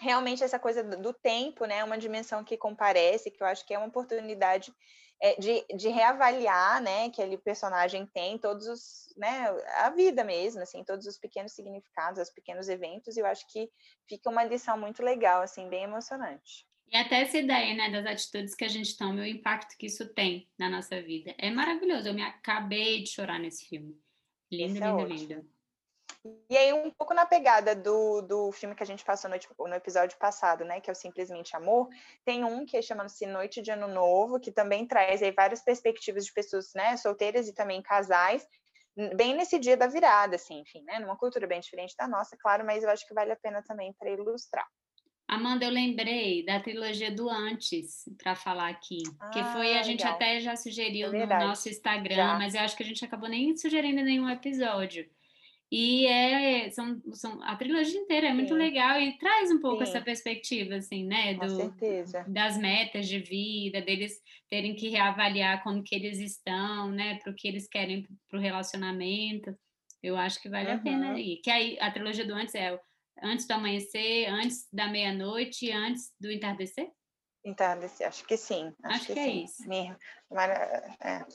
realmente 0.00 0.42
essa 0.42 0.58
coisa 0.58 0.82
do 0.82 1.12
tempo, 1.12 1.64
né, 1.66 1.78
é 1.78 1.84
uma 1.84 1.96
dimensão 1.96 2.44
que 2.44 2.56
comparece, 2.56 3.30
que 3.30 3.42
eu 3.42 3.46
acho 3.46 3.64
que 3.64 3.72
é 3.72 3.78
uma 3.78 3.86
oportunidade 3.86 4.74
de, 5.38 5.64
de 5.76 5.88
reavaliar, 5.88 6.82
né, 6.82 7.08
que 7.10 7.22
aquele 7.22 7.38
personagem 7.38 8.06
tem 8.06 8.38
todos 8.38 8.66
os, 8.66 9.14
né, 9.16 9.48
a 9.78 9.90
vida 9.90 10.22
mesmo, 10.22 10.60
assim, 10.60 10.84
todos 10.84 11.06
os 11.06 11.18
pequenos 11.18 11.52
significados, 11.52 12.20
os 12.20 12.30
pequenos 12.30 12.68
eventos, 12.68 13.16
e 13.16 13.20
eu 13.20 13.26
acho 13.26 13.46
que 13.50 13.70
fica 14.08 14.28
uma 14.28 14.44
lição 14.44 14.78
muito 14.78 15.02
legal, 15.02 15.42
assim, 15.42 15.68
bem 15.68 15.84
emocionante. 15.84 16.66
E 16.88 16.96
até 16.96 17.22
essa 17.22 17.38
ideia, 17.38 17.74
né, 17.74 17.90
das 17.90 18.06
atitudes 18.06 18.54
que 18.54 18.64
a 18.64 18.68
gente 18.68 18.96
toma 18.96 19.26
e 19.26 19.32
o 19.32 19.36
impacto 19.36 19.76
que 19.78 19.86
isso 19.86 20.12
tem 20.14 20.48
na 20.58 20.68
nossa 20.68 21.00
vida. 21.00 21.34
É 21.38 21.50
maravilhoso, 21.50 22.08
eu 22.08 22.14
me 22.14 22.22
acabei 22.22 23.02
de 23.02 23.10
chorar 23.10 23.38
nesse 23.38 23.66
filme. 23.66 23.98
Lindo, 24.52 24.84
é 24.84 24.90
lindo, 24.90 25.04
lindo. 25.06 25.53
E 26.48 26.56
aí, 26.56 26.72
um 26.72 26.90
pouco 26.90 27.12
na 27.12 27.26
pegada 27.26 27.74
do, 27.74 28.22
do 28.22 28.52
filme 28.52 28.74
que 28.74 28.82
a 28.82 28.86
gente 28.86 29.04
passou 29.04 29.30
no, 29.30 29.36
no, 29.68 29.74
episódio 29.74 30.16
passado, 30.18 30.64
né? 30.64 30.80
Que 30.80 30.88
é 30.88 30.92
o 30.92 30.96
Simplesmente 30.96 31.54
Amor, 31.54 31.88
tem 32.24 32.44
um 32.44 32.64
que 32.64 32.78
é 32.78 32.82
chamado-se 32.82 33.26
Noite 33.26 33.60
de 33.60 33.70
Ano 33.70 33.88
Novo, 33.88 34.40
que 34.40 34.50
também 34.50 34.86
traz 34.86 35.22
aí 35.22 35.32
várias 35.32 35.62
perspectivas 35.62 36.24
de 36.24 36.32
pessoas, 36.32 36.72
né, 36.74 36.96
solteiras 36.96 37.46
e 37.46 37.52
também 37.52 37.82
casais, 37.82 38.46
bem 39.16 39.34
nesse 39.34 39.58
dia 39.58 39.76
da 39.76 39.86
virada, 39.86 40.36
assim, 40.36 40.60
enfim, 40.60 40.82
né? 40.84 40.98
Numa 40.98 41.16
cultura 41.16 41.46
bem 41.46 41.60
diferente 41.60 41.94
da 41.96 42.08
nossa, 42.08 42.36
claro, 42.38 42.64
mas 42.64 42.82
eu 42.82 42.88
acho 42.88 43.06
que 43.06 43.12
vale 43.12 43.32
a 43.32 43.36
pena 43.36 43.62
também 43.62 43.92
para 43.92 44.08
ilustrar. 44.08 44.66
Amanda, 45.26 45.64
eu 45.64 45.70
lembrei 45.70 46.44
da 46.44 46.60
trilogia 46.60 47.10
do 47.10 47.28
Antes 47.28 48.04
para 48.22 48.34
falar 48.34 48.68
aqui, 48.68 49.02
ah, 49.20 49.30
que 49.30 49.42
foi 49.44 49.76
a 49.76 49.82
gente 49.82 50.00
legal. 50.00 50.14
até 50.14 50.40
já 50.40 50.54
sugeriu 50.54 51.14
é 51.14 51.26
no 51.26 51.26
nosso 51.26 51.68
Instagram, 51.68 52.14
já. 52.14 52.38
mas 52.38 52.54
eu 52.54 52.60
acho 52.60 52.76
que 52.76 52.82
a 52.82 52.86
gente 52.86 53.04
acabou 53.04 53.28
nem 53.28 53.56
sugerindo 53.56 54.02
nenhum 54.02 54.28
episódio. 54.28 55.08
E 55.76 56.06
é, 56.06 56.70
são, 56.70 57.02
são, 57.14 57.42
a 57.42 57.56
trilogia 57.56 57.98
inteira 57.98 58.28
é 58.28 58.32
muito 58.32 58.52
Sim. 58.52 58.60
legal 58.60 59.00
e 59.00 59.18
traz 59.18 59.50
um 59.50 59.60
pouco 59.60 59.78
Sim. 59.78 59.90
essa 59.90 60.00
perspectiva, 60.00 60.76
assim, 60.76 61.04
né? 61.04 61.34
Do, 61.34 61.40
Com 61.40 61.48
certeza. 61.48 62.24
Das 62.28 62.56
metas 62.56 63.08
de 63.08 63.18
vida, 63.18 63.82
deles 63.82 64.22
terem 64.48 64.76
que 64.76 64.88
reavaliar 64.88 65.64
como 65.64 65.82
que 65.82 65.96
eles 65.96 66.20
estão, 66.20 66.92
né? 66.92 67.18
Para 67.18 67.32
o 67.32 67.34
que 67.34 67.48
eles 67.48 67.66
querem 67.66 68.06
para 68.28 68.38
o 68.38 68.40
relacionamento. 68.40 69.52
Eu 70.00 70.16
acho 70.16 70.40
que 70.40 70.48
vale 70.48 70.70
uhum. 70.70 70.76
a 70.76 70.78
pena 70.78 71.12
aí. 71.14 71.40
Que 71.42 71.50
aí 71.50 71.76
a 71.80 71.90
trilogia 71.90 72.24
do 72.24 72.34
antes 72.34 72.54
é 72.54 72.78
antes 73.20 73.44
do 73.44 73.54
amanhecer, 73.54 74.28
antes 74.28 74.68
da 74.72 74.86
meia-noite 74.86 75.72
antes 75.72 76.12
do 76.20 76.30
entardecer? 76.30 76.88
Entardecer, 77.44 78.06
acho 78.06 78.24
que 78.24 78.36
sim. 78.36 78.72
Acho, 78.84 78.94
acho 78.94 79.06
que, 79.06 79.14
que, 79.14 79.18
é 79.18 79.24
sim. 79.24 79.42
isso. 79.42 79.68
Mesmo. 79.68 79.96
É. 81.02 81.26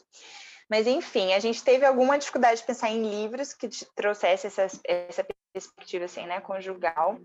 Mas, 0.70 0.86
enfim, 0.86 1.34
a 1.34 1.40
gente 1.40 1.64
teve 1.64 1.86
alguma 1.86 2.18
dificuldade 2.18 2.62
de 2.62 2.68
pensar 2.68 2.90
em 2.90 3.02
livros 3.02 3.54
que 3.54 3.68
trouxesse 3.96 4.48
essa, 4.48 4.68
essa 4.86 5.26
perspectiva 5.52 6.06
assim, 6.06 6.28
né, 6.28 6.40
conjugal. 6.42 7.18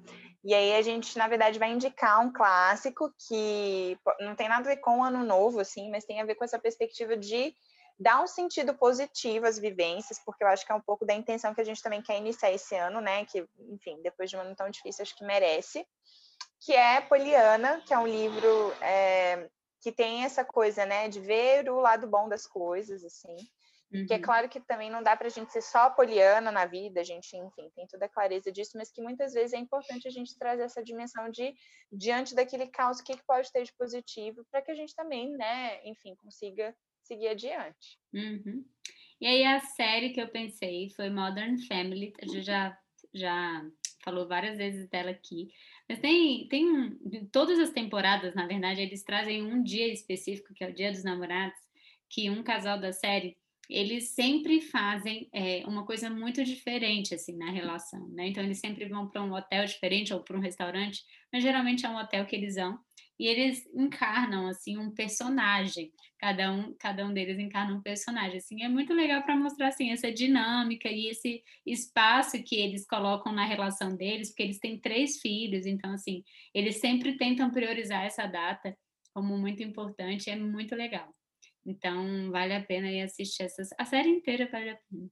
E 0.42 0.54
aí 0.54 0.74
a 0.74 0.82
gente, 0.82 1.18
na 1.18 1.28
verdade, 1.28 1.58
vai 1.58 1.70
indicar 1.70 2.20
um 2.20 2.32
clássico 2.32 3.12
que 3.28 3.98
não 4.20 4.34
tem 4.34 4.48
nada 4.48 4.70
a 4.70 4.74
ver 4.74 4.80
com 4.80 5.00
o 5.00 5.04
ano 5.04 5.22
novo, 5.22 5.60
assim, 5.60 5.90
mas 5.90 6.04
tem 6.04 6.20
a 6.20 6.24
ver 6.24 6.36
com 6.36 6.44
essa 6.44 6.58
perspectiva 6.58 7.16
de 7.16 7.54
dar 7.98 8.22
um 8.22 8.26
sentido 8.26 8.74
positivo 8.74 9.46
às 9.46 9.58
vivências, 9.58 10.18
porque 10.24 10.42
eu 10.42 10.48
acho 10.48 10.64
que 10.64 10.72
é 10.72 10.74
um 10.74 10.80
pouco 10.80 11.06
da 11.06 11.14
intenção 11.14 11.54
que 11.54 11.60
a 11.60 11.64
gente 11.64 11.82
também 11.82 12.02
quer 12.02 12.18
iniciar 12.18 12.50
esse 12.50 12.74
ano, 12.74 13.00
né? 13.00 13.24
Que, 13.26 13.46
enfim, 13.70 14.00
depois 14.02 14.30
de 14.30 14.36
um 14.36 14.40
ano 14.40 14.56
tão 14.56 14.68
difícil, 14.70 15.02
acho 15.02 15.16
que 15.16 15.24
merece. 15.24 15.86
Que 16.60 16.72
é 16.72 17.00
Poliana, 17.02 17.82
que 17.86 17.92
é 17.92 17.98
um 17.98 18.06
livro 18.06 18.74
é, 18.80 19.48
que 19.84 19.92
tem 19.92 20.24
essa 20.24 20.42
coisa, 20.42 20.86
né, 20.86 21.10
de 21.10 21.20
ver 21.20 21.68
o 21.68 21.78
lado 21.78 22.08
bom 22.08 22.26
das 22.26 22.46
coisas, 22.46 23.04
assim. 23.04 23.36
Uhum. 23.92 24.06
Que 24.06 24.14
é 24.14 24.16
uhum. 24.16 24.22
claro 24.22 24.48
que 24.48 24.58
também 24.58 24.90
não 24.90 25.02
dá 25.02 25.14
para 25.14 25.26
a 25.26 25.30
gente 25.30 25.52
ser 25.52 25.60
só 25.60 25.90
poliana 25.90 26.50
na 26.50 26.64
vida, 26.64 27.02
a 27.02 27.04
gente, 27.04 27.36
enfim, 27.36 27.70
tem 27.76 27.86
toda 27.86 28.06
a 28.06 28.08
clareza 28.08 28.50
disso, 28.50 28.78
mas 28.78 28.90
que 28.90 29.02
muitas 29.02 29.34
vezes 29.34 29.52
é 29.52 29.58
importante 29.58 30.08
a 30.08 30.10
gente 30.10 30.38
trazer 30.38 30.62
essa 30.62 30.82
dimensão 30.82 31.30
de, 31.30 31.54
diante 31.92 32.34
daquele 32.34 32.66
caos, 32.68 32.98
o 32.98 33.04
que, 33.04 33.14
que 33.14 33.26
pode 33.26 33.52
ter 33.52 33.62
de 33.62 33.74
positivo, 33.74 34.42
para 34.50 34.62
que 34.62 34.70
a 34.70 34.74
gente 34.74 34.94
também, 34.96 35.30
né, 35.32 35.86
enfim, 35.86 36.14
consiga 36.14 36.74
seguir 37.02 37.28
adiante. 37.28 37.98
Uhum. 38.14 38.64
E 39.20 39.26
aí 39.26 39.44
a 39.44 39.60
série 39.60 40.14
que 40.14 40.20
eu 40.20 40.28
pensei 40.28 40.88
foi 40.96 41.10
Modern 41.10 41.58
Family, 41.68 42.14
a 42.22 42.24
gente 42.24 42.42
já, 42.42 42.74
já 43.12 43.62
falou 44.02 44.26
várias 44.26 44.56
vezes 44.56 44.88
dela 44.88 45.10
aqui. 45.10 45.48
Mas 45.88 45.98
tem, 45.98 46.48
tem 46.48 46.66
um, 46.66 46.98
todas 47.30 47.58
as 47.58 47.70
temporadas, 47.70 48.34
na 48.34 48.46
verdade, 48.46 48.80
eles 48.80 49.02
trazem 49.02 49.42
um 49.42 49.62
dia 49.62 49.92
específico, 49.92 50.54
que 50.54 50.64
é 50.64 50.68
o 50.70 50.74
Dia 50.74 50.90
dos 50.90 51.04
Namorados, 51.04 51.58
que 52.08 52.30
um 52.30 52.42
casal 52.42 52.80
da 52.80 52.92
série, 52.92 53.36
eles 53.68 54.10
sempre 54.10 54.60
fazem 54.60 55.28
é, 55.32 55.62
uma 55.66 55.84
coisa 55.84 56.08
muito 56.08 56.42
diferente, 56.44 57.14
assim, 57.14 57.36
na 57.36 57.50
relação, 57.50 58.08
né? 58.08 58.28
Então, 58.28 58.42
eles 58.42 58.58
sempre 58.58 58.86
vão 58.86 59.08
para 59.08 59.22
um 59.22 59.32
hotel 59.34 59.64
diferente 59.64 60.12
ou 60.12 60.20
para 60.20 60.36
um 60.36 60.40
restaurante, 60.40 61.02
mas 61.32 61.42
geralmente 61.42 61.84
é 61.84 61.88
um 61.88 61.96
hotel 61.96 62.24
que 62.26 62.36
eles 62.36 62.56
vão, 62.56 62.78
e 63.18 63.26
eles 63.26 63.64
encarnam 63.74 64.48
assim 64.48 64.78
um 64.78 64.90
personagem. 64.90 65.92
Cada 66.18 66.52
um, 66.52 66.74
cada 66.78 67.06
um 67.06 67.12
deles 67.12 67.38
encarna 67.38 67.74
um 67.74 67.82
personagem. 67.82 68.38
Assim, 68.38 68.62
é 68.62 68.68
muito 68.68 68.92
legal 68.92 69.22
para 69.22 69.36
mostrar 69.36 69.68
assim 69.68 69.90
essa 69.90 70.10
dinâmica 70.10 70.88
e 70.88 71.08
esse 71.08 71.42
espaço 71.66 72.42
que 72.42 72.56
eles 72.56 72.86
colocam 72.86 73.32
na 73.32 73.44
relação 73.44 73.96
deles, 73.96 74.30
porque 74.30 74.42
eles 74.42 74.58
têm 74.58 74.78
três 74.78 75.20
filhos, 75.20 75.66
então 75.66 75.92
assim, 75.92 76.22
eles 76.54 76.80
sempre 76.80 77.16
tentam 77.16 77.50
priorizar 77.50 78.04
essa 78.04 78.26
data 78.26 78.76
como 79.12 79.38
muito 79.38 79.62
importante, 79.62 80.28
é 80.30 80.36
muito 80.36 80.74
legal. 80.74 81.08
Então, 81.64 82.30
vale 82.30 82.54
a 82.54 82.62
pena 82.62 82.90
ir 82.90 83.02
assistir 83.02 83.44
essas, 83.44 83.68
a 83.78 83.84
série 83.84 84.08
inteira 84.10 84.48
vale 84.50 84.70
a 84.70 84.76
pena. 84.90 85.08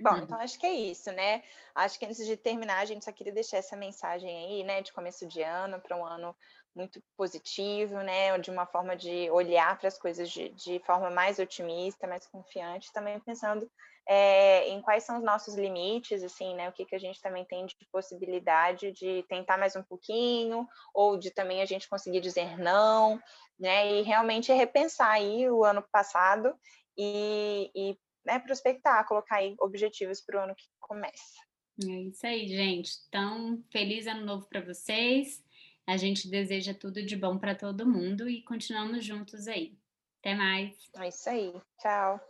Bom, 0.00 0.10
uhum. 0.10 0.18
então 0.18 0.38
acho 0.38 0.58
que 0.58 0.66
é 0.66 0.72
isso, 0.72 1.10
né? 1.12 1.42
Acho 1.74 1.98
que 1.98 2.06
antes 2.06 2.24
de 2.24 2.36
terminar, 2.36 2.78
a 2.78 2.84
gente 2.84 3.04
só 3.04 3.12
queria 3.12 3.32
deixar 3.32 3.56
essa 3.56 3.76
mensagem 3.76 4.30
aí, 4.30 4.64
né, 4.64 4.80
de 4.80 4.92
começo 4.92 5.26
de 5.26 5.42
ano, 5.42 5.80
para 5.80 5.96
um 5.96 6.04
ano 6.04 6.34
muito 6.74 7.02
positivo, 7.16 7.96
né, 7.96 8.38
de 8.38 8.50
uma 8.50 8.64
forma 8.64 8.96
de 8.96 9.28
olhar 9.30 9.76
para 9.78 9.88
as 9.88 9.98
coisas 9.98 10.30
de, 10.30 10.50
de, 10.50 10.78
forma 10.80 11.10
mais 11.10 11.38
otimista, 11.40 12.06
mais 12.06 12.26
confiante, 12.26 12.92
também 12.92 13.18
pensando 13.18 13.68
é, 14.08 14.68
em 14.68 14.80
quais 14.80 15.02
são 15.02 15.18
os 15.18 15.24
nossos 15.24 15.54
limites, 15.56 16.22
assim, 16.22 16.54
né, 16.54 16.68
o 16.68 16.72
que, 16.72 16.84
que 16.84 16.94
a 16.94 17.00
gente 17.00 17.20
também 17.20 17.44
tem 17.44 17.66
de 17.66 17.74
possibilidade 17.90 18.92
de 18.92 19.24
tentar 19.28 19.58
mais 19.58 19.74
um 19.74 19.82
pouquinho, 19.82 20.66
ou 20.94 21.18
de 21.18 21.32
também 21.32 21.60
a 21.60 21.66
gente 21.66 21.88
conseguir 21.88 22.20
dizer 22.20 22.56
não, 22.58 23.20
né, 23.58 23.92
e 23.94 24.02
realmente 24.02 24.52
repensar 24.52 25.10
aí 25.10 25.50
o 25.50 25.64
ano 25.64 25.84
passado 25.90 26.54
e, 26.96 27.70
e 27.74 27.98
né, 28.28 28.38
prospectar, 28.38 29.06
colocar 29.06 29.36
aí 29.36 29.56
objetivos 29.58 30.20
para 30.20 30.38
o 30.38 30.44
ano 30.44 30.54
que 30.54 30.66
começa. 30.78 31.40
É 31.82 32.02
isso 32.02 32.26
aí, 32.26 32.46
gente. 32.46 32.92
Então, 33.08 33.62
feliz 33.70 34.06
ano 34.06 34.24
novo 34.24 34.46
para 34.48 34.60
vocês. 34.60 35.42
A 35.86 35.96
gente 35.96 36.28
deseja 36.28 36.74
tudo 36.74 37.02
de 37.02 37.16
bom 37.16 37.38
para 37.38 37.54
todo 37.54 37.88
mundo 37.88 38.28
e 38.28 38.42
continuamos 38.42 39.04
juntos 39.04 39.48
aí. 39.48 39.78
Até 40.20 40.34
mais. 40.34 40.76
É 40.96 41.08
isso 41.08 41.30
aí. 41.30 41.52
Tchau. 41.80 42.20